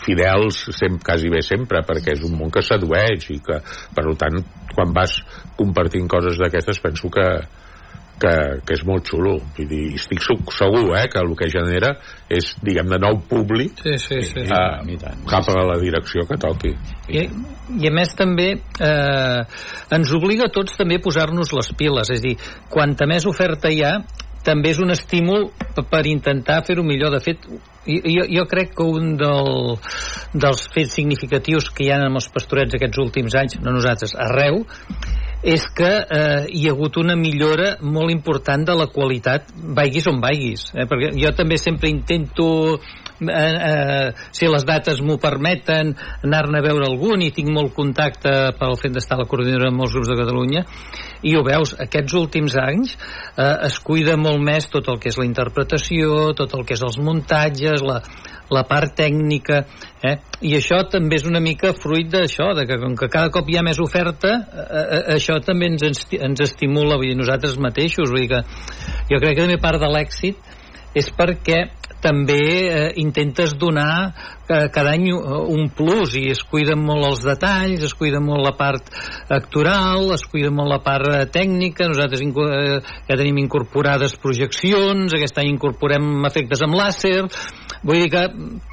fidels 0.05 0.65
sem, 0.77 0.99
quasi 1.01 1.31
bé 1.31 1.41
sempre 1.45 1.81
perquè 1.87 2.15
és 2.15 2.23
un 2.27 2.35
món 2.37 2.51
que 2.53 2.63
sedueix 2.65 3.29
i 3.33 3.39
que 3.43 3.59
per 3.95 4.05
tant 4.19 4.41
quan 4.75 4.91
vas 4.93 5.17
compartint 5.57 6.09
coses 6.11 6.37
d'aquestes 6.41 6.81
penso 6.83 7.09
que 7.09 7.25
que, 8.21 8.33
que 8.65 8.75
és 8.77 8.83
molt 8.87 9.07
xulo 9.09 9.35
vull 9.57 9.69
dir, 9.69 9.83
estic 9.99 10.23
segur 10.23 10.83
eh, 10.97 11.05
que 11.11 11.21
el 11.21 11.33
que 11.37 11.49
genera 11.51 11.93
és 12.31 12.53
diguem 12.63 12.89
de 12.93 12.99
nou 13.01 13.19
públic 13.29 13.83
sí, 13.83 13.97
sí, 14.01 14.21
sí. 14.29 14.45
eh, 14.45 14.97
tant. 15.01 15.25
cap 15.29 15.49
a 15.51 15.65
la 15.67 15.77
direcció 15.81 16.25
que 16.29 16.39
toqui 16.41 16.73
I, 17.11 17.27
i 17.79 17.89
a 17.89 17.93
més 17.95 18.15
també 18.17 18.51
eh, 18.55 19.41
ens 19.97 20.13
obliga 20.15 20.49
a 20.49 20.53
tots 20.53 20.77
també 20.79 20.99
a 20.99 21.05
posar-nos 21.05 21.53
les 21.55 21.73
piles 21.77 22.13
és 22.15 22.23
a 22.23 22.27
dir, 22.27 22.37
quanta 22.71 23.09
més 23.09 23.27
oferta 23.29 23.71
hi 23.71 23.83
ha 23.85 23.97
també 24.45 24.71
és 24.75 24.79
un 24.79 24.93
estímul 24.93 25.49
per 25.89 26.03
intentar 26.05 26.61
fer-ho 26.67 26.85
millor 26.85 27.15
de 27.15 27.21
fet 27.23 27.47
jo, 27.85 28.25
jo 28.29 28.45
crec 28.49 28.73
que 28.77 28.85
un 28.85 29.15
del, 29.19 29.77
dels 30.33 30.65
fets 30.73 30.95
significatius 30.97 31.69
que 31.73 31.85
hi 31.85 31.91
ha 31.93 31.99
amb 32.07 32.21
els 32.21 32.29
pastorets 32.33 32.77
aquests 32.77 33.01
últims 33.01 33.37
anys, 33.37 33.59
no 33.61 33.73
nosaltres, 33.75 34.15
arreu, 34.17 34.63
és 35.45 35.65
que 35.77 35.87
eh, 35.87 36.45
hi 36.57 36.65
ha 36.65 36.73
hagut 36.73 36.97
una 36.97 37.15
millora 37.15 37.75
molt 37.85 38.09
important 38.09 38.65
de 38.65 38.75
la 38.77 38.87
qualitat, 38.89 39.51
vaiguis 39.77 40.07
on 40.09 40.17
vaiguis. 40.23 40.71
Eh? 40.73 40.87
Perquè 40.89 41.11
jo 41.21 41.31
també 41.37 41.59
sempre 41.61 41.91
intento 41.93 42.47
eh, 43.21 43.55
eh, 43.69 44.13
si 44.35 44.49
les 44.49 44.65
dates 44.67 45.01
m'ho 45.01 45.17
permeten 45.21 45.93
anar-ne 46.25 46.59
a 46.59 46.65
veure 46.65 46.89
algun 46.89 47.23
i 47.23 47.31
tinc 47.35 47.49
molt 47.53 47.73
contacte 47.77 48.33
pel 48.59 48.77
fet 48.81 48.95
d'estar 48.95 49.19
a 49.19 49.23
la 49.23 49.29
coordinadora 49.29 49.71
de 49.71 49.77
molts 49.77 49.95
grups 49.95 50.11
de 50.11 50.19
Catalunya 50.19 50.65
i 51.25 51.35
ho 51.35 51.43
veus, 51.45 51.75
aquests 51.81 52.15
últims 52.19 52.57
anys 52.61 52.95
eh, 52.95 53.67
es 53.69 53.79
cuida 53.79 54.17
molt 54.19 54.41
més 54.43 54.69
tot 54.71 54.89
el 54.91 54.99
que 55.01 55.11
és 55.13 55.19
la 55.19 55.27
interpretació, 55.27 56.33
tot 56.37 56.53
el 56.57 56.65
que 56.65 56.75
és 56.77 56.83
els 56.85 56.99
muntatges, 57.01 57.83
la, 57.85 58.01
la 58.53 58.63
part 58.67 58.93
tècnica 58.97 59.63
eh? 60.05 60.17
i 60.45 60.53
això 60.57 60.81
també 60.91 61.17
és 61.17 61.25
una 61.25 61.41
mica 61.41 61.73
fruit 61.77 62.09
d'això, 62.11 62.51
de 62.57 62.67
que 62.69 62.77
com 62.81 62.97
que 62.99 63.09
cada 63.11 63.31
cop 63.33 63.49
hi 63.49 63.57
ha 63.57 63.65
més 63.65 63.79
oferta 63.81 64.35
eh, 64.35 64.67
eh, 64.83 65.01
això 65.15 65.39
també 65.45 65.71
ens, 65.71 66.05
ens 66.19 66.45
estimula 66.45 66.99
vull 66.99 67.09
dir, 67.09 67.17
nosaltres 67.17 67.57
mateixos 67.61 68.11
vull 68.11 68.25
dir 68.25 68.35
que 68.35 68.43
jo 69.09 69.21
crec 69.21 69.39
que 69.39 69.47
també 69.47 69.61
part 69.61 69.81
de 69.81 69.89
l'èxit 69.89 70.53
és 70.95 71.09
perquè 71.15 71.65
també 72.03 72.41
eh, 72.69 72.91
intentes 73.01 73.55
donar 73.57 74.13
eh, 74.49 74.67
cada 74.73 74.93
any 74.93 75.09
un 75.11 75.69
plus 75.75 76.15
i 76.19 76.27
es 76.33 76.43
cuiden 76.45 76.81
molt 76.85 77.07
els 77.09 77.23
detalls, 77.25 77.83
es 77.85 77.95
cuida 77.97 78.21
molt 78.23 78.43
la 78.45 78.53
part 78.57 78.89
actoral, 79.33 80.11
es 80.15 80.25
cuida 80.29 80.51
molt 80.53 80.71
la 80.71 80.81
part 80.85 81.09
eh, 81.11 81.25
tècnica, 81.31 81.89
nosaltres 81.89 82.21
eh, 82.21 82.79
ja 83.09 83.17
tenim 83.17 83.39
incorporades 83.41 84.17
projeccions, 84.21 85.13
aquest 85.15 85.41
any 85.41 85.53
incorporem 85.53 86.25
efectes 86.29 86.63
amb 86.65 86.77
làser, 86.77 87.23
vull 87.85 88.01
dir 88.03 88.11
que 88.13 88.25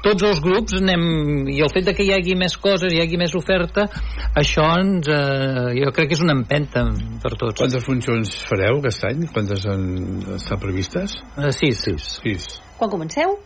tots 0.05 0.27
els 0.29 0.41
grups 0.43 0.77
anem, 0.79 1.05
i 1.53 1.59
el 1.63 1.71
fet 1.73 1.89
de 1.89 1.95
que 1.97 2.05
hi 2.05 2.13
hagi 2.15 2.37
més 2.39 2.57
coses, 2.61 2.93
hi 2.93 3.01
hagi 3.03 3.19
més 3.21 3.35
oferta, 3.37 3.87
això 4.39 4.67
ens, 4.81 5.09
eh, 5.09 5.73
jo 5.79 5.93
crec 5.95 6.11
que 6.11 6.19
és 6.19 6.25
una 6.25 6.37
empenta 6.37 6.85
per 7.23 7.35
tots. 7.37 7.61
Quantes 7.61 7.85
funcions 7.85 8.35
fareu 8.49 8.81
aquest 8.81 9.07
any? 9.09 9.25
Quantes 9.33 9.65
han, 9.69 9.87
estan 10.37 10.61
previstes? 10.61 11.19
Uh, 11.37 11.51
sis. 11.55 11.83
Sis. 11.83 12.11
sis. 12.21 12.51
Quan 12.83 12.91
comenceu? 12.91 13.37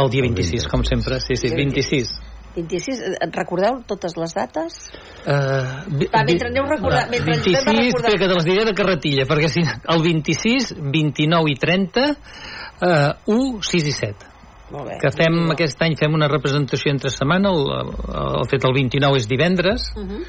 El 0.00 0.08
dia 0.08 0.22
26, 0.24 0.64
com 0.72 0.80
sempre, 0.86 1.18
sí, 1.20 1.36
sí, 1.36 1.50
26. 1.52 2.08
26, 2.54 3.02
et 3.20 3.34
recordeu 3.36 3.82
totes 3.90 4.14
les 4.16 4.32
dates? 4.32 4.78
Uh, 5.28 5.84
Va, 6.08 6.22
mentre 6.24 6.48
aneu 6.48 6.64
recordant... 6.70 7.10
Mentre 7.12 7.34
26, 7.36 7.66
anem 7.68 7.90
recordant... 7.90 8.08
espera 8.08 8.22
que 8.22 8.30
te 8.30 8.38
les 8.38 8.48
diré 8.48 8.64
de 8.64 8.74
carretilla, 8.78 9.26
perquè 9.28 9.50
si, 9.52 9.66
el 9.66 10.04
26, 10.06 10.72
29 10.96 11.52
i 11.52 11.58
30, 11.60 12.06
uh, 12.08 13.36
1, 13.36 13.62
6 13.68 13.92
i 13.92 13.94
7. 13.98 14.32
Molt 14.72 14.88
bé. 14.88 14.96
Que 15.04 15.12
fem, 15.12 15.36
aquest 15.52 15.84
any 15.84 16.00
fem 16.00 16.16
una 16.16 16.32
representació 16.32 16.94
entre 16.94 17.12
setmana, 17.12 17.52
el, 17.52 17.68
el, 17.82 17.92
el 18.40 18.48
fet 18.48 18.64
el 18.64 18.76
29 18.80 19.20
és 19.20 19.28
divendres, 19.28 19.92
Uh 19.98 20.08
-huh. 20.08 20.24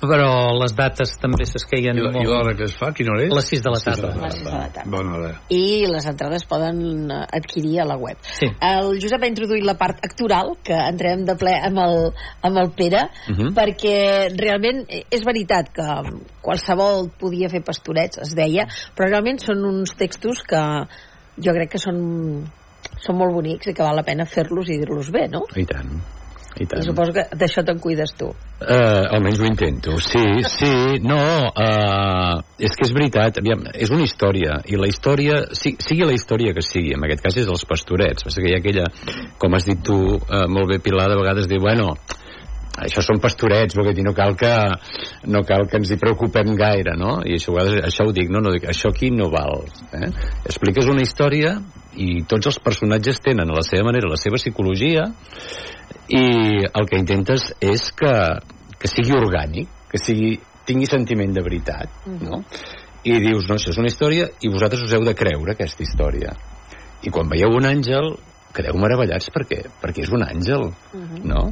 Però 0.00 0.52
les 0.56 0.72
dates 0.76 1.12
també 1.20 1.44
s'esqueien 1.44 1.98
I, 1.98 2.02
molt. 2.06 2.16
i 2.16 2.24
l'hora 2.26 2.54
que 2.56 2.64
es 2.64 2.74
fa, 2.76 2.88
quina 2.96 3.12
hora 3.12 3.26
és? 3.26 3.32
Les 3.36 3.48
6 3.52 3.62
de 3.66 3.72
la 3.74 3.80
tarda. 3.84 4.10
Les 4.22 4.34
sis 4.34 4.44
de 4.46 4.50
la 4.54 4.68
tarda. 4.72 4.90
Bona 4.90 5.16
hora. 5.18 5.32
i 5.52 5.86
les 5.90 6.06
entrades 6.06 6.44
poden 6.48 7.10
eh, 7.10 7.20
adquirir 7.38 7.80
a 7.80 7.84
la 7.84 7.96
web. 8.00 8.16
Sí. 8.22 8.48
El 8.60 9.00
Josep 9.02 9.22
ha 9.22 9.30
introduït 9.30 9.64
la 9.64 9.76
part 9.80 10.00
actoral, 10.04 10.54
que 10.64 10.74
entrem 10.74 11.24
de 11.28 11.36
ple 11.36 11.52
amb 11.68 11.78
el, 11.84 11.98
amb 12.42 12.62
el 12.64 12.72
Pere, 12.76 13.02
Uh 13.30 13.36
-huh. 13.36 13.50
perquè 13.54 14.30
realment 14.38 14.84
eh, 14.88 15.04
és 15.10 15.24
veritat 15.24 15.68
que 15.72 15.86
qualsevol 16.40 17.10
podia 17.18 17.48
fer 17.48 17.62
pastorets, 17.62 18.18
es 18.18 18.34
deia, 18.34 18.66
però 18.96 19.08
realment 19.08 19.38
són 19.38 19.64
uns 19.64 19.94
textos 19.94 20.42
que 20.42 20.60
jo 21.36 21.52
crec 21.52 21.70
que 21.70 21.78
són, 21.78 22.44
són 23.00 23.16
molt 23.16 23.32
bonics 23.34 23.66
i 23.66 23.74
que 23.74 23.82
val 23.82 23.96
la 23.96 24.02
pena 24.02 24.24
fer-los 24.26 24.68
i 24.68 24.78
dir-los 24.78 25.10
bé, 25.10 25.28
no? 25.28 25.44
I 25.56 25.64
tant. 25.64 26.00
I 26.58 26.66
tant. 26.66 26.82
I 26.82 26.86
suposo 26.88 27.14
que 27.14 27.24
d'això 27.38 27.62
te'n 27.66 27.78
cuides 27.82 28.14
tu. 28.18 28.30
Uh, 28.60 29.06
almenys 29.14 29.40
ho 29.40 29.46
intento, 29.48 29.94
sí, 30.04 30.20
sí, 30.50 30.72
no, 31.06 31.20
uh, 31.48 32.40
és 32.60 32.74
que 32.76 32.84
és 32.84 32.92
veritat, 32.92 33.38
aviam, 33.40 33.62
és 33.72 33.92
una 33.94 34.04
història, 34.04 34.58
i 34.68 34.76
la 34.76 34.90
història, 34.90 35.38
si, 35.56 35.76
sigui 35.80 36.04
la 36.04 36.16
història 36.16 36.52
que 36.56 36.64
sigui, 36.66 36.92
en 36.96 37.06
aquest 37.06 37.24
cas 37.24 37.38
és 37.40 37.48
els 37.48 37.64
pastorets, 37.70 38.26
passa 38.26 38.42
que 38.42 38.50
hi 38.50 38.56
ha 38.58 38.60
aquella, 38.60 38.84
com 39.40 39.56
has 39.56 39.70
dit 39.70 39.80
tu, 39.86 39.96
uh, 40.18 40.44
molt 40.52 40.74
bé 40.74 40.80
Pilar, 40.84 41.08
de 41.08 41.16
vegades 41.22 41.48
diu, 41.48 41.62
bueno, 41.64 41.94
això 42.86 43.02
són 43.04 43.20
pastorets, 43.22 43.76
vull 43.76 43.92
dir, 43.94 44.04
no 44.06 44.14
cal 44.16 44.36
que, 44.38 44.52
no 45.30 45.42
cal 45.46 45.66
que 45.70 45.80
ens 45.80 45.92
hi 45.92 45.98
preocupem 46.00 46.54
gaire, 46.58 46.96
no? 46.98 47.18
I 47.26 47.36
això, 47.36 47.54
això 47.60 48.06
ho 48.08 48.14
dic, 48.16 48.30
no, 48.32 48.42
no, 48.44 48.54
dic, 48.54 48.68
això 48.72 48.92
aquí 48.94 49.10
no 49.14 49.30
val. 49.32 49.66
Eh? 49.96 50.10
Expliques 50.44 50.88
una 50.90 51.04
història 51.04 51.56
i 52.00 52.22
tots 52.30 52.52
els 52.52 52.60
personatges 52.62 53.20
tenen 53.24 53.50
a 53.50 53.58
la 53.58 53.64
seva 53.66 53.88
manera 53.88 54.10
la 54.10 54.20
seva 54.20 54.38
psicologia 54.40 55.08
i 56.10 56.24
el 56.66 56.88
que 56.88 57.00
intentes 57.00 57.50
és 57.60 57.90
que, 57.98 58.14
que 58.78 58.90
sigui 58.90 59.16
orgànic, 59.18 59.68
que 59.90 60.00
sigui, 60.00 60.36
tingui 60.66 60.88
sentiment 60.88 61.34
de 61.34 61.42
veritat, 61.44 62.06
no? 62.22 62.44
I 63.00 63.16
dius, 63.22 63.46
no, 63.48 63.56
això 63.56 63.72
és 63.72 63.78
una 63.80 63.88
història 63.88 64.26
i 64.44 64.50
vosaltres 64.52 64.84
us 64.84 64.92
heu 64.92 65.04
de 65.06 65.16
creure 65.16 65.54
aquesta 65.54 65.84
història. 65.86 66.34
I 67.00 67.12
quan 67.12 67.30
veieu 67.32 67.54
un 67.56 67.64
àngel, 67.64 68.12
quedeu 68.54 68.78
meravellats 68.80 69.30
perquè, 69.34 69.62
perquè 69.82 70.04
és 70.04 70.12
un 70.14 70.24
àngel, 70.26 70.68
no? 71.26 71.44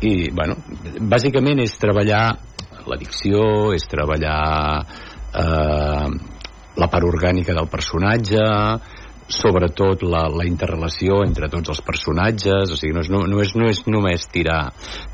I, 0.00 0.30
bueno, 0.34 0.56
bàsicament 1.10 1.62
és 1.64 1.76
treballar 1.80 2.24
l'addicció, 2.90 3.70
és 3.76 3.86
treballar 3.90 4.40
eh, 4.80 6.08
la 6.80 6.88
part 6.90 7.06
orgànica 7.06 7.54
del 7.56 7.68
personatge, 7.70 8.42
sobretot 9.30 10.02
la, 10.02 10.24
la 10.32 10.44
interrelació 10.46 11.20
entre 11.24 11.48
tots 11.52 11.70
els 11.72 11.80
personatges, 11.86 12.72
o 12.74 12.78
sigui, 12.78 12.92
no 12.96 13.04
és, 13.04 13.10
no, 13.12 13.22
no 13.30 13.40
és, 13.44 13.54
no 13.58 13.68
és 13.70 13.82
només 13.86 14.26
tirar, 14.32 14.60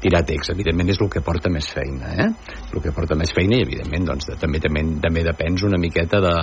tirar 0.03 0.23
text, 0.27 0.55
evidentment 0.55 0.95
és 0.95 1.01
el 1.05 1.11
que 1.13 1.23
porta 1.25 1.53
més 1.53 1.69
feina, 1.73 2.15
eh? 2.25 2.29
El 2.73 2.83
que 2.85 2.95
porta 2.97 3.19
més 3.19 3.35
feina 3.37 3.59
i, 3.59 3.67
evidentment, 3.67 4.09
doncs, 4.11 4.31
de, 4.31 4.39
també, 4.41 4.61
també, 4.65 4.85
també 5.05 5.25
depens 5.27 5.67
una 5.69 5.81
miqueta 5.81 6.23
de, 6.25 6.35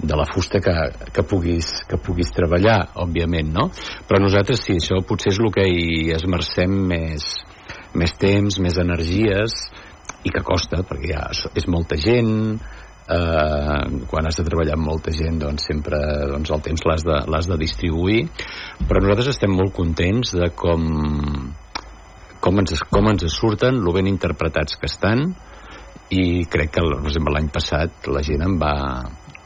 de 0.00 0.18
la 0.18 0.26
fusta 0.32 0.62
que, 0.64 0.74
que, 1.12 1.26
puguis, 1.28 1.70
que 1.88 2.00
puguis 2.00 2.32
treballar, 2.34 2.80
òbviament, 3.04 3.52
no? 3.60 3.68
Però 4.08 4.22
nosaltres 4.22 4.64
sí, 4.64 4.80
això 4.80 5.02
potser 5.06 5.34
és 5.34 5.40
el 5.42 5.52
que 5.54 5.68
hi 5.68 6.10
esmercem 6.16 6.76
més, 6.92 7.28
més 7.98 8.16
temps, 8.20 8.60
més 8.64 8.80
energies, 8.80 9.60
i 10.22 10.30
que 10.30 10.42
costa, 10.46 10.82
perquè 10.86 11.10
ja 11.10 11.24
és 11.58 11.66
molta 11.70 11.98
gent, 11.98 12.60
eh, 13.12 14.04
quan 14.10 14.28
has 14.28 14.40
de 14.40 14.46
treballar 14.48 14.76
amb 14.78 14.88
molta 14.88 15.14
gent 15.14 15.40
doncs 15.42 15.68
sempre 15.70 16.00
doncs, 16.32 16.52
el 16.54 16.64
temps 16.64 16.86
l'has 16.88 17.06
de, 17.06 17.20
de 17.52 17.60
distribuir 17.60 18.24
però 18.88 19.02
nosaltres 19.02 19.34
estem 19.34 19.54
molt 19.54 19.74
contents 19.76 20.34
de 20.38 20.50
com 20.56 20.86
com 22.42 22.58
ens, 22.58 22.82
com 22.90 23.06
ens 23.12 23.24
surten, 23.30 23.78
lo 23.84 23.94
ben 23.94 24.08
interpretats 24.10 24.78
que 24.80 24.90
estan 24.90 25.28
i 26.12 26.44
crec 26.50 26.74
que 26.74 26.84
per 26.84 27.08
exemple 27.08 27.32
l'any 27.34 27.50
passat 27.54 28.08
la 28.12 28.22
gent 28.26 28.42
en 28.44 28.56
va, 28.60 28.74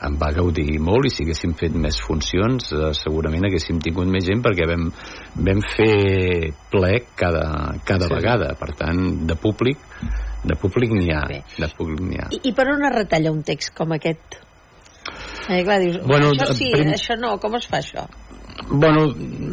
en 0.06 0.16
va 0.20 0.30
gaudir 0.34 0.78
molt 0.82 1.08
i 1.08 1.12
si 1.12 1.24
haguéssim 1.24 1.54
fet 1.58 1.76
més 1.78 1.98
funcions 2.02 2.70
eh, 2.74 2.90
segurament 2.96 3.46
haguéssim 3.48 3.78
tingut 3.84 4.08
més 4.10 4.26
gent 4.26 4.42
perquè 4.44 4.68
vam, 4.70 4.88
vam 5.48 5.60
fer 5.74 6.52
plec 6.72 7.12
cada, 7.18 7.46
cada 7.86 8.08
sí. 8.08 8.14
vegada 8.16 8.54
per 8.58 8.72
tant 8.80 9.04
de 9.28 9.36
públic 9.40 9.84
de 10.44 10.54
públic 10.60 10.90
n'hi 10.92 11.10
ha 11.14 11.22
Bé. 11.28 11.42
de 11.58 11.68
públic 11.76 12.00
n'hi 12.00 12.18
ha 12.20 12.28
I, 12.30 12.40
I 12.50 12.52
per 12.52 12.68
on 12.72 12.84
es 12.84 12.94
retalla 12.94 13.32
un 13.32 13.42
text 13.42 13.74
com 13.76 13.92
aquest? 13.96 14.36
Eh, 15.48 15.62
clar, 15.64 15.78
dius, 15.80 16.00
Bueno, 16.06 16.32
això 16.34 16.52
sí, 16.54 16.70
prim- 16.72 16.92
això 16.92 17.16
no, 17.18 17.36
com 17.38 17.54
es 17.54 17.66
fa 17.70 17.78
això? 17.78 18.06
Bueno, 18.68 19.06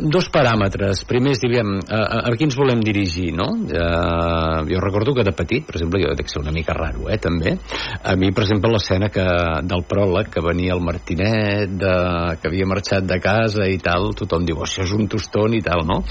dos 0.09 0.29
paràmetres. 0.33 1.03
Primer, 1.07 1.35
diguem, 1.41 1.75
a, 1.85 1.99
a, 1.99 2.19
a 2.29 2.33
qui 2.37 2.47
ens 2.47 2.55
volem 2.57 2.81
dirigir, 2.83 3.31
no? 3.35 3.49
Uh, 3.53 4.63
jo 4.69 4.79
recordo 4.81 5.13
que 5.13 5.25
de 5.27 5.33
petit, 5.35 5.65
per 5.67 5.77
exemple, 5.77 6.01
jo 6.01 6.13
dec 6.17 6.31
ser 6.31 6.41
una 6.41 6.53
mica 6.55 6.75
raro, 6.77 7.09
eh, 7.11 7.19
també. 7.21 7.55
A 8.03 8.15
mi, 8.19 8.31
per 8.33 8.45
exemple, 8.47 8.71
l'escena 8.73 9.11
que 9.13 9.25
del 9.69 9.85
pròleg, 9.89 10.31
que 10.33 10.43
venia 10.45 10.73
el 10.77 10.81
Martinet, 10.85 11.75
de, 11.83 11.93
que 12.39 12.49
havia 12.49 12.69
marxat 12.69 13.05
de 13.09 13.19
casa 13.23 13.67
i 13.69 13.77
tal, 13.83 14.13
tothom 14.17 14.47
diu, 14.47 14.57
"Oh, 14.61 14.65
això 14.67 14.87
és 14.87 14.95
un 14.95 15.07
toston 15.07 15.53
i 15.53 15.61
tal, 15.61 15.85
no? 15.85 16.01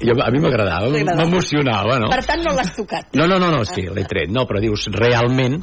Jo, 0.00 0.16
a 0.22 0.30
mi 0.30 0.40
m'agradava, 0.40 0.88
m'emocionava, 0.88 1.98
no? 1.98 2.08
Per 2.14 2.24
tant, 2.24 2.42
no 2.46 2.54
l'has 2.56 2.72
tocat. 2.76 3.12
No, 3.14 3.26
no, 3.26 3.38
no, 3.42 3.50
no 3.50 3.64
sí, 3.64 3.82
l'he 3.82 4.06
tret. 4.06 4.30
No, 4.30 4.46
però 4.46 4.62
dius, 4.62 4.88
realment 4.94 5.62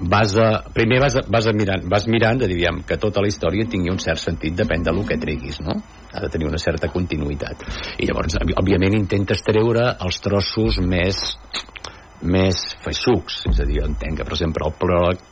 vas 0.00 0.34
a, 0.36 0.48
primer 0.72 1.00
vas, 1.02 1.16
a, 1.16 1.24
vas, 1.28 1.46
a 1.46 1.52
mirant, 1.52 1.84
vas 1.90 2.06
mirant 2.08 2.40
de 2.40 2.48
dir, 2.48 2.64
que 2.86 2.96
tota 2.96 3.20
la 3.20 3.28
història 3.28 3.68
tingui 3.68 3.92
un 3.92 4.00
cert 4.00 4.20
sentit, 4.22 4.54
depèn 4.56 4.82
del 4.86 5.02
que 5.06 5.18
treguis, 5.20 5.60
no? 5.64 5.76
Ha 6.10 6.24
de 6.24 6.30
tenir 6.32 6.48
una 6.48 6.58
certa 6.58 6.88
continuïtat. 6.88 7.62
I 8.00 8.08
llavors, 8.08 8.38
òbvi- 8.40 8.56
òbviament, 8.58 8.96
intentes 8.98 9.44
treure 9.46 9.94
els 10.00 10.20
trossos 10.24 10.80
més 10.80 11.22
més 12.20 12.58
feixucs, 12.84 13.46
és 13.48 13.60
a 13.62 13.64
dir, 13.64 13.78
jo 13.80 13.86
entenc 13.88 14.18
que, 14.18 14.26
per 14.28 14.34
exemple, 14.36 14.66
el 14.68 14.74
pròleg 14.76 15.22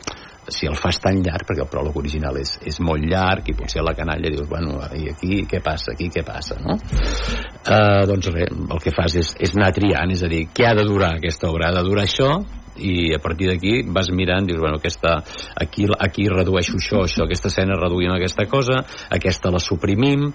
si 0.49 0.65
el 0.65 0.77
fas 0.81 0.97
tan 1.05 1.19
llarg, 1.21 1.45
perquè 1.45 1.61
el 1.61 1.69
pròleg 1.69 1.97
original 2.01 2.39
és, 2.41 2.55
és 2.65 2.79
molt 2.81 3.05
llarg 3.05 3.51
i 3.51 3.55
potser 3.57 3.83
a 3.83 3.85
la 3.85 3.93
canalla 3.93 4.31
dius, 4.33 4.49
bueno, 4.49 4.79
i 4.97 5.11
aquí 5.13 5.43
què 5.45 5.61
passa, 5.65 5.93
aquí 5.93 6.09
què 6.15 6.23
passa, 6.25 6.57
no? 6.63 6.79
Uh, 6.79 8.07
doncs 8.09 8.31
res, 8.33 8.55
el 8.57 8.81
que 8.81 8.95
fas 8.97 9.19
és, 9.21 9.35
és 9.45 9.53
anar 9.59 9.75
triant, 9.77 10.15
és 10.15 10.25
a 10.25 10.31
dir, 10.33 10.47
què 10.55 10.71
ha 10.71 10.73
de 10.79 10.87
durar 10.89 11.19
aquesta 11.19 11.51
obra? 11.53 11.69
Ha 11.69 11.77
de 11.77 11.85
durar 11.85 12.07
això 12.09 12.31
i 12.79 13.13
a 13.15 13.21
partir 13.23 13.51
d'aquí 13.51 13.83
vas 13.95 14.11
mirant 14.15 14.47
dius, 14.49 14.61
bueno, 14.61 14.79
aquesta, 14.79 15.19
aquí, 15.61 15.87
aquí 15.99 16.29
redueixo 16.31 16.79
això, 16.79 17.03
això, 17.05 17.27
aquesta 17.27 17.51
escena 17.53 17.79
reduïm 17.79 18.15
aquesta 18.15 18.47
cosa 18.51 18.81
aquesta 19.15 19.53
la 19.55 19.61
suprimim 19.63 20.29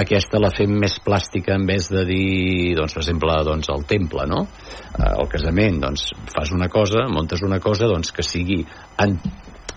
aquesta 0.00 0.40
la 0.42 0.52
fem 0.54 0.74
més 0.80 0.98
plàstica 1.04 1.54
en 1.54 1.66
vez 1.68 1.88
de 1.92 2.04
dir, 2.08 2.74
doncs, 2.78 2.94
per 2.96 3.02
exemple, 3.04 3.38
doncs, 3.46 3.70
el 3.70 3.84
temple, 3.88 4.26
no? 4.30 4.44
Eh, 4.44 5.10
el 5.10 5.28
casament, 5.30 5.80
doncs, 5.82 6.08
fas 6.34 6.52
una 6.54 6.68
cosa, 6.72 7.06
montes 7.10 7.42
una 7.46 7.60
cosa, 7.62 7.88
doncs, 7.90 8.12
que 8.14 8.24
sigui 8.26 8.62
en, 9.00 9.18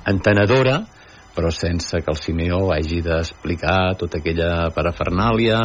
entenedora, 0.08 0.82
però 1.38 1.52
sense 1.54 2.02
que 2.02 2.10
el 2.10 2.18
Simeó 2.18 2.64
hagi 2.74 3.04
d'explicar 3.06 3.94
tota 4.00 4.18
aquella 4.18 4.72
parafernàlia 4.74 5.62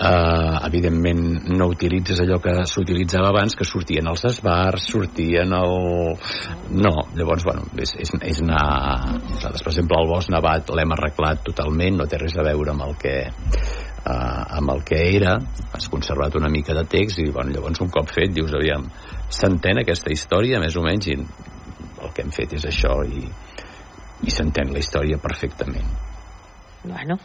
eh, 0.00 0.66
evidentment 0.66 1.48
no 1.58 1.68
utilitzes 1.72 2.20
allò 2.22 2.38
que 2.42 2.54
s'utilitzava 2.70 3.32
abans 3.32 3.56
que 3.58 3.66
sortien 3.66 4.06
els 4.10 4.24
esbars, 4.30 4.86
sortien 4.92 5.52
el... 5.54 5.74
no, 6.78 6.94
llavors 7.18 7.46
bueno, 7.48 7.66
és, 7.76 7.94
és, 7.98 8.14
és 8.30 8.42
anar 8.44 9.18
nosaltres 9.18 9.64
per 9.64 9.72
exemple 9.74 10.00
el 10.00 10.10
bosc 10.10 10.32
nevat 10.34 10.70
l'hem 10.74 10.94
arreglat 10.96 11.42
totalment 11.46 11.98
no 11.98 12.08
té 12.08 12.20
res 12.22 12.38
a 12.38 12.46
veure 12.46 12.74
amb 12.74 12.86
el 12.86 12.96
que 13.02 13.16
eh, 13.26 14.42
amb 14.60 14.74
el 14.76 14.84
que 14.86 15.02
era 15.16 15.36
has 15.72 15.88
conservat 15.90 16.38
una 16.38 16.52
mica 16.52 16.76
de 16.76 16.86
text 16.88 17.22
i 17.24 17.30
bueno, 17.30 17.52
llavors 17.54 17.82
un 17.84 17.90
cop 17.90 18.10
fet 18.14 18.34
dius 18.34 18.54
aviam 18.54 18.86
s'entén 19.28 19.82
aquesta 19.82 20.14
història 20.14 20.62
més 20.62 20.76
o 20.78 20.84
menys 20.84 21.10
i 21.10 21.18
el 21.18 22.12
que 22.14 22.22
hem 22.22 22.30
fet 22.34 22.54
és 22.54 22.68
això 22.70 23.00
i, 23.04 23.24
i 24.22 24.30
s'entén 24.30 24.70
la 24.72 24.82
història 24.82 25.18
perfectament 25.22 26.07
Bueno, 26.84 27.16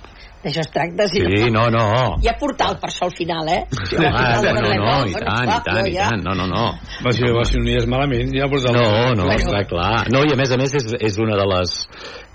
d'això 0.41 0.63
es 0.63 0.69
tracta. 0.73 1.05
Si 1.11 1.21
sí, 1.21 1.49
no, 1.53 1.67
no 1.69 1.83
Hi 2.23 2.29
ha 2.31 2.33
portal 2.39 2.79
per 2.81 2.89
això 2.89 3.05
al 3.05 3.13
final, 3.13 3.49
eh? 3.53 3.59
Sí, 3.69 3.99
home, 3.99 4.09
no, 4.09 4.53
no, 4.57 4.71
no, 4.81 4.95
i 5.05 5.13
tant, 5.13 5.51
i 5.51 5.57
tant, 5.67 5.89
i 5.91 5.95
tant, 5.99 6.23
no, 6.25 6.33
no, 6.39 6.47
no. 6.49 6.63
Va, 7.05 7.13
si, 7.13 7.29
va, 7.37 7.45
si 7.45 7.61
no 7.61 7.69
hi 7.69 7.77
és 7.77 7.87
malament, 7.89 8.33
ja 8.33 8.49
porta... 8.49 8.73
No, 8.73 8.87
no, 9.19 9.29
està 9.35 9.61
clar. 9.69 10.07
No, 10.13 10.23
i 10.25 10.33
a 10.33 10.39
més 10.39 10.51
a 10.51 10.59
més 10.59 10.73
és, 10.81 10.89
és 11.11 11.19
una 11.21 11.37
de 11.37 11.47
les 11.53 11.77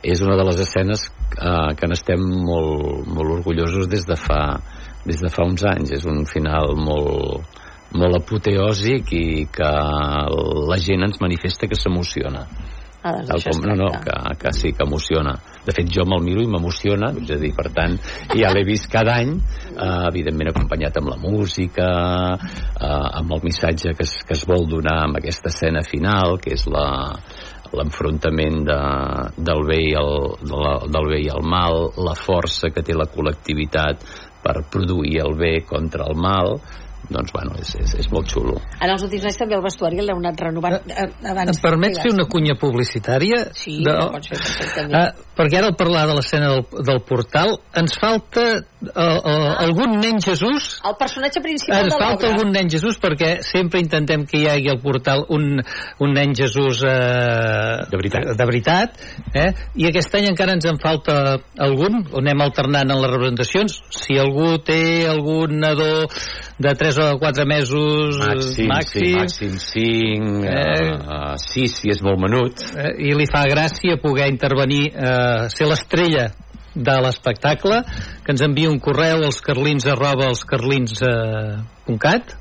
és 0.07 0.23
una 0.23 0.37
de 0.39 0.47
les 0.47 0.61
escenes 0.63 1.09
eh, 1.11 1.75
que 1.75 1.91
n'estem 1.91 2.23
molt, 2.23 3.09
molt 3.11 3.39
orgullosos 3.41 3.91
des 3.91 4.07
de 4.07 4.15
fa 4.15 4.43
des 5.09 5.19
de 5.19 5.31
fa 5.33 5.47
uns 5.49 5.67
anys. 5.67 5.97
És 5.99 6.07
un 6.07 6.23
final 6.31 6.77
molt, 6.79 7.59
molt 7.99 8.21
apoteòsic 8.21 9.13
i 9.17 9.27
que 9.53 9.75
la 10.71 10.79
gent 10.87 11.07
ens 11.09 11.19
manifesta 11.25 11.67
que 11.67 11.79
s'emociona. 11.79 12.47
Ah, 12.99 13.13
doncs 13.15 13.29
Tal 13.31 13.45
com, 13.47 13.67
no, 13.69 13.75
no, 13.79 13.89
que, 14.03 14.15
que 14.43 14.53
sí, 14.53 14.73
que 14.75 14.83
emociona. 14.83 15.37
De 15.65 15.75
fet, 15.75 15.87
jo 15.95 16.03
me'l 16.09 16.25
miro 16.25 16.43
i 16.43 16.49
m'emociona, 16.51 17.13
és 17.21 17.31
a 17.31 17.39
dir, 17.39 17.53
per 17.55 17.69
tant, 17.77 17.95
ja 18.35 18.51
l'he 18.51 18.65
vist 18.67 18.89
cada 18.91 19.15
any, 19.23 19.37
eh, 19.75 20.01
evidentment 20.09 20.51
acompanyat 20.51 20.99
amb 20.99 21.13
la 21.13 21.19
música, 21.23 21.91
eh, 22.35 23.07
amb 23.21 23.37
el 23.37 23.45
missatge 23.47 23.95
que 23.95 24.07
es, 24.07 24.17
que 24.27 24.35
es 24.35 24.43
vol 24.51 24.67
donar 24.67 25.05
amb 25.05 25.21
aquesta 25.21 25.53
escena 25.53 25.85
final, 25.87 26.41
que 26.43 26.57
és 26.59 26.67
la 26.73 26.89
l'enfrontament 27.69 28.63
de, 28.65 28.79
del, 29.45 29.59
bé 29.69 29.77
i 29.91 29.95
el, 30.01 30.13
de 30.41 30.57
la, 30.57 30.71
del 30.89 31.09
bé 31.11 31.19
i 31.27 31.31
el 31.33 31.45
mal, 31.45 31.91
la 32.01 32.15
força 32.17 32.71
que 32.73 32.81
té 32.81 32.97
la 32.97 33.09
col·lectivitat 33.13 34.07
per 34.41 34.63
produir 34.73 35.19
el 35.25 35.35
bé 35.37 35.59
contra 35.69 36.07
el 36.09 36.17
mal, 36.17 36.57
doncs, 37.09 37.33
bueno, 37.33 37.57
és, 37.61 37.75
és, 37.81 37.95
és 38.05 38.11
molt 38.13 38.29
xulo. 38.33 38.59
En 38.81 38.93
els 38.93 39.05
últims 39.07 39.29
anys 39.31 39.41
també 39.41 39.57
el 39.59 39.65
vestuari 39.65 40.03
l'heu 40.03 40.21
anat 40.21 40.41
renovant. 40.49 40.79
Eh, 40.89 41.09
abans, 41.33 41.55
Em 41.55 41.63
permets 41.63 42.03
fer 42.05 42.13
una 42.15 42.29
cunya 42.31 42.59
publicitària? 42.61 43.47
Sí, 43.57 43.81
de... 43.87 43.97
ho 43.97 44.11
pots 44.15 44.33
fer 44.35 44.41
perfectament. 44.43 44.99
Ah, 44.99 45.29
perquè 45.39 45.61
ara 45.61 45.71
al 45.71 45.77
parlar 45.79 46.07
de 46.11 46.17
l'escena 46.19 46.51
del, 46.51 46.65
del 46.89 47.01
portal 47.07 47.55
ens 47.79 47.95
falta 48.01 48.45
uh, 48.59 48.89
uh, 48.91 49.53
algun 49.63 49.95
nen 50.03 50.19
Jesús 50.23 50.81
El 50.87 50.97
personatge 50.99 51.43
principal 51.45 51.85
ens 51.85 51.95
de 51.95 52.01
falta 52.01 52.31
algun 52.33 52.51
nen 52.55 52.71
Jesús 52.73 52.99
perquè 53.03 53.37
sempre 53.47 53.83
intentem 53.83 54.27
que 54.29 54.41
hi 54.41 54.49
hagi 54.51 54.73
al 54.73 54.81
portal 54.83 55.23
un, 55.35 55.61
un 56.03 56.15
nen 56.17 56.35
Jesús 56.39 56.83
eh, 56.87 57.87
De 57.91 58.01
veritat. 58.01 58.33
de 58.39 58.49
veritat 58.51 58.99
eh? 59.39 59.53
i 59.79 59.87
aquest 59.91 60.19
any 60.19 60.29
encara 60.33 60.57
ens 60.59 60.67
en 60.71 60.81
falta 60.83 61.39
algun 61.69 62.03
anem 62.19 62.43
alternant 62.43 62.91
en 62.91 63.03
les 63.03 63.15
representacions 63.15 63.79
si 63.95 64.19
algú 64.19 64.57
té 64.65 65.07
algun 65.07 65.59
nadó 65.63 66.09
de 66.59 66.75
3 66.75 66.98
o 66.99 67.19
4 67.19 67.47
mesos 67.47 68.19
Màxim, 68.19 68.69
màxim, 68.69 69.07
sí, 69.07 69.15
màxim 69.15 69.53
5, 69.59 70.45
Eh. 70.45 70.51
eh, 70.99 71.37
6 71.39 71.75
si 71.81 71.91
és 71.91 72.03
molt 72.03 72.19
menut. 72.21 72.61
eh, 72.77 72.93
i 72.99 73.15
li 73.15 73.27
fa 73.31 73.45
gràcia 73.49 73.97
poder 74.03 74.29
intervenir, 74.33 74.89
eh, 74.95 75.49
ser 75.49 75.67
l'estrella 75.71 76.31
de 76.75 76.95
l'espectacle, 77.03 77.83
que 78.25 78.33
ens 78.33 78.43
envia 78.43 78.71
un 78.71 78.79
correu 78.79 79.25
als 79.25 79.41
carlins 79.41 79.87
arroba 79.87 80.27
als 80.29 80.45
carlins.cat 80.45 82.37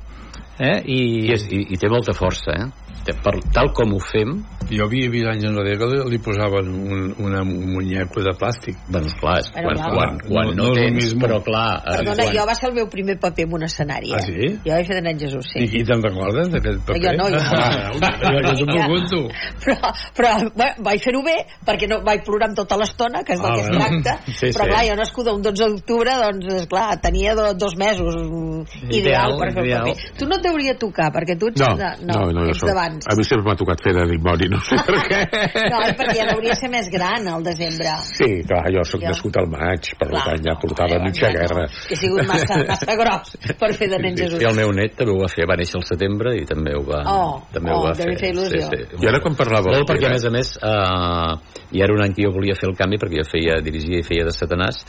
eh, 0.60 0.82
i, 0.84 0.98
I, 1.26 1.32
és, 1.32 1.46
i, 1.50 1.64
i 1.74 1.76
té 1.78 1.88
molta 1.90 2.12
força, 2.14 2.52
eh? 2.54 2.66
Per, 3.08 3.32
tal 3.54 3.72
com 3.72 3.94
ho 3.96 4.00
fem, 4.04 4.36
Jo 4.68 4.84
havia 4.84 5.08
vist 5.08 5.24
anys 5.30 5.46
enrere 5.48 5.78
que 5.80 5.86
li, 6.12 6.18
posaven 6.20 6.66
un, 6.68 7.04
una, 7.24 7.38
un 7.40 7.70
muñeco 7.72 8.20
de 8.20 8.34
plàstic. 8.36 8.76
doncs 8.92 9.14
clar, 9.16 9.38
és, 9.40 9.46
Bueno, 9.54 9.70
quan, 9.70 9.78
clar. 9.78 9.94
quan, 9.96 10.18
quan 10.28 10.46
No- 10.48 10.52
no, 10.52 10.64
no 10.64 10.74
el 10.74 10.92
tens, 10.98 11.14
però 11.16 11.38
clar... 11.42 11.80
eh, 11.86 11.94
Perdona, 12.02 12.24
quan, 12.26 12.34
jo 12.36 12.44
va 12.50 12.54
ser 12.58 12.68
el 12.68 12.74
meu 12.76 12.88
primer 12.92 13.16
paper 13.18 13.46
en 13.46 13.54
un 13.56 13.62
escenari. 13.64 14.10
Ah, 14.12 14.18
eh? 14.20 14.26
sí? 14.26 14.50
Jo 14.66 14.74
vaig 14.74 14.86
fer 14.90 14.98
de 14.98 15.02
nen 15.06 15.18
Jesús, 15.22 15.46
sí. 15.54 15.62
I, 15.64 15.70
i 15.80 15.84
te'n 15.88 16.02
recordes 16.04 16.50
d'aquest 16.52 16.82
paper? 16.84 17.00
Jo 17.00 17.14
no, 17.16 17.28
jo 17.32 17.40
no. 17.40 17.48
Ah, 17.56 18.52
jo 18.52 18.52
t'ho 18.60 18.66
pregunto. 18.68 19.22
Però, 19.64 19.92
però 20.18 20.34
bueno, 20.52 20.84
vaig 20.84 21.00
fer-ho 21.02 21.22
bé 21.24 21.36
perquè 21.64 21.88
no 21.88 22.00
vaig 22.04 22.22
plorar 22.28 22.50
amb 22.50 22.56
tota 22.60 22.76
l'estona, 22.80 23.22
que 23.24 23.32
és 23.38 23.40
del 23.40 23.48
Ah, 23.48 23.54
que 23.56 23.64
es 23.64 23.72
tracta, 23.72 24.14
Sí, 24.28 24.50
però 24.52 24.64
sí. 24.66 24.70
clar, 24.70 24.84
jo 24.90 24.94
nascuda 25.00 25.32
un 25.32 25.42
12 25.42 25.64
d'octubre, 25.72 26.12
doncs, 26.26 26.52
esclar, 26.60 27.00
tenia 27.00 27.34
do, 27.38 27.48
dos 27.56 27.74
mesos 27.80 28.14
mm, 28.20 28.62
ideal, 28.92 29.00
Ideal, 29.00 29.36
per 29.40 29.50
fer 29.56 29.62
el 29.64 29.70
ideal. 29.72 29.88
paper. 29.88 30.12
Tu 30.20 30.28
no 30.28 30.36
et 30.36 30.42
deuria 30.44 30.76
tocar, 30.78 31.08
perquè 31.14 31.38
tu 31.40 31.48
ets, 31.48 31.60
No, 31.64 31.72
de, 31.76 31.90
no, 32.04 32.20
no, 32.36 32.44
jo 32.44 32.52
ets 32.52 32.60
soc... 32.60 32.68
d'abans. 32.98 33.06
A 33.08 33.16
mi 33.16 33.24
sempre 33.24 33.44
m'ha 33.46 33.56
tocat 33.58 33.82
fer 33.84 33.92
de 33.96 34.04
dimoni, 34.10 34.48
no 34.52 34.58
sé 34.66 34.76
per 34.86 34.98
què. 35.06 35.20
No, 35.72 35.80
i 35.86 35.92
perquè 35.98 36.16
ja 36.18 36.26
hauria 36.32 36.54
de 36.54 36.58
ser 36.58 36.70
més 36.72 36.88
gran 36.92 37.26
al 37.28 37.42
desembre. 37.46 37.92
Sí, 38.08 38.28
clar, 38.48 38.64
jo 38.74 38.84
sóc 38.88 39.02
Jo. 39.02 39.08
nascut 39.12 39.36
al 39.40 39.48
maig, 39.52 39.90
per 39.98 40.08
Clar, 40.10 40.24
tant 40.26 40.44
ja 40.46 40.54
no, 40.54 40.60
portava 40.62 40.96
llavors 40.96 41.06
mitja 41.08 41.26
ja 41.26 41.32
no. 41.32 41.38
guerra. 41.40 41.64
He 41.90 41.96
sigut 42.00 42.26
massa, 42.28 42.58
massa 42.68 42.96
gros 42.98 43.34
per 43.60 43.70
fer 43.78 43.88
de 43.92 43.98
nen 44.02 44.16
sí, 44.16 44.24
Jesús. 44.24 44.42
I 44.42 44.48
el 44.50 44.56
meu 44.58 44.72
net 44.76 44.96
també 44.98 45.14
ho 45.14 45.20
va 45.22 45.28
fer, 45.32 45.46
va 45.48 45.56
néixer 45.60 45.78
al 45.80 45.86
setembre 45.88 46.34
i 46.38 46.44
també 46.48 46.74
ho 46.76 46.82
va, 46.88 47.02
Oh, 47.08 47.38
també 47.54 47.72
oh, 47.72 47.78
ho 47.82 47.86
va 47.88 47.94
fer. 47.98 48.10
fer 48.20 48.32
il·lusió. 48.34 48.64
Sí, 48.72 48.82
sí. 48.90 49.02
I 49.04 49.08
ara 49.10 49.20
quan 49.24 49.36
parlava... 49.38 49.72
Molt 49.76 49.88
perquè, 49.90 50.08
a 50.10 50.14
més 50.16 50.24
a 50.28 50.32
més, 50.34 50.54
eh, 50.58 51.64
hi 51.76 51.82
era 51.84 51.94
un 51.94 52.02
any 52.04 52.14
que 52.16 52.24
jo 52.26 52.32
volia 52.34 52.56
fer 52.58 52.68
el 52.70 52.76
canvi 52.78 52.98
perquè 53.00 53.22
jo 53.22 53.28
feia, 53.30 53.60
dirigia 53.64 54.02
i 54.02 54.06
feia 54.06 54.26
de 54.28 54.34
Satanàs 54.34 54.82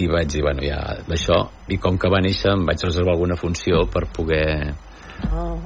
i 0.00 0.08
vaig 0.10 0.30
dir, 0.32 0.42
bueno, 0.42 0.62
ja, 0.64 0.80
d'això 1.06 1.40
i 1.70 1.78
com 1.82 1.98
que 2.00 2.10
va 2.10 2.22
néixer 2.24 2.52
em 2.54 2.64
vaig 2.66 2.82
reservar 2.86 3.14
alguna 3.16 3.36
funció 3.40 3.84
per 3.90 4.06
poder 4.14 4.74
Oh. 5.32 5.56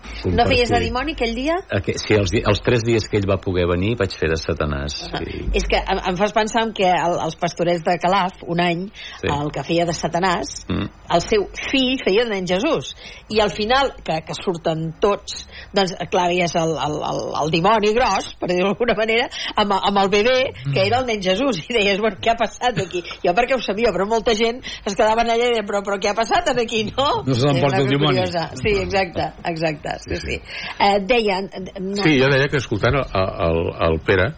No 0.00 0.22
compartir. 0.22 0.48
feies 0.56 0.70
de 0.72 0.80
dimoni 0.80 1.12
aquell 1.16 1.34
dia? 1.36 1.56
Aqu 1.70 1.92
sí, 1.96 2.14
els, 2.16 2.32
els 2.34 2.60
tres 2.64 2.82
dies 2.86 3.06
que 3.08 3.18
ell 3.20 3.28
va 3.30 3.36
poder 3.40 3.66
venir 3.70 3.94
vaig 4.00 4.12
fer 4.16 4.28
de 4.32 4.36
Satanàs. 4.40 4.96
I... 5.20 5.42
És 5.60 5.66
que 5.70 5.78
em, 5.80 6.00
em 6.10 6.16
fas 6.18 6.32
pensar 6.36 6.64
en 6.66 6.72
que 6.76 6.88
el, 6.90 7.16
els 7.24 7.36
pastorets 7.40 7.84
de 7.86 7.96
Calaf, 8.02 8.42
un 8.48 8.60
any, 8.60 8.86
Sí. 9.20 9.28
el 9.28 9.50
que 9.52 9.62
feia 9.66 9.86
de 9.88 9.92
Satanàs, 9.96 10.64
Mm. 10.70 10.88
el 11.16 11.20
seu 11.24 11.46
fill 11.70 11.98
feia 12.04 12.24
de 12.24 12.30
nen 12.34 12.46
Jesús. 12.46 12.94
I 13.28 13.40
al 13.40 13.50
final, 13.50 13.92
que, 14.04 14.20
que 14.26 14.34
surten 14.36 14.92
tots, 15.00 15.46
doncs, 15.76 15.94
clar, 16.10 16.28
és 16.34 16.54
el, 16.58 16.72
el, 16.86 16.96
el, 17.10 17.20
el 17.42 17.52
dimoni 17.54 17.92
gros, 17.96 18.32
per 18.40 18.50
dir-ho 18.50 18.70
d'alguna 18.70 18.96
manera, 18.98 19.28
amb, 19.60 19.74
amb 19.78 20.02
el 20.02 20.10
bebè, 20.12 20.36
que 20.72 20.84
era 20.86 21.00
el 21.00 21.08
nen 21.10 21.22
Jesús. 21.22 21.62
I 21.68 21.76
deies, 21.78 22.00
bueno, 22.02 22.18
què 22.22 22.32
ha 22.32 22.38
passat 22.40 22.78
aquí? 22.82 23.02
Jo 23.24 23.34
perquè 23.36 23.56
ho 23.56 23.62
sabia, 23.64 23.92
però 23.94 24.06
molta 24.10 24.34
gent 24.38 24.60
es 24.64 24.96
quedaven 24.96 25.30
allà 25.30 25.48
i 25.48 25.54
deien, 25.54 25.68
però, 25.68 25.82
però 25.86 25.98
què 26.02 26.10
ha 26.12 26.16
passat 26.18 26.50
aquí, 26.54 26.84
no? 26.90 27.22
No 27.26 27.36
se 27.36 27.46
l'emporta 27.46 27.82
el 27.84 27.90
dimoni. 27.92 28.18
curiosa. 28.20 28.48
Sí, 28.60 28.74
exacte, 28.82 29.30
exacte, 29.52 29.98
sí, 30.06 30.20
sí. 30.24 30.40
Eh, 30.78 30.96
deia... 31.06 31.40
No, 31.80 32.02
Sí, 32.02 32.16
jo 32.20 32.30
deia 32.32 32.48
que 32.50 32.58
escoltant 32.60 32.96
el, 33.00 33.06
el, 33.46 33.60
el 33.88 34.00
Pere 34.06 34.30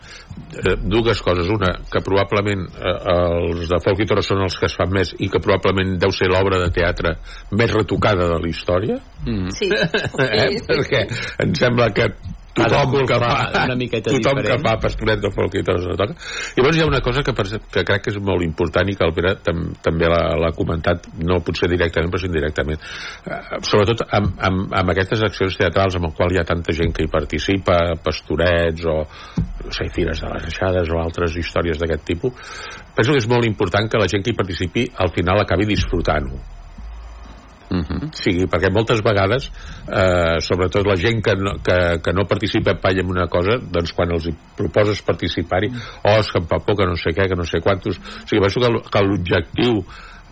eh, 0.59 0.77
dues 0.83 1.23
coses, 1.25 1.49
una 1.53 1.73
que 1.91 2.03
probablement 2.05 2.67
eh, 2.73 2.97
els 3.15 3.71
de 3.71 3.81
Folk 3.85 4.05
i 4.05 4.09
Toro 4.11 4.25
són 4.25 4.45
els 4.47 4.59
que 4.59 4.69
es 4.71 4.77
fan 4.79 4.93
més 4.93 5.15
i 5.19 5.31
que 5.33 5.43
probablement 5.43 5.97
deu 6.03 6.13
ser 6.15 6.31
l'obra 6.33 6.61
de 6.63 6.71
teatre 6.75 7.17
més 7.53 7.73
retocada 7.73 8.29
de 8.35 8.39
la 8.43 8.53
història 8.53 9.01
Mm. 9.23 9.51
Sí, 9.55 9.69
eh? 9.73 9.89
sí, 9.93 10.59
sí, 10.59 10.63
perquè 10.67 11.03
em 11.45 11.53
sembla 11.59 11.93
que 11.95 12.09
tothom 12.57 13.07
que 13.09 13.19
fa 13.23 13.65
una 13.65 13.77
miqueta 13.79 14.13
tothom 14.13 14.41
diferent. 14.41 14.63
que 14.63 14.69
fa 14.69 14.77
pastoret 14.83 15.23
de 15.23 15.31
folk 15.35 15.57
i 15.57 15.65
toros 15.67 15.87
de 15.89 15.97
toca. 16.01 16.17
Llavors 16.57 16.77
hi 16.77 16.85
ha 16.85 16.89
una 16.91 17.01
cosa 17.05 17.23
que, 17.27 17.35
que 17.35 17.85
crec 17.89 18.05
que 18.05 18.15
és 18.15 18.21
molt 18.21 18.45
important 18.47 18.89
i 18.89 18.97
que 18.99 19.07
el 19.09 19.15
Pere 19.17 19.35
tam, 19.45 19.65
també 19.85 20.09
l'ha 20.11 20.23
l'ha 20.43 20.53
comentat 20.57 21.09
no 21.23 21.41
potser 21.45 21.69
directament 21.71 22.13
però 22.13 22.21
sí 22.21 22.31
indirectament. 22.31 22.81
Eh, 23.27 23.41
sobretot 23.69 24.07
amb, 24.09 24.33
amb, 24.39 24.73
amb 24.83 24.95
aquestes 24.95 25.23
accions 25.29 25.57
teatrals 25.61 25.97
amb 25.99 26.11
el 26.11 26.17
qual 26.17 26.33
hi 26.33 26.41
ha 26.41 26.47
tanta 26.49 26.75
gent 26.77 26.95
que 26.97 27.07
hi 27.07 27.13
participa 27.13 27.79
pastorets 28.03 28.87
o 28.89 28.99
no 29.03 29.73
sé, 29.73 29.89
fires 29.95 30.23
de 30.23 30.33
les 30.33 30.49
aixades 30.51 30.91
o 30.91 31.01
altres 31.03 31.37
històries 31.39 31.79
d'aquest 31.81 32.05
tipus 32.09 32.57
penso 32.97 33.15
que 33.15 33.23
és 33.23 33.29
molt 33.31 33.49
important 33.49 33.89
que 33.91 34.01
la 34.01 34.11
gent 34.11 34.25
que 34.25 34.33
hi 34.33 34.39
participi 34.39 34.89
al 35.05 35.13
final 35.15 35.41
acabi 35.43 35.69
disfrutant-ho 35.69 36.62
Mm 37.73 37.85
-hmm. 37.89 38.09
Sí, 38.13 38.45
perquè 38.45 38.71
moltes 38.71 39.01
vegades, 39.01 39.51
eh, 39.89 40.37
sobretot 40.41 40.87
la 40.87 40.97
gent 40.97 41.23
que 41.25 41.35
no, 41.35 41.53
que, 41.65 42.01
que 42.05 42.13
no 42.13 42.29
participa 42.29 42.77
mai 42.83 43.01
en 43.01 43.09
una 43.09 43.27
cosa, 43.27 43.57
doncs 43.57 43.93
quan 43.97 44.13
els 44.13 44.29
proposes 44.57 45.01
participar-hi, 45.03 45.73
oh, 46.05 46.19
és 46.19 46.31
que 46.31 46.39
em 46.39 46.47
fa 46.47 46.59
por, 46.59 46.77
que 46.77 46.87
no 46.87 46.97
sé 46.97 47.11
què, 47.17 47.29
que 47.29 47.37
no 47.37 47.45
sé 47.45 47.61
quantos... 47.61 47.97
O 47.97 48.27
sigui, 48.29 48.43
penso 48.43 48.61
que, 48.61 49.01
l'objectiu 49.03 49.85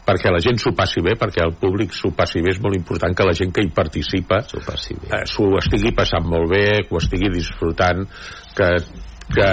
perquè 0.05 0.30
la 0.32 0.41
gent 0.41 0.59
s'ho 0.59 0.72
passi 0.76 1.01
bé, 1.01 1.16
perquè 1.16 1.43
el 1.45 1.55
públic 1.55 1.93
s'ho 1.93 2.11
passi 2.11 2.43
bé, 2.43 2.51
és 2.51 2.61
molt 2.61 2.76
important 2.76 3.14
que 3.16 3.24
la 3.24 3.32
gent 3.32 3.53
que 3.53 3.62
hi 3.64 3.70
participa 3.70 4.43
s'ho 4.43 4.61
passi 4.66 4.95
bé. 4.95 5.09
eh, 5.16 5.26
s'ho 5.26 5.57
estigui 5.59 5.93
passant 5.93 6.26
molt 6.26 6.51
bé, 6.51 6.82
que 6.86 6.95
ho 6.95 6.99
estigui 6.99 7.30
disfrutant, 7.30 8.07
que, 8.57 8.70
que, 9.34 9.51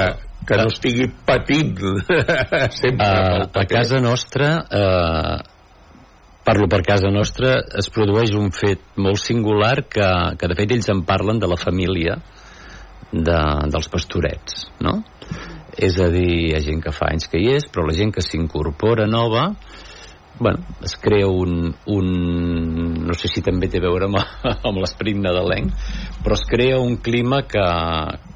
que 0.48 0.58
no 0.58 0.68
estigui 0.68 1.08
patint 1.26 1.78
sempre 2.82 3.08
a, 3.08 3.48
pel 3.48 3.62
a 3.62 3.66
casa 3.66 4.00
nostra 4.00 4.66
eh, 4.72 5.57
parlo 6.48 6.70
per 6.72 6.80
casa 6.88 7.12
nostra 7.12 7.58
es 7.80 7.90
produeix 7.92 8.32
un 8.40 8.54
fet 8.56 8.80
molt 9.04 9.20
singular 9.20 9.82
que, 9.92 10.08
que 10.40 10.48
de 10.48 10.56
fet 10.56 10.74
ells 10.78 10.88
en 10.94 11.04
parlen 11.08 11.42
de 11.44 11.50
la 11.52 11.60
família 11.60 12.16
de, 13.12 13.42
dels 13.74 13.92
pastorets 13.92 14.64
no? 14.86 15.02
és 15.78 16.00
a 16.00 16.08
dir, 16.14 16.30
hi 16.48 16.56
ha 16.56 16.64
gent 16.64 16.80
que 16.86 16.96
fa 16.96 17.12
anys 17.12 17.28
que 17.28 17.42
hi 17.42 17.52
és 17.58 17.68
però 17.68 17.84
la 17.88 17.98
gent 17.98 18.16
que 18.16 18.24
s'incorpora 18.24 19.10
nova 19.12 19.50
bueno, 20.40 20.64
es 20.86 20.96
crea 21.02 21.28
un, 21.28 21.76
un 21.86 22.08
no 23.08 23.14
sé 23.18 23.28
si 23.32 23.42
també 23.44 23.68
té 23.68 23.82
a 23.82 23.86
veure 23.88 24.08
amb, 24.08 24.20
amb 24.70 24.80
l'esperit 24.80 25.20
nadalenc 25.20 25.74
però 26.24 26.38
es 26.38 26.46
crea 26.48 26.80
un 26.80 26.98
clima 27.04 27.44
que, 27.50 27.68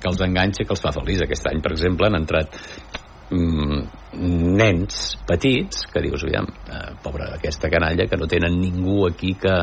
que 0.02 0.12
els 0.12 0.24
enganxa 0.26 0.66
que 0.66 0.76
els 0.76 0.84
fa 0.84 0.94
feliç 0.96 1.24
aquest 1.24 1.48
any 1.52 1.62
per 1.64 1.76
exemple 1.78 2.10
han 2.10 2.20
entrat 2.20 2.60
mm, 3.32 3.82
nens 4.60 5.02
petits 5.28 5.86
que 5.92 6.04
dius, 6.04 6.26
aviam, 6.28 6.48
eh, 6.68 6.94
pobra 7.04 7.32
aquesta 7.38 7.72
canalla 7.72 8.08
que 8.08 8.20
no 8.20 8.28
tenen 8.28 8.60
ningú 8.60 9.06
aquí 9.08 9.34
que, 9.40 9.58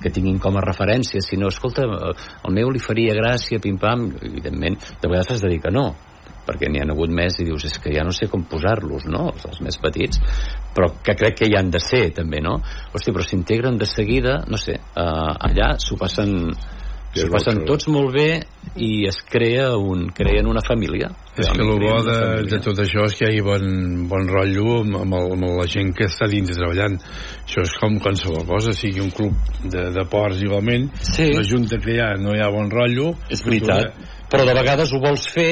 que 0.00 0.10
tinguin 0.10 0.40
com 0.40 0.56
a 0.56 0.64
referència 0.64 1.22
sinó, 1.24 1.52
escolta, 1.52 1.84
eh, 1.84 2.14
el 2.48 2.56
meu 2.56 2.72
li 2.72 2.82
faria 2.82 3.16
gràcia 3.16 3.60
pim-pam, 3.62 4.08
evidentment 4.22 4.80
de 5.00 5.08
vegades 5.08 5.36
has 5.36 5.44
de 5.44 5.52
dir 5.52 5.60
que 5.60 5.74
no 5.74 5.90
perquè 6.50 6.70
n'hi 6.70 6.80
ha 6.82 6.88
hagut 6.90 7.12
més 7.14 7.36
i 7.38 7.46
dius, 7.46 7.66
és 7.68 7.76
que 7.78 7.92
ja 7.94 8.02
no 8.06 8.14
sé 8.16 8.26
com 8.30 8.42
posar-los, 8.48 9.06
no?, 9.12 9.28
els, 9.30 9.46
els 9.46 9.60
més 9.62 9.78
petits, 9.78 10.18
però 10.74 10.88
que 11.04 11.14
crec 11.18 11.40
que 11.40 11.50
hi 11.50 11.56
han 11.58 11.70
de 11.70 11.78
ser, 11.82 12.08
també, 12.16 12.40
no? 12.42 12.56
Hòstia, 12.90 13.14
però 13.14 13.26
s'integren 13.26 13.78
de 13.78 13.86
seguida, 13.86 14.40
no 14.50 14.58
sé, 14.58 14.78
uh, 14.80 15.30
allà 15.46 15.74
s'ho 15.78 15.98
passen, 16.00 16.50
s'ho 17.14 17.30
passen 17.32 17.64
tots 17.66 17.88
molt 17.90 18.12
bé 18.14 18.28
i 18.78 19.06
es 19.10 19.18
crea 19.26 19.72
un, 19.76 20.06
creen 20.14 20.46
una 20.46 20.62
família. 20.62 21.08
És 21.34 21.48
que 21.50 21.64
el 21.64 21.72
bo 21.82 21.96
de, 22.06 22.18
de 22.50 22.60
tot 22.62 22.78
això 22.84 23.06
és 23.08 23.16
que 23.18 23.26
hi 23.26 23.28
hagi 23.32 23.42
bon, 23.46 23.66
bon 24.10 24.28
rotllo 24.30 24.80
amb, 24.84 25.00
amb, 25.00 25.16
el, 25.18 25.32
amb 25.34 25.48
la 25.58 25.66
gent 25.70 25.90
que 25.96 26.06
està 26.06 26.28
dins 26.30 26.52
treballant. 26.54 26.98
Això 27.42 27.64
és 27.66 27.74
com 27.80 27.98
qualsevol 28.02 28.46
cosa, 28.46 28.74
sigui 28.76 29.02
un 29.02 29.10
club 29.16 29.34
de, 29.64 29.88
de 29.96 30.06
ports 30.10 30.42
igualment, 30.44 30.90
Sí. 31.02 31.30
la 31.34 31.42
junta 31.46 31.80
que 31.82 31.96
hi 31.96 32.00
ha 32.02 32.12
no 32.20 32.36
hi 32.36 32.42
ha 32.44 32.50
bon 32.54 32.70
rotllo. 32.70 33.14
És 33.30 33.42
veritat, 33.46 33.96
però 34.30 34.46
de 34.46 34.54
vegades 34.60 34.94
ho 34.94 35.02
vols 35.02 35.26
fer 35.34 35.50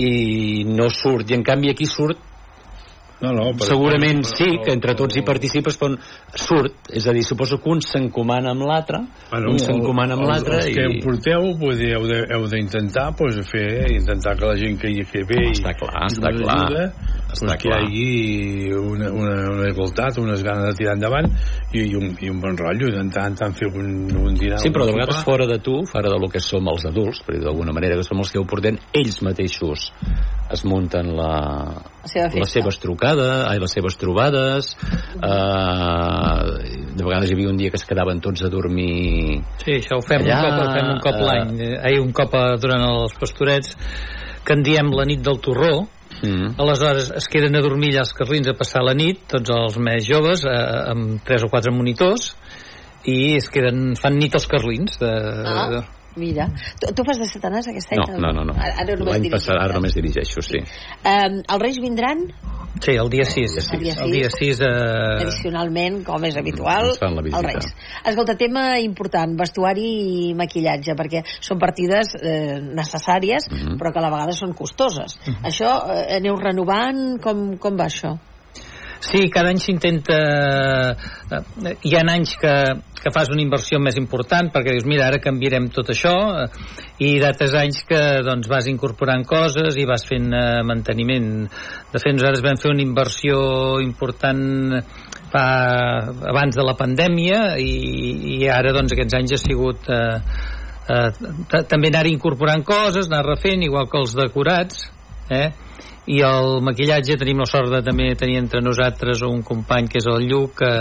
i 0.00 0.64
no 0.68 0.90
surt, 0.92 1.30
i 1.30 1.38
en 1.38 1.46
canvi 1.46 1.72
aquí 1.72 1.88
surt 1.88 2.29
No, 3.20 3.32
no, 3.36 3.50
però- 3.52 3.66
segurament 3.68 4.22
però- 4.24 4.36
sí, 4.36 4.46
que 4.64 4.72
entre 4.72 4.94
tots 4.96 5.16
hi 5.16 5.22
participes 5.22 5.76
però 5.76 5.96
surt, 6.34 6.72
és 6.88 7.06
a 7.06 7.12
dir, 7.12 7.22
suposo 7.24 7.58
que 7.60 7.68
un 7.68 7.80
s'encomana 7.84 8.50
amb 8.54 8.62
l'altre 8.64 9.00
Bueno, 9.30 9.50
un 9.52 9.58
s'encomana 9.58 10.14
amb 10.14 10.22
els- 10.22 10.30
l'altre 10.30 10.56
els 10.56 10.74
que 10.76 10.86
ho 10.86 10.94
i... 10.94 11.00
porteu 11.04 11.42
vull 11.60 11.76
dir, 11.76 11.90
heu 11.98 12.46
d'intentar 12.48 13.10
pues, 13.16 13.36
fer 13.50 13.90
intentar 13.92 14.36
que 14.38 14.46
la 14.46 14.56
gent 14.56 14.78
que 14.80 14.88
hi 14.90 15.04
que 15.04 15.24
ve 15.28 15.40
i, 15.48 15.52
Està 15.52 15.74
clar, 15.76 16.06
i 16.06 16.14
està 16.14 16.32
clar. 16.32 16.56
ajuda, 16.64 16.84
Està 17.30 17.46
pues, 17.46 17.56
que 17.60 17.68
clar. 17.68 17.80
hi 17.82 17.86
hagi 17.86 18.72
una, 18.72 19.10
una, 19.12 19.34
una 19.52 19.68
igualtat 19.68 20.18
unes 20.18 20.42
ganes 20.42 20.64
de 20.70 20.74
tirar 20.80 20.94
endavant 20.96 21.28
i, 21.74 21.80
i, 21.90 21.94
un, 21.94 22.16
i 22.20 22.30
un 22.30 22.40
bon 22.40 22.56
rotllo 22.56 22.88
i 22.88 22.94
tant 23.36 23.54
fer 23.54 23.68
un, 23.68 24.08
un 24.16 24.34
dinar 24.34 24.58
Sí, 24.64 24.70
però 24.72 24.86
de 24.86 24.92
vegades 24.96 25.16
sopar. 25.20 25.24
fora 25.34 25.46
de 25.46 25.58
tu, 25.60 25.82
fora 25.86 26.08
de 26.08 26.18
lo 26.18 26.28
que 26.28 26.40
som 26.40 26.66
els 26.72 26.84
adults, 26.86 27.20
d'alguna 27.28 27.72
manera 27.72 27.96
que 27.96 28.04
som 28.06 28.18
els 28.18 28.30
que 28.32 28.38
ho 28.40 28.46
portem, 28.48 28.78
ells 28.94 29.20
mateixos 29.22 29.90
es 30.50 30.64
munten 30.64 31.12
La 31.16 31.82
seva 32.08 32.26
festa. 32.30 32.40
les 32.40 32.52
seves 32.56 32.78
trucades, 32.80 33.46
ai, 33.48 33.58
les 33.60 33.72
seves 33.76 33.96
trobades, 34.00 34.70
eh, 35.16 36.94
de 36.96 37.04
vegades 37.04 37.30
hi 37.30 37.34
havia 37.36 37.50
un 37.52 37.58
dia 37.60 37.70
que 37.70 37.78
es 37.80 37.86
quedaven 37.88 38.20
tots 38.24 38.42
a 38.46 38.50
dormir 38.52 39.40
Sí, 39.62 39.76
això 39.78 39.98
ho 40.00 40.04
fem 40.04 40.24
Allà, 40.24 40.40
un 40.40 40.44
cop, 40.44 40.58
ho 40.64 40.74
fem 40.74 40.90
un 40.94 41.00
cop 41.04 41.14
eh, 41.20 41.24
l'any. 41.28 41.54
Ai, 41.90 41.98
un 42.00 42.12
cop 42.16 42.34
eh, 42.38 42.44
durant 42.62 42.84
els 42.88 43.14
pastorets, 43.20 43.76
que 44.44 44.56
en 44.56 44.62
diem 44.66 44.90
la 44.96 45.04
nit 45.08 45.20
del 45.26 45.38
torró, 45.44 45.86
mm. 46.22 46.56
Aleshores 46.60 47.12
es 47.20 47.28
queden 47.28 47.56
a 47.56 47.62
dormir 47.64 47.92
allà 47.92 48.04
als 48.06 48.12
carlins 48.16 48.48
a 48.48 48.56
passar 48.58 48.82
la 48.86 48.94
nit, 48.96 49.22
tots 49.30 49.52
els 49.54 49.78
més 49.78 50.04
joves, 50.08 50.44
eh, 50.48 50.58
amb 50.94 51.20
tres 51.26 51.44
o 51.44 51.52
quatre 51.52 51.72
monitors, 51.74 52.34
i 53.08 53.36
es 53.38 53.48
queden, 53.48 53.94
fan 53.96 54.18
nit 54.20 54.34
als 54.36 54.46
carlins. 54.50 54.98
De, 55.00 55.08
Ah. 55.10 55.68
de, 55.70 55.84
Mira, 56.16 56.48
tu, 56.80 56.90
tu 56.94 57.04
fas 57.06 57.18
de 57.22 57.26
satanàs 57.30 57.68
aquest 57.70 57.92
any? 57.94 58.02
no, 58.02 58.18
no, 58.18 58.32
no, 58.40 58.44
no. 58.50 58.54
Ara, 58.58 58.74
ara 58.82 58.96
només 58.98 59.14
l'any 59.14 59.30
passat 59.30 59.54
ara 59.56 59.76
només 59.78 59.94
dirigeixo, 59.94 60.42
sí 60.42 60.58
Um, 61.06 61.40
els 61.46 61.62
Reis 61.62 61.78
vindran 61.80 62.26
sí, 62.80 62.92
el 62.96 63.08
dia 63.10 63.24
6. 63.24 63.54
El 63.74 63.80
dia 63.82 63.94
El 64.04 64.12
dia 64.14 64.30
6 64.30 64.60
eh, 64.60 64.68
tradicionalment, 65.20 66.00
com 66.06 66.24
és 66.24 66.36
habitual, 66.38 66.90
els 66.94 67.42
Reis. 67.44 67.68
Escolta, 68.06 68.36
tema 68.40 68.78
important, 68.80 69.34
vestuari 69.38 69.86
i 70.30 70.34
maquillatge, 70.38 70.94
perquè 70.98 71.22
són 71.40 71.58
partides 71.62 72.14
eh, 72.20 72.58
necessàries, 72.60 73.48
Mhm. 73.50 73.76
però 73.80 73.92
que 73.92 73.98
a 73.98 74.02
la 74.02 74.10
vegada 74.10 74.32
són 74.32 74.54
costoses. 74.54 75.18
Això 75.42 75.70
eh, 75.90 76.16
aneu 76.16 76.36
renovant? 76.40 77.20
Com, 77.22 77.56
com 77.58 77.76
va 77.76 77.86
això? 77.90 78.16
Sí, 79.00 79.30
cada 79.32 79.48
any 79.48 79.58
s'intenta... 79.62 80.16
eh, 81.32 81.72
Hi 81.88 81.94
ha 81.96 82.02
anys 82.12 82.34
que, 82.40 82.52
que 83.00 83.12
fas 83.14 83.30
una 83.32 83.40
inversió 83.40 83.78
més 83.80 83.96
important 83.96 84.50
perquè 84.52 84.74
dius, 84.76 84.84
mira, 84.88 85.06
ara 85.08 85.20
canviarem 85.24 85.70
tot 85.72 85.88
això 85.94 86.12
eh, 86.42 86.48
i 87.06 87.14
d'altres 87.22 87.54
anys 87.56 87.80
que 87.88 88.00
doncs, 88.26 88.50
vas 88.52 88.68
incorporant 88.68 89.24
coses 89.28 89.78
i 89.80 89.86
vas 89.88 90.04
fent 90.08 90.28
eh, 90.36 90.60
manteniment. 90.68 91.30
De 91.94 92.02
fet, 92.02 92.12
nosaltres 92.18 92.44
vam 92.44 92.60
fer 92.60 92.74
una 92.74 92.84
inversió 92.84 93.40
important 93.80 94.44
fa, 95.32 95.46
abans 96.34 96.60
de 96.60 96.66
la 96.68 96.76
pandèmia 96.76 97.40
i, 97.62 97.72
i 98.36 98.38
ara 98.52 98.74
doncs, 98.76 98.92
aquests 98.96 99.16
anys 99.22 99.36
ha 99.38 99.40
sigut... 99.40 99.88
Eh, 99.88 100.20
eh, 100.92 101.08
ta- 101.48 101.64
també 101.72 101.88
anar 101.88 102.04
incorporant 102.10 102.64
coses, 102.68 103.08
anar 103.08 103.24
refent, 103.32 103.64
igual 103.64 103.88
que 103.88 104.00
els 104.04 104.12
decorats, 104.18 104.84
eh? 105.32 105.48
I 106.06 106.20
el 106.26 106.60
maquillatge 106.66 107.18
tenim 107.20 107.42
la 107.42 107.48
sort 107.48 107.70
de 107.72 107.82
també 107.86 108.12
tenir 108.18 108.38
entre 108.40 108.62
nosaltres 108.64 109.22
un 109.26 109.42
company 109.46 109.88
que 109.88 110.00
és 110.02 110.08
el 110.10 110.28
Lluc 110.30 110.56
que, 110.62 110.72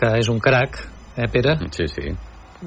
que 0.00 0.12
és 0.20 0.30
un 0.32 0.40
crac 0.40 0.80
eh 1.16 1.28
Pere? 1.30 1.56
sí, 1.70 1.86
sí, 1.88 2.14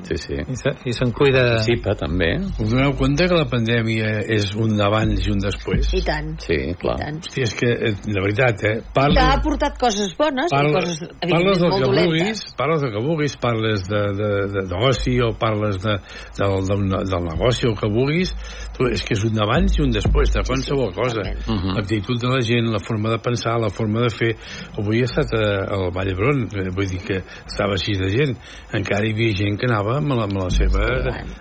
sí, 0.07 0.17
sí. 0.21 0.37
i, 0.43 0.55
se, 0.59 0.73
i 0.85 0.93
se'n 0.95 1.11
cuida 1.15 1.43
participa 1.57 1.95
també 1.97 2.29
us 2.43 2.69
doneu 2.71 2.93
compte 2.99 3.27
que 3.27 3.37
la 3.37 3.47
pandèmia 3.49 4.11
és 4.37 4.51
un 4.59 4.75
d'abans 4.77 5.25
i 5.25 5.31
un 5.33 5.41
després? 5.43 5.91
I 5.97 6.01
tant. 6.05 6.33
sí, 6.43 6.57
clar 6.81 6.97
I 6.99 7.03
tant. 7.05 7.19
Hòstia, 7.27 7.47
és 7.47 7.53
que, 7.57 7.71
eh, 7.89 7.93
de 8.05 8.21
veritat, 8.23 8.63
eh? 8.67 8.75
Que 8.81 8.93
Parles, 8.97 9.21
ha 9.23 9.39
portat 9.43 9.77
coses 9.81 10.13
bones 10.17 10.51
i 10.51 10.55
parles, 10.55 10.75
coses, 10.77 11.11
parles 11.21 11.61
del 11.61 11.69
molt 11.69 11.81
que 11.81 11.89
dolentes. 11.89 12.07
vulguis, 12.11 12.43
parles 12.61 12.81
del 12.83 12.93
que 12.95 13.03
vulguis, 13.07 13.37
parles 13.47 13.87
de, 13.87 14.01
de, 14.19 14.31
de, 14.53 14.65
d'oci 14.71 15.15
o 15.25 15.31
parles 15.39 15.79
de, 15.83 15.95
del, 16.39 16.57
del, 16.69 16.85
del 17.11 17.27
negoci 17.27 17.67
o 17.69 17.75
que 17.77 17.89
vulguis, 17.91 18.33
tu, 18.77 18.87
és 18.91 19.03
que 19.05 19.15
és 19.17 19.23
un 19.27 19.35
d'abans 19.37 19.77
i 19.77 19.83
un 19.85 19.93
després 19.95 20.33
de 20.35 20.43
qualsevol 20.47 20.93
cosa. 20.95 21.21
totalment. 21.21 21.47
Mhm. 21.47 21.75
L'actitud 21.77 22.19
de 22.21 22.27
la 22.33 22.41
gent, 22.41 22.67
la 22.73 22.79
forma 22.83 23.09
de 23.13 23.19
pensar, 23.23 23.55
la 23.59 23.69
forma 23.69 24.01
de 24.01 24.09
fer. 24.13 24.33
Avui 24.77 25.01
he 25.01 25.07
estat 25.07 25.31
a, 25.37 25.43
al 25.75 25.87
Vall 25.95 26.09
d'Hebron, 26.11 26.43
eh, 26.51 26.69
vull 26.75 26.89
dir 26.91 27.01
que 27.05 27.21
estava 27.45 27.73
així 27.77 27.95
de 27.97 28.09
gent. 28.13 28.35
Encara 28.77 29.07
hi 29.07 29.13
havia 29.15 29.35
gent 29.37 29.57
que 29.59 29.67
anava 29.69 29.86
amb 29.95 30.13
la, 30.13 30.25
amb 30.27 30.37
la 30.41 30.49
seva, 30.53 30.85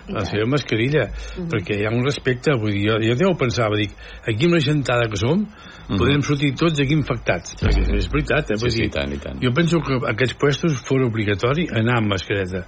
I 0.07 0.15
la 0.15 0.23
seva 0.29 0.47
mascarilla, 0.49 1.07
perquè 1.51 1.81
hi 1.81 1.87
ha 1.87 1.93
un 1.93 2.05
respecte. 2.07 2.55
Vull 2.57 2.73
dir, 2.77 2.85
jo, 2.89 2.99
jo 3.03 3.17
deu 3.19 3.35
pensava, 3.39 3.77
dic, 3.79 3.93
aquí 4.23 4.47
amb 4.47 4.57
la 4.57 4.63
gentada 4.63 5.09
que 5.11 5.19
som, 5.19 5.43
podem 5.87 6.23
sortir 6.25 6.53
tots 6.59 6.81
aquí 6.83 6.95
infectats. 6.97 7.55
Perquè 7.61 7.85
és 7.97 8.09
veritat, 8.11 8.51
eh? 8.51 8.57
sí, 8.57 8.63
Vull 8.65 8.73
sí, 8.73 8.81
dir, 8.83 8.89
i 8.89 8.95
tant, 8.97 9.13
i 9.15 9.19
tant 9.23 9.43
jo 9.43 9.51
penso 9.55 9.79
que 9.85 9.99
aquests 10.11 10.35
puestos 10.41 10.79
fos 10.87 11.03
obligatori 11.05 11.67
anar 11.79 11.99
amb 12.01 12.11
mascareta 12.15 12.65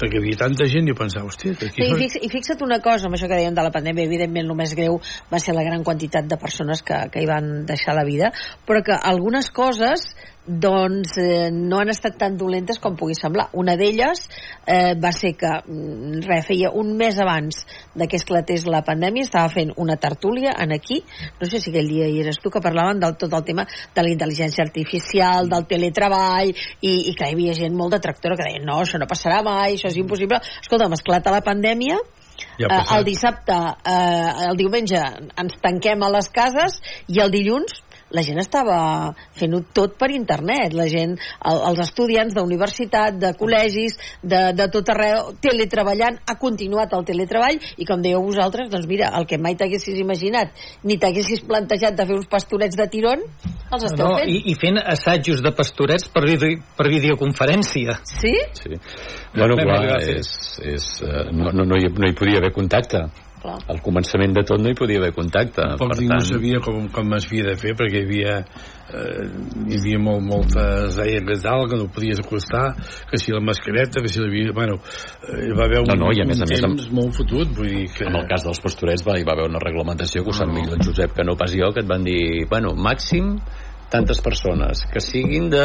perquè 0.00 0.16
hi 0.16 0.22
havia 0.22 0.38
tanta 0.40 0.66
gent 0.70 0.88
i 0.88 0.92
jo 0.94 0.96
pensava, 0.96 1.28
hòstia, 1.28 1.54
que 1.60 1.68
aquí 1.68 1.82
Sí, 1.82 1.86
i, 1.86 1.90
són- 1.90 2.00
fix, 2.00 2.16
I 2.24 2.30
fixa't 2.32 2.64
una 2.64 2.78
cosa, 2.84 3.08
amb 3.08 3.16
això 3.18 3.28
que 3.28 3.36
dèiem 3.36 3.56
de 3.56 3.64
la 3.66 3.72
pandèmia, 3.74 4.06
evidentment 4.08 4.48
el 4.48 4.56
més 4.56 4.72
greu 4.76 4.96
va 5.32 5.40
ser 5.42 5.52
la 5.56 5.64
gran 5.66 5.84
quantitat 5.84 6.28
de 6.30 6.38
persones 6.40 6.80
que, 6.86 6.98
que 7.12 7.20
hi 7.20 7.28
van 7.28 7.50
deixar 7.68 7.96
la 7.98 8.06
vida, 8.08 8.32
però 8.68 8.80
que 8.86 8.96
algunes 8.96 9.50
coses 9.52 10.10
doncs 10.46 11.16
eh, 11.20 11.50
no 11.52 11.78
han 11.78 11.90
estat 11.92 12.16
tan 12.18 12.36
dolentes 12.38 12.80
com 12.80 12.96
pugui 12.98 13.14
semblar. 13.14 13.48
Una 13.60 13.76
d'elles 13.78 14.22
eh, 14.66 14.94
va 14.98 15.12
ser 15.14 15.34
que 15.38 15.50
mm, 15.60 16.22
res, 16.26 16.46
feia 16.48 16.72
un 16.74 16.94
mes 16.98 17.18
abans 17.20 17.62
de 17.94 18.08
que 18.08 18.18
esclatés 18.18 18.66
la 18.70 18.82
pandèmia 18.86 19.26
estava 19.26 19.50
fent 19.52 19.74
una 19.76 19.96
tertúlia 20.00 20.54
en 20.58 20.72
aquí, 20.74 21.02
no 21.40 21.48
sé 21.48 21.60
si 21.60 21.70
aquell 21.70 21.90
dia 21.90 22.08
hi 22.08 22.22
eres 22.24 22.40
tu, 22.40 22.50
que 22.50 22.62
parlaven 22.64 23.02
del 23.02 23.16
tot 23.20 23.34
el 23.36 23.44
tema 23.44 23.66
de 23.66 24.06
la 24.06 24.12
intel·ligència 24.12 24.64
artificial, 24.64 25.50
del 25.50 25.66
teletreball 25.70 26.50
i, 26.50 26.94
i 27.10 27.14
que 27.14 27.28
hi 27.28 27.36
havia 27.36 27.58
gent 27.58 27.76
molt 27.76 27.98
detractora 27.98 28.38
que 28.38 28.48
deia 28.48 28.64
no, 28.64 28.80
això 28.80 28.98
no 28.98 29.10
passarà 29.10 29.42
mai, 29.46 29.76
això 29.76 29.90
és 29.92 30.00
impossible 30.00 30.40
escolta, 30.62 30.88
esclata 30.96 31.34
la 31.34 31.44
pandèmia 31.44 32.00
Ja 32.58 32.68
eh, 32.68 32.84
el 32.96 33.04
dissabte, 33.04 33.56
eh, 33.84 34.48
el 34.48 34.56
diumenge 34.56 35.00
ens 35.42 35.60
tanquem 35.62 36.02
a 36.02 36.10
les 36.16 36.28
cases 36.32 36.80
i 37.08 37.20
el 37.24 37.32
dilluns 37.32 37.80
la 38.10 38.24
gent 38.26 38.40
estava 38.42 38.78
fent-ho 39.38 39.62
tot 39.76 39.96
per 40.00 40.10
internet. 40.14 40.74
La 40.76 40.86
gent, 40.90 41.16
el, 41.46 41.62
els 41.70 41.82
estudiants 41.84 42.34
d'universitat, 42.36 43.18
de 43.20 43.32
col·legis, 43.38 43.98
de, 44.22 44.42
de 44.56 44.68
tot 44.72 44.92
arreu, 44.94 45.32
teletreballant, 45.42 46.20
ha 46.26 46.36
continuat 46.40 46.94
el 46.96 47.06
teletreball 47.08 47.60
i 47.78 47.88
com 47.88 48.02
dèieu 48.02 48.22
vosaltres, 48.24 48.70
doncs 48.72 48.88
mira, 48.90 49.10
el 49.18 49.26
que 49.30 49.38
mai 49.38 49.56
t'haguessis 49.58 49.98
imaginat 50.00 50.54
ni 50.84 50.98
t'haguessis 51.00 51.44
plantejat 51.46 51.96
de 51.98 52.06
fer 52.08 52.18
uns 52.18 52.28
pastorets 52.30 52.78
de 52.78 52.86
tirón, 52.90 53.24
els 53.70 53.86
esteu 53.86 54.06
no, 54.08 54.18
fent. 54.18 54.30
i, 54.30 54.42
i 54.50 54.56
fent 54.58 54.80
assajos 54.80 55.42
de 55.44 55.54
pastorets 55.56 56.08
per, 56.12 56.24
vide 56.26 56.56
per 56.76 56.88
videoconferència. 56.90 58.00
Sí? 58.08 58.34
Sí. 58.58 58.78
Bueno, 59.36 59.58
clar, 59.60 60.00
és, 60.02 60.30
és, 60.66 60.92
eh, 61.06 61.26
no, 61.30 61.52
no, 61.54 61.66
no, 61.66 61.78
hi, 61.78 61.90
no 61.94 62.10
hi 62.10 62.16
podia 62.18 62.40
haver 62.42 62.52
contacte. 62.56 63.06
Clar. 63.40 63.56
Al 63.72 63.78
començament 63.80 64.34
de 64.36 64.42
tot 64.44 64.60
no 64.60 64.68
hi 64.68 64.76
podia 64.76 64.98
haver 65.00 65.14
contacte. 65.16 65.62
Tampoc 65.64 65.94
per 65.94 65.96
ningú 66.02 66.12
tant, 66.12 66.26
sabia 66.28 66.58
com, 66.60 66.90
com 66.92 67.14
es 67.16 67.24
havia 67.30 67.46
de 67.46 67.54
fer 67.56 67.72
perquè 67.78 68.02
hi 68.02 68.04
havia 68.04 68.34
eh, 68.44 69.24
hi 69.70 69.78
havia 69.78 70.00
molt, 70.02 70.20
moltes 70.28 70.98
deien 70.98 71.24
que 71.24 71.38
tal, 71.40 71.64
que 71.70 71.78
no 71.80 71.86
podies 71.94 72.20
acostar 72.20 72.66
que 73.08 73.16
si 73.22 73.32
la 73.32 73.40
mascareta, 73.40 74.02
que 74.04 74.12
si 74.12 74.20
la 74.20 74.28
havia 74.28 74.52
bueno, 74.52 74.76
eh, 75.24 75.46
hi 75.46 75.56
va 75.56 75.64
haver 75.64 75.80
un, 75.80 75.88
No, 75.94 75.96
no, 76.04 76.12
i 76.12 76.20
a 76.20 76.28
més 76.28 76.36
un 76.42 76.44
a 76.44 76.50
més 76.52 76.60
amb- 76.66 76.76
temps 76.76 76.92
molt 77.00 77.16
fotut 77.16 77.56
vull 77.56 77.72
dir 77.72 77.88
que 77.96 78.04
En 78.10 78.20
el 78.20 78.28
cas 78.28 78.44
dels 78.44 78.60
pastorets 78.60 79.06
va, 79.08 79.16
hi 79.16 79.24
va 79.24 79.32
haver 79.38 79.48
una 79.48 79.64
reglamentació 79.64 80.20
que 80.26 80.34
ho 80.34 80.36
sap 80.36 80.52
millor 80.52 80.76
el 80.76 80.84
Josep 80.84 81.16
que 81.16 81.24
no 81.24 81.38
pas 81.40 81.56
jo, 81.56 81.72
que 81.72 81.80
et 81.80 81.88
van 81.88 82.04
dir, 82.04 82.44
bueno, 82.50 82.74
màxim 82.76 83.38
tantes 83.90 84.20
persones, 84.22 84.84
que 84.92 85.00
siguin 85.00 85.48
de 85.50 85.64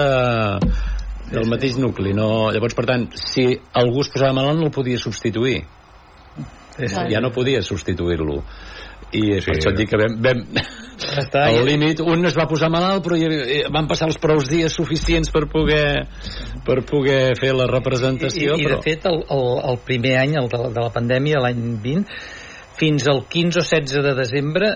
del 1.32 1.48
mateix 1.50 1.76
nucli, 1.82 2.12
no... 2.14 2.52
Llavors, 2.54 2.76
per 2.78 2.86
tant, 2.86 3.08
si 3.18 3.48
algú 3.74 4.04
es 4.04 4.10
posava 4.14 4.34
malalt 4.38 4.60
no 4.62 4.68
el 4.70 4.74
podia 4.74 4.98
substituir. 5.02 5.64
Clar. 6.78 7.06
Ja 7.12 7.22
no 7.24 7.32
podia 7.36 7.62
substituir-lo. 7.64 8.42
I 9.16 9.22
sí. 9.40 9.46
per 9.46 9.54
això 9.56 9.72
et 9.72 9.78
dic 9.80 9.92
que 9.92 10.00
vam, 10.02 10.16
vam 10.24 10.42
Està, 11.22 11.46
al 11.52 11.66
límit, 11.68 12.00
un 12.02 12.26
es 12.28 12.36
va 12.36 12.48
posar 12.50 12.70
malalt 12.72 13.04
però 13.06 13.18
hi 13.20 13.28
eh, 13.28 13.60
van 13.72 13.88
passar 13.88 14.08
els 14.10 14.18
prous 14.20 14.48
dies 14.50 14.74
suficients 14.74 15.30
per 15.32 15.44
poder 15.52 16.08
per 16.66 16.80
poder 16.88 17.36
fer 17.40 17.52
la 17.56 17.68
I, 17.68 17.72
representació 17.72 18.56
i, 18.56 18.64
i 18.64 18.66
però... 18.66 18.80
de 18.80 18.86
fet, 18.88 19.06
el, 19.12 19.22
el, 19.36 19.46
el 19.72 19.80
primer 19.86 20.16
any, 20.24 20.36
el 20.42 20.50
de, 20.52 20.60
la- 20.64 20.72
de 20.74 20.86
la 20.88 20.92
pandèmia, 20.96 21.42
l'any 21.44 21.62
20, 21.84 22.20
fins 22.80 23.08
al 23.12 23.24
15 23.32 23.62
o 23.62 23.66
16 23.68 24.04
de 24.08 24.16
desembre, 24.18 24.72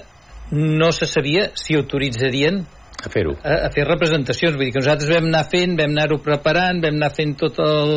no 0.51 0.91
se 0.95 1.07
sabia 1.09 1.49
si 1.59 1.75
autoritzarien 1.79 2.61
a 2.99 3.09
fer-ho 3.11 3.35
a, 3.39 3.65
a 3.67 3.69
fer 3.73 3.85
representacions. 3.87 4.57
Vull 4.57 4.69
dir 4.69 4.75
que 4.75 4.83
nosaltres 4.83 5.11
vam 5.11 5.29
anar 5.31 5.45
fent, 5.51 5.75
vam 5.79 5.95
anar-ho 5.95 6.19
preparant, 6.23 6.81
vam 6.83 6.99
anar 6.99 7.11
fent 7.15 7.35
tot 7.39 7.59
el 7.63 7.95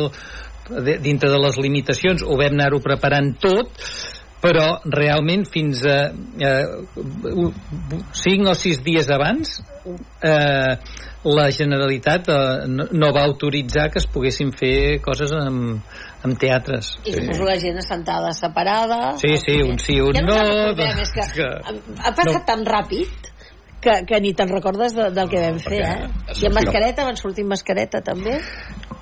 dintre 1.03 1.29
de 1.29 1.39
les 1.43 1.57
limitacions, 1.59 2.23
ho 2.23 2.37
vam 2.39 2.53
anar-ho 2.55 2.79
preparant 2.83 3.33
tot, 3.41 3.71
però 4.43 4.79
realment 4.91 5.45
fins 5.47 5.85
a 5.87 5.97
eh, 6.11 6.65
5 8.11 8.49
o 8.51 8.55
6 8.59 8.81
dies 8.83 9.07
abans 9.15 9.53
eh, 10.19 10.73
la 11.23 11.45
Generalitat 11.55 12.27
eh, 12.27 12.67
no, 12.67 12.89
no 12.91 13.11
va 13.15 13.23
autoritzar 13.23 13.89
que 13.93 14.01
es 14.01 14.07
poguessin 14.11 14.51
fer 14.51 14.99
coses 15.03 15.31
amb, 15.37 15.79
amb 16.27 16.39
teatres. 16.39 16.93
I 17.07 17.13
suposo 17.15 17.47
la 17.47 17.55
gent 17.61 17.79
assentada 17.79 18.33
separada. 18.35 19.13
Sí, 19.21 19.37
sí, 19.39 19.61
un 19.63 19.79
sí, 19.79 19.99
un 20.03 20.15
ja 20.19 20.25
no, 20.27 20.35
No, 20.35 20.89
és 21.05 21.13
que 21.15 21.27
que- 21.37 21.85
ha 22.03 22.11
passat 22.15 22.43
tan 22.47 22.65
ràpid 22.67 23.31
que, 23.83 23.95
que 24.07 24.19
ni 24.23 24.33
te'n 24.35 24.51
recordes 24.51 24.95
de, 24.95 25.09
del 25.15 25.31
que 25.31 25.39
vam 25.43 25.59
fer, 25.63 25.79
eh? 25.83 26.11
I 26.41 26.47
amb 26.47 26.55
mascareta, 26.59 27.07
van 27.07 27.19
sortir 27.19 27.43
amb 27.47 27.55
mascareta 27.55 27.99
també? 28.03 28.37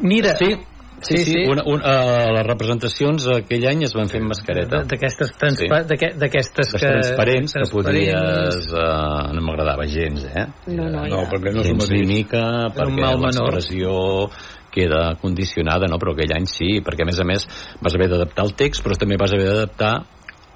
Mira, 0.02 0.36
sí, 0.38 0.54
Sí, 1.02 1.18
sí, 1.18 1.32
Sí. 1.32 1.44
Una, 1.50 1.64
una, 1.66 1.82
uh, 1.84 2.32
les 2.36 2.46
representacions 2.46 3.26
aquell 3.34 3.66
any 3.68 3.84
es 3.88 3.94
van 3.98 4.08
fer 4.12 4.20
amb 4.22 4.30
mascareta. 4.30 4.84
d'aquestes 4.86 5.32
transpa 5.38 5.82
Sí. 5.82 5.88
d'aquest- 5.90 6.18
d'aquestes 6.22 6.72
que... 6.74 6.78
transparents, 6.80 7.54
que 7.54 7.68
podies... 7.72 8.68
Uh, 8.72 9.34
no 9.34 9.42
m'agradava 9.42 9.88
gens, 9.88 10.24
eh? 10.26 10.46
No, 10.68 10.86
no, 10.90 11.02
no, 11.08 11.24
ja. 11.24 11.30
perquè 11.32 11.54
no 11.54 11.62
és 11.62 11.68
el 11.68 11.72
gens 11.74 11.84
mateix 11.84 12.02
mímica, 12.08 12.44
perquè 12.76 13.02
mal 13.02 13.18
menor. 13.18 13.50
l'expressió 13.54 14.30
queda 14.72 15.16
condicionada, 15.22 15.88
no? 15.90 15.98
Però 16.00 16.14
aquell 16.14 16.32
any 16.38 16.46
sí, 16.48 16.80
perquè 16.86 17.04
a 17.04 17.10
més 17.10 17.20
a 17.20 17.26
més 17.28 17.48
vas 17.82 17.96
haver 17.96 18.08
d'adaptar 18.14 18.46
el 18.46 18.54
text, 18.56 18.84
però 18.86 18.96
també 18.96 19.18
vas 19.20 19.34
haver 19.34 19.48
d'adaptar 19.50 19.94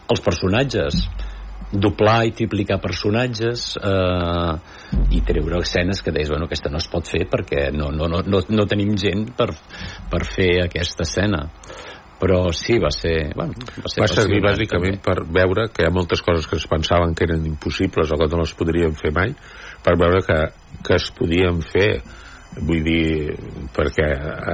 els 0.08 0.22
personatges 0.22 1.10
doblar 1.72 2.26
i 2.28 2.34
triplicar 2.38 2.78
personatges 2.82 3.74
eh, 3.80 4.54
i 5.18 5.22
treure 5.26 5.60
escenes 5.64 6.04
que 6.06 6.14
deies, 6.14 6.30
bueno, 6.30 6.46
aquesta 6.50 6.72
no 6.72 6.80
es 6.82 6.88
pot 6.92 7.10
fer 7.10 7.26
perquè 7.32 7.68
no, 7.76 7.90
no, 7.92 8.08
no, 8.12 8.22
no, 8.26 8.42
no 8.50 8.68
tenim 8.70 8.96
gent 9.02 9.28
per, 9.38 9.50
per 10.12 10.24
fer 10.30 10.52
aquesta 10.68 11.08
escena 11.08 11.46
però 12.16 12.52
sí, 12.56 12.78
va 12.80 12.90
ser... 12.96 13.34
Bueno, 13.36 13.54
va, 13.76 13.90
ser 13.92 14.04
va 14.04 14.08
servir 14.08 14.40
bàsicament 14.44 15.02
també. 15.02 15.04
per 15.04 15.26
veure 15.36 15.68
que 15.74 15.84
hi 15.84 15.90
ha 15.90 15.94
moltes 15.94 16.24
coses 16.24 16.48
que 16.48 16.60
es 16.62 16.68
pensaven 16.72 17.16
que 17.16 17.28
eren 17.28 17.44
impossibles 17.50 18.12
o 18.12 18.20
que 18.20 18.30
no 18.32 18.44
les 18.44 18.54
podríem 18.56 18.96
fer 18.96 19.12
mai 19.16 19.34
per 19.84 19.98
veure 20.00 20.22
que, 20.26 20.40
que 20.86 20.96
es 20.96 21.10
podien 21.18 21.60
fer 21.66 21.90
vull 22.56 22.86
dir 22.86 23.36
perquè 23.76 24.08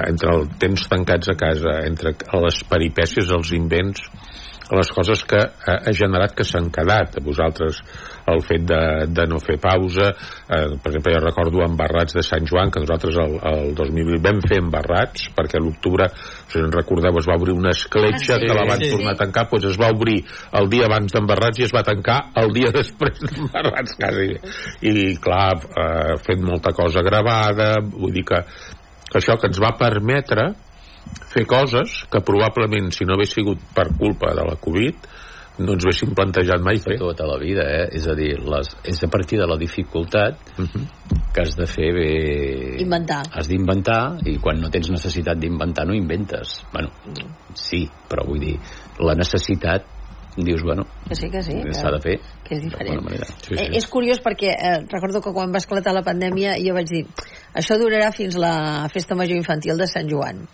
entre 0.08 0.34
el 0.34 0.48
temps 0.62 0.88
tancats 0.90 1.30
a 1.30 1.38
casa 1.38 1.76
entre 1.86 2.16
les 2.18 2.64
peripècies, 2.72 3.30
els 3.30 3.54
invents 3.54 4.08
les 4.72 4.92
coses 4.96 5.24
que 5.28 5.40
ha, 5.42 5.76
ha 5.82 5.94
generat 5.96 6.36
que 6.38 6.46
s'han 6.48 6.70
quedat. 6.74 7.18
A 7.20 7.24
vosaltres 7.26 7.82
el 8.32 8.44
fet 8.46 8.64
de, 8.70 8.82
de 9.12 9.26
no 9.28 9.40
fer 9.42 9.58
pausa 9.60 10.12
eh, 10.12 10.78
per 10.80 10.92
exemple 10.92 11.16
jo 11.16 11.22
recordo 11.24 11.64
embarrats 11.66 12.14
de 12.16 12.24
Sant 12.24 12.46
Joan 12.48 12.70
que 12.72 12.84
nosaltres 12.84 13.18
el, 13.20 13.34
el 13.50 13.74
2020 13.76 14.22
vam 14.22 14.42
fer 14.46 14.60
embarrats 14.62 15.26
perquè 15.36 15.58
a 15.58 15.64
l'octubre 15.64 16.06
si 16.52 16.62
en 16.62 16.70
recordeu 16.72 17.18
es 17.18 17.28
va 17.28 17.40
obrir 17.42 17.56
una 17.58 17.74
escletxa 17.74 18.32
Ah, 18.32 18.40
sí, 18.40 18.46
que 18.48 18.54
la 18.54 18.66
van 18.66 18.82
sí. 18.82 18.90
tornar 18.92 19.14
a 19.14 19.20
tancar. 19.20 19.48
Doncs 19.52 19.66
es 19.72 19.80
va 19.80 19.92
obrir 19.92 20.22
el 20.60 20.70
dia 20.72 20.88
abans 20.88 21.14
d'embarrats 21.14 21.60
i 21.60 21.66
es 21.68 21.74
va 21.76 21.84
tancar 21.84 22.20
el 22.42 22.54
dia 22.56 22.72
després 22.80 23.20
d'embarrats 23.22 23.98
quasi. 24.00 24.30
I 24.88 25.16
clar 25.22 25.54
eh, 25.60 26.18
fent 26.26 26.44
molta 26.48 26.74
cosa 26.78 27.04
gravada. 27.06 27.74
Vull 27.82 28.14
dir 28.16 28.26
que, 28.28 28.42
que 29.10 29.20
això 29.20 29.38
que 29.40 29.52
ens 29.52 29.62
va 29.62 29.76
permetre 29.80 30.52
fer 31.32 31.46
coses 31.48 32.04
que 32.12 32.20
probablement 32.22 32.92
si 32.92 33.06
no 33.06 33.16
hagués 33.16 33.34
sigut 33.38 33.60
per 33.76 33.88
culpa 33.98 34.34
de 34.36 34.44
la 34.48 34.56
Covid 34.60 34.96
no 35.62 35.76
ens 35.76 35.84
haguéssim 35.86 36.14
plantejat 36.18 36.62
mai 36.64 36.80
fer 36.82 36.96
tota 36.98 37.26
la 37.28 37.36
vida, 37.38 37.62
eh? 37.62 37.88
És 37.98 38.08
a 38.10 38.16
dir, 38.18 38.32
les, 38.40 38.70
és 38.88 39.02
a 39.04 39.10
partir 39.12 39.38
de 39.38 39.46
la 39.46 39.58
dificultat 39.60 40.40
uh 40.58 40.64
-huh. 40.66 40.86
que 41.34 41.42
has 41.42 41.56
de 41.56 41.68
fer 41.68 41.94
bé... 41.94 42.82
Inventar. 42.82 43.22
Has 43.32 43.48
d'inventar 43.48 44.18
i 44.26 44.38
quan 44.40 44.60
no 44.62 44.70
tens 44.70 44.90
necessitat 44.90 45.38
d'inventar 45.38 45.86
no 45.86 45.94
inventes. 45.94 46.64
Bueno, 46.74 46.90
sí, 47.54 47.88
però 48.10 48.26
vull 48.26 48.40
dir, 48.40 48.58
la 49.00 49.14
necessitat 49.14 49.84
dius, 50.38 50.64
bueno, 50.64 50.84
Que 51.10 51.16
sí, 51.16 51.30
que 51.30 51.42
sí. 51.44 51.52
que- 51.62 51.74
s'ha 51.74 51.92
de 51.92 52.00
fer 52.00 52.20
que 52.44 52.56
és 52.56 52.62
diferent. 52.62 53.04
manera. 53.04 53.26
Sí, 53.26 53.54
Eh, 53.54 53.58
sí. 53.68 53.78
és 53.78 53.88
curiós 53.88 54.22
perquè 54.24 54.56
eh, 54.58 54.86
recordo 54.90 55.22
que 55.22 55.34
quan 55.34 55.52
va 55.54 55.58
esclatar 55.58 55.94
la 55.94 56.02
pandèmia 56.02 56.56
jo 56.66 56.74
vaig 56.74 56.88
dir 56.88 57.06
això 57.54 57.78
durarà 57.78 58.12
fins 58.14 58.36
la 58.38 58.88
festa 58.90 59.14
major 59.14 59.36
infantil 59.36 59.78
de 59.78 59.86
Sant 59.88 60.10
Joan 60.10 60.48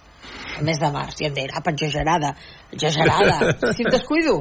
el 0.60 0.66
mes 0.68 0.80
de 0.82 0.90
març, 0.94 1.20
i 1.22 1.28
em 1.30 1.36
deien, 1.36 1.54
apa, 1.58 1.74
exagerada 1.76 2.34
exagerada, 2.74 3.54
si 3.76 3.86
em 3.86 3.92
descuido 3.94 4.40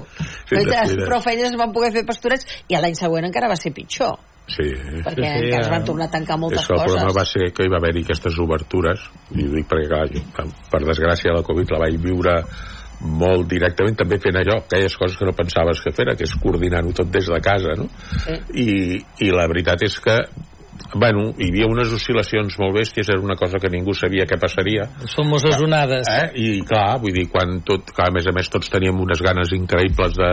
Però, 0.48 0.62
descuides. 0.62 0.96
però 1.04 1.20
feines 1.24 1.52
es 1.52 1.58
van 1.60 1.74
poder 1.74 1.92
fer 1.94 2.06
pastorets 2.08 2.48
i 2.68 2.78
l'any 2.78 2.96
següent 2.98 3.28
encara 3.28 3.50
va 3.52 3.58
ser 3.60 3.74
pitjor 3.76 4.16
sí. 4.46 4.68
perquè 5.04 5.26
Sí, 5.26 5.32
sí, 5.32 5.44
encara 5.48 5.64
es 5.64 5.72
van 5.72 5.82
eh, 5.82 5.88
tornar 5.90 6.08
a 6.08 6.14
tancar 6.14 6.38
moltes 6.38 6.62
és 6.62 6.70
que 6.70 6.76
el 6.76 6.82
problema 6.84 7.10
coses 7.10 7.18
va 7.20 7.26
ser 7.32 7.50
que 7.52 7.66
hi 7.66 7.72
va 7.72 7.80
haver-hi 7.82 8.06
aquestes 8.06 8.40
obertures 8.42 9.04
i 9.34 9.44
ho 9.44 9.52
dic 9.58 9.68
perquè 9.70 9.90
clar, 9.90 10.08
jo, 10.14 10.48
per 10.72 10.82
desgràcia 10.86 11.36
la 11.36 11.44
Covid 11.46 11.76
la 11.76 11.84
vaig 11.86 12.00
viure 12.02 12.40
molt 12.96 13.44
directament 13.50 13.96
també 13.98 14.16
fent 14.22 14.38
allò, 14.40 14.56
aquelles 14.62 14.94
coses 14.96 15.18
que 15.20 15.26
no 15.28 15.34
pensaves 15.36 15.82
que 15.84 15.92
fera, 15.92 16.14
que 16.16 16.24
és 16.24 16.32
coordinar-ho 16.40 16.94
tot 16.96 17.10
des 17.12 17.28
de 17.28 17.40
casa 17.44 17.74
no? 17.76 17.90
Sí. 18.24 18.38
I, 18.62 18.68
i 19.26 19.32
la 19.34 19.44
veritat 19.52 19.84
és 19.84 19.98
que 20.00 20.16
bueno, 20.94 21.30
hi 21.38 21.48
havia 21.50 21.66
unes 21.70 21.90
oscil·lacions 21.96 22.58
molt 22.60 22.76
bèsties, 22.78 23.08
era 23.12 23.20
una 23.22 23.36
cosa 23.36 23.58
que 23.62 23.70
ningú 23.72 23.94
sabia 23.94 24.26
què 24.28 24.38
passaria 24.40 24.86
Som 25.12 25.30
les 25.32 25.44
onades. 25.62 26.08
eh? 26.08 26.30
i 26.34 26.60
clar, 26.66 26.98
vull 27.02 27.12
dir, 27.14 27.26
quan 27.32 27.60
tot, 27.66 27.90
clar, 27.94 28.08
a 28.10 28.14
més 28.14 28.26
a 28.28 28.32
més 28.36 28.48
tots 28.52 28.70
teníem 28.72 28.98
unes 29.00 29.20
ganes 29.24 29.52
increïbles 29.56 30.16
de, 30.18 30.30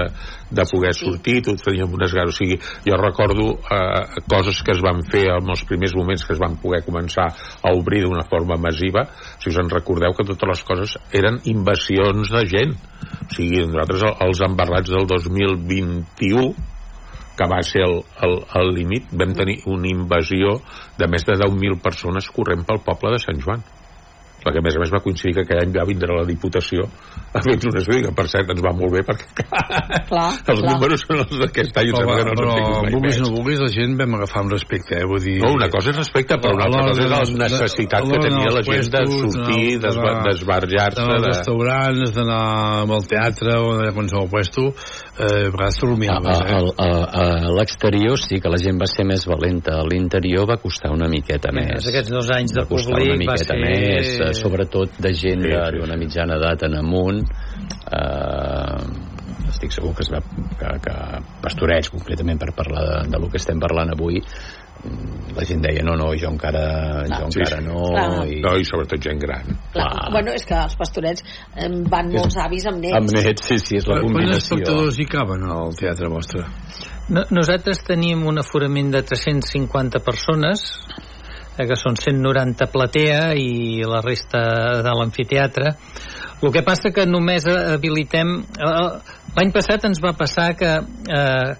de 0.51 0.65
poder 0.71 0.93
sortir, 0.97 1.41
tots 1.45 1.63
teníem 1.63 1.91
unes 1.93 2.13
ganes 2.13 2.33
o 2.33 2.37
sigui, 2.37 2.57
jo 2.87 2.97
recordo 2.99 3.49
eh, 3.59 4.21
coses 4.29 4.61
que 4.63 4.73
es 4.75 4.81
van 4.83 5.01
fer 5.11 5.25
en 5.35 5.49
els 5.53 5.63
primers 5.69 5.95
moments 5.95 6.25
que 6.25 6.33
es 6.33 6.41
van 6.41 6.57
poder 6.61 6.83
començar 6.85 7.29
a 7.33 7.73
obrir 7.75 8.03
d'una 8.03 8.23
forma 8.29 8.57
massiva 8.57 9.05
si 9.39 9.49
us 9.51 9.57
en 9.61 9.69
recordeu 9.71 10.13
que 10.17 10.25
totes 10.27 10.49
les 10.49 10.63
coses 10.67 10.97
eren 11.13 11.39
invasions 11.49 12.31
de 12.33 12.45
gent 12.49 12.75
o 12.75 13.33
sigui, 13.33 13.63
nosaltres 13.65 14.03
el- 14.09 14.17
els 14.27 14.41
embarrats 14.45 14.89
del 14.93 15.07
2021 15.07 16.53
que 17.37 17.47
va 17.49 17.61
ser 17.65 17.81
el, 17.87 18.73
límit, 18.75 19.07
vam 19.11 19.33
tenir 19.37 19.59
una 19.65 19.89
invasió 19.89 20.59
de 20.97 21.07
més 21.09 21.25
de 21.25 21.33
10.000 21.41 21.79
persones 21.81 22.29
corrent 22.29 22.65
pel 22.67 22.83
poble 22.85 23.15
de 23.17 23.23
Sant 23.23 23.41
Joan 23.41 23.63
la 24.43 24.51
que 24.51 24.59
a 24.59 24.63
més 24.65 24.75
a 24.75 24.79
més 24.81 24.89
va 24.91 24.99
coincidir 24.99 25.31
que 25.37 25.43
aquell 25.45 25.61
any 25.63 25.69
va 25.71 25.85
vindre 25.87 26.11
la 26.17 26.25
Diputació 26.27 26.83
a 27.31 27.39
fer 27.45 27.53
un 27.63 27.77
estudi 27.79 28.01
que 28.03 28.09
per 28.11 28.25
cert 28.27 28.49
ens 28.51 28.59
va 28.59 28.73
molt 28.75 28.91
bé 28.91 28.99
perquè 29.07 29.29
clar, 29.39 29.61
clar, 30.09 30.25
els 30.35 30.59
clar. 30.59 30.73
números 30.73 31.05
són 31.07 31.21
els 31.23 31.37
d'aquest 31.39 31.77
any 31.79 31.93
però, 31.95 32.17
que 32.17 32.25
no 32.27 32.33
però 32.41 32.57
mai 32.83 32.91
vulguis 32.91 33.21
no 33.23 33.29
vulguis 33.31 33.61
la 33.63 33.69
gent 33.71 33.95
vam 34.01 34.17
agafar 34.17 34.41
amb 34.43 34.51
respecte 34.51 34.97
eh? 34.99 35.05
vull 35.07 35.23
dir, 35.23 35.37
No, 35.45 35.53
una 35.55 35.69
cosa 35.71 35.93
és 35.93 35.97
respecte, 36.01 36.35
però 36.43 36.57
una 36.57 36.65
A 36.65 36.67
altra 36.67 36.83
cosa 36.89 37.05
és 37.05 37.07
de- 37.07 37.37
la 37.39 37.47
necessitat 37.53 38.09
que 38.11 38.19
tenia 38.25 38.51
la 38.57 38.65
gent 38.67 38.91
de 38.97 39.05
sortir, 39.13 39.79
d'esbarjar-se. 39.79 40.99
d'anar 40.99 41.15
als 41.15 41.23
De... 41.23 41.31
restaurants, 41.31 42.13
d'anar 42.19 42.43
al 42.99 43.07
teatre 43.07 43.55
o 43.63 43.71
d'anar 43.77 43.93
a 43.93 43.95
qualsevol 43.95 44.29
puesto 44.35 44.67
eh, 45.19 45.45
a 45.47 45.51
vegades 45.53 45.77
te 45.79 45.85
rumiaves, 45.85 46.39
a, 46.39 46.45
eh? 46.47 46.71
a, 46.77 46.87
a, 46.87 47.25
a 47.47 47.51
l'exterior 47.57 48.17
sí 48.19 48.39
que 48.41 48.49
la 48.49 48.57
gent 48.57 48.79
va 48.81 48.87
ser 48.89 49.05
més 49.05 49.25
valenta 49.29 49.79
a 49.79 49.85
l'interior 49.85 50.47
va 50.49 50.57
costar 50.57 50.91
una 50.95 51.07
miqueta 51.11 51.51
Més, 51.53 51.69
més 51.75 51.87
aquests 51.91 52.09
dos 52.13 52.31
anys 52.33 52.53
de 52.55 52.61
va 52.63 52.67
costar 52.71 52.93
públic 52.97 53.11
una 53.11 53.17
va 53.17 53.21
miqueta 53.23 53.53
ser- 53.53 53.61
més 53.61 54.13
eh, 54.19 54.33
sobretot 54.41 54.99
de 54.99 55.13
gent 55.13 55.43
Sí, 55.43 55.49
de- 55.53 55.63
sí, 55.69 55.77
d'una 55.79 55.97
mitjana 56.01 56.37
edat 56.41 56.63
en 56.69 56.75
amunt. 56.81 57.21
Eh, 57.91 59.11
estic 59.53 59.71
segur 59.75 59.93
que 59.95 60.03
es 60.05 60.11
va 60.13 60.19
que, 60.59 60.71
que 60.87 60.95
pastorets 61.43 61.91
concretament 61.93 62.39
per 62.41 62.51
parlar 62.57 62.83
de, 62.89 62.97
de 63.13 63.19
lo 63.21 63.29
que 63.29 63.37
estem 63.41 63.59
parlant 63.61 63.91
avui. 63.93 64.21
Mm, 64.83 65.22
la 65.35 65.45
gent 65.47 65.61
deia 65.65 65.83
no, 65.85 65.95
no, 65.99 66.09
jo 66.19 66.29
encara, 66.31 66.63
jo 67.09 67.29
Sí, 67.33 67.41
encara 67.41 67.59
sí. 67.61 67.67
no 67.67 67.83
Clar. 67.89 68.25
i, 68.27 68.39
No, 68.43 68.55
i 68.59 68.65
sobretot 68.67 69.01
gent 69.03 69.21
gran. 69.21 69.47
Clar, 69.73 69.87
Clar. 69.91 70.11
bueno, 70.13 70.33
és 70.37 70.45
que 70.45 70.57
els 70.59 70.75
pastorets 70.79 71.23
eh, 71.55 71.69
van 71.89 72.11
molts 72.13 72.37
avis 72.43 72.67
amb 72.69 72.81
nets. 72.83 72.97
amb 72.99 73.13
nets, 73.17 73.47
sí, 73.47 73.59
sí, 73.59 73.77
és 73.81 73.87
la 73.89 73.99
Quants 73.99 74.11
combinació 74.11 74.57
espectadors 74.57 74.99
hi 74.99 75.07
caben 75.09 75.47
al 75.49 75.75
teatre 75.79 76.09
vostre? 76.13 76.45
No, 77.09 77.25
nosaltres 77.35 77.83
tenim 77.87 78.25
un 78.29 78.39
aforament 78.39 78.93
de 78.93 79.01
350 79.03 79.99
persones 80.05 80.63
eh, 81.57 81.65
que 81.67 81.75
són 81.79 81.97
190 81.99 82.69
platea 82.71 83.33
i 83.35 83.83
la 83.87 84.01
resta 84.05 84.43
de 84.85 84.93
l'amfiteatre 84.99 85.75
el 86.43 86.51
que 86.51 86.63
passa 86.65 86.91
que 86.91 87.05
només 87.07 87.45
habilitem 87.47 88.33
eh, 88.43 88.73
l'any 89.37 89.53
passat 89.55 89.85
ens 89.87 90.01
va 90.03 90.11
passar 90.19 90.53
que 90.59 90.73
eh, 90.79 91.53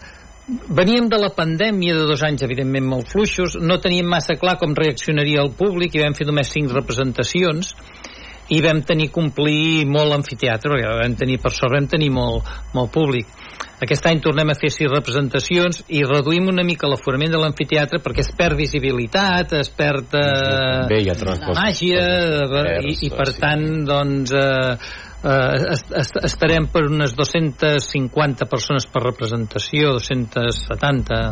veníem 0.48 1.08
de 1.10 1.20
la 1.20 1.32
pandèmia 1.36 1.96
de 1.96 2.08
dos 2.08 2.24
anys 2.24 2.44
evidentment 2.44 2.88
molt 2.88 3.12
fluixos. 3.12 3.58
No 3.60 3.80
teníem 3.80 4.10
massa 4.10 4.36
clar 4.40 4.58
com 4.60 4.76
reaccionaria 4.76 5.44
el 5.44 5.54
públic 5.56 5.96
i 5.96 6.04
vam 6.04 6.18
fer 6.18 6.28
només 6.28 6.52
cinc 6.52 6.74
representacions. 6.76 7.76
I 8.52 8.60
vam 8.62 8.82
tenir 8.84 9.08
complir 9.16 9.86
molt 9.88 10.12
l'amfiteatre 10.12 10.74
perquè 10.74 10.96
vam 11.00 11.14
tenir, 11.16 11.40
per 11.40 11.54
sort 11.56 11.78
vam 11.78 11.88
tenir 11.88 12.12
molt, 12.12 12.50
molt 12.76 12.92
públic. 12.92 13.30
Aquest 13.84 14.06
any 14.08 14.20
tornem 14.24 14.52
a 14.52 14.56
fer 14.56 14.70
sis 14.72 14.88
representacions 14.92 15.82
i 15.96 16.04
reduïm 16.08 16.50
una 16.52 16.64
mica 16.68 16.88
l'aforament 16.92 17.32
de 17.34 17.40
l'amfiteatre 17.40 18.00
perquè 18.04 18.24
es 18.24 18.32
perd 18.36 18.60
visibilitat, 18.60 19.56
es 19.60 19.72
perd 19.76 20.14
eh, 20.20 20.84
Bé, 20.92 21.00
hi 21.04 21.10
ha 21.12 21.16
màgia 21.56 22.04
eh, 22.44 22.78
i, 22.92 22.94
i 23.08 23.12
per 23.12 23.32
tant 23.40 23.66
doncs 23.88 24.36
eh, 24.40 24.78
eh, 25.24 25.66
est 25.76 25.96
est 26.04 26.20
estarem 26.30 26.68
per 26.72 26.86
unes 26.90 27.16
250 27.18 28.50
persones 28.52 28.88
per 28.92 29.06
representació 29.08 29.98
270 29.98 31.24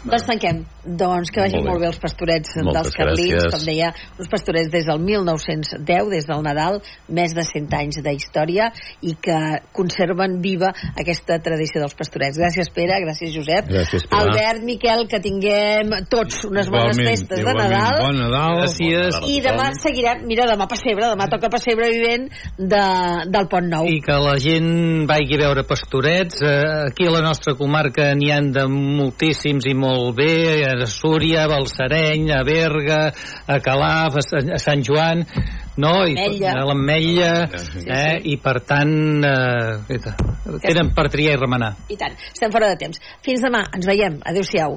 Doncs 0.00 0.24
tanquem. 0.24 0.62
Doncs 0.84 1.30
que 1.30 1.40
vagin 1.42 1.60
Molt 1.60 1.66
bé. 1.66 1.70
molt 1.70 1.80
bé 1.82 1.86
els 1.90 1.98
pastorets 2.00 2.54
Moltes 2.56 2.82
dels 2.82 2.94
Carlins, 2.96 3.34
gràcies. 3.34 3.52
com 3.52 3.64
deia, 3.68 3.92
uns 4.18 4.28
pastorets 4.32 4.70
des 4.72 4.86
del 4.86 4.98
1910, 5.00 6.08
des 6.10 6.26
del 6.26 6.42
Nadal, 6.42 6.80
més 7.08 7.34
de 7.36 7.42
100 7.44 7.74
anys 7.76 8.00
d'història 8.02 8.70
i 9.02 9.14
que 9.20 9.38
conserven 9.76 10.40
viva 10.40 10.72
aquesta 10.96 11.38
tradició 11.38 11.80
dels 11.82 11.94
pastorets. 11.94 12.38
Gràcies, 12.40 12.70
Pere, 12.72 12.96
gràcies, 13.04 13.34
Josep. 13.34 13.68
Gràcies, 13.68 14.06
Pilar. 14.08 14.22
Albert, 14.28 14.64
Miquel, 14.64 15.06
que 15.10 15.20
tinguem 15.20 15.90
tots 16.08 16.44
unes 16.48 16.70
bones 16.70 16.96
Igualment, 16.96 17.16
festes 17.16 17.44
de. 17.44 17.54
Nadal. 17.60 18.00
Bon 18.00 18.16
Nadal. 18.16 18.60
Gràcies. 18.62 19.20
I 19.28 19.40
demà 19.44 19.70
seguirem, 19.76 20.24
mira, 20.26 20.46
demà 20.48 20.66
pessebre, 20.70 21.10
demà 21.12 21.28
toca 21.28 21.50
pessebre 21.52 21.90
vivent 21.92 22.28
de, 22.56 22.84
del 23.28 23.48
Pont 23.50 23.68
Nou. 23.70 23.84
i 23.90 24.00
que 24.00 24.16
la 24.16 24.36
gent 24.40 25.06
vagi 25.10 25.36
a 25.36 25.42
veure 25.44 25.64
pastorets 25.68 26.40
eh, 26.42 26.88
aquí 26.88 27.06
a 27.06 27.12
la 27.12 27.20
nostra 27.24 27.54
comarca 27.58 28.14
n'hi 28.14 28.30
han 28.32 28.50
de 28.54 28.64
moltíssims 28.70 29.66
i 29.68 29.74
molt 29.74 30.16
bé 30.16 30.32
a 30.74 30.86
Súria, 30.86 31.44
a 31.44 31.48
Balsareny, 31.50 32.30
a 32.32 32.42
Berga 32.46 33.00
a 33.46 33.58
Calaf, 33.64 34.16
a 34.20 34.22
Sant- 34.26 34.52
a 34.54 34.58
Sant 34.62 34.82
Joan 34.86 35.24
no? 35.80 35.92
I, 36.06 36.16
a 36.44 36.64
l'Ametlla 36.68 37.48
Sí, 37.58 37.84
eh? 37.88 38.20
i 38.32 38.36
per 38.42 38.60
tant 38.68 39.24
eh, 39.24 39.98
tenen 40.62 40.92
per 40.94 41.08
triar 41.12 41.34
i 41.36 41.40
remenar 41.40 41.74
I 41.88 41.96
tant, 42.00 42.14
estem 42.32 42.52
fora 42.52 42.68
de 42.72 42.76
temps. 42.80 43.00
Fins 43.24 43.40
demà, 43.44 43.64
ens 43.74 43.86
veiem. 43.88 44.20
Adéu-siau. 44.26 44.76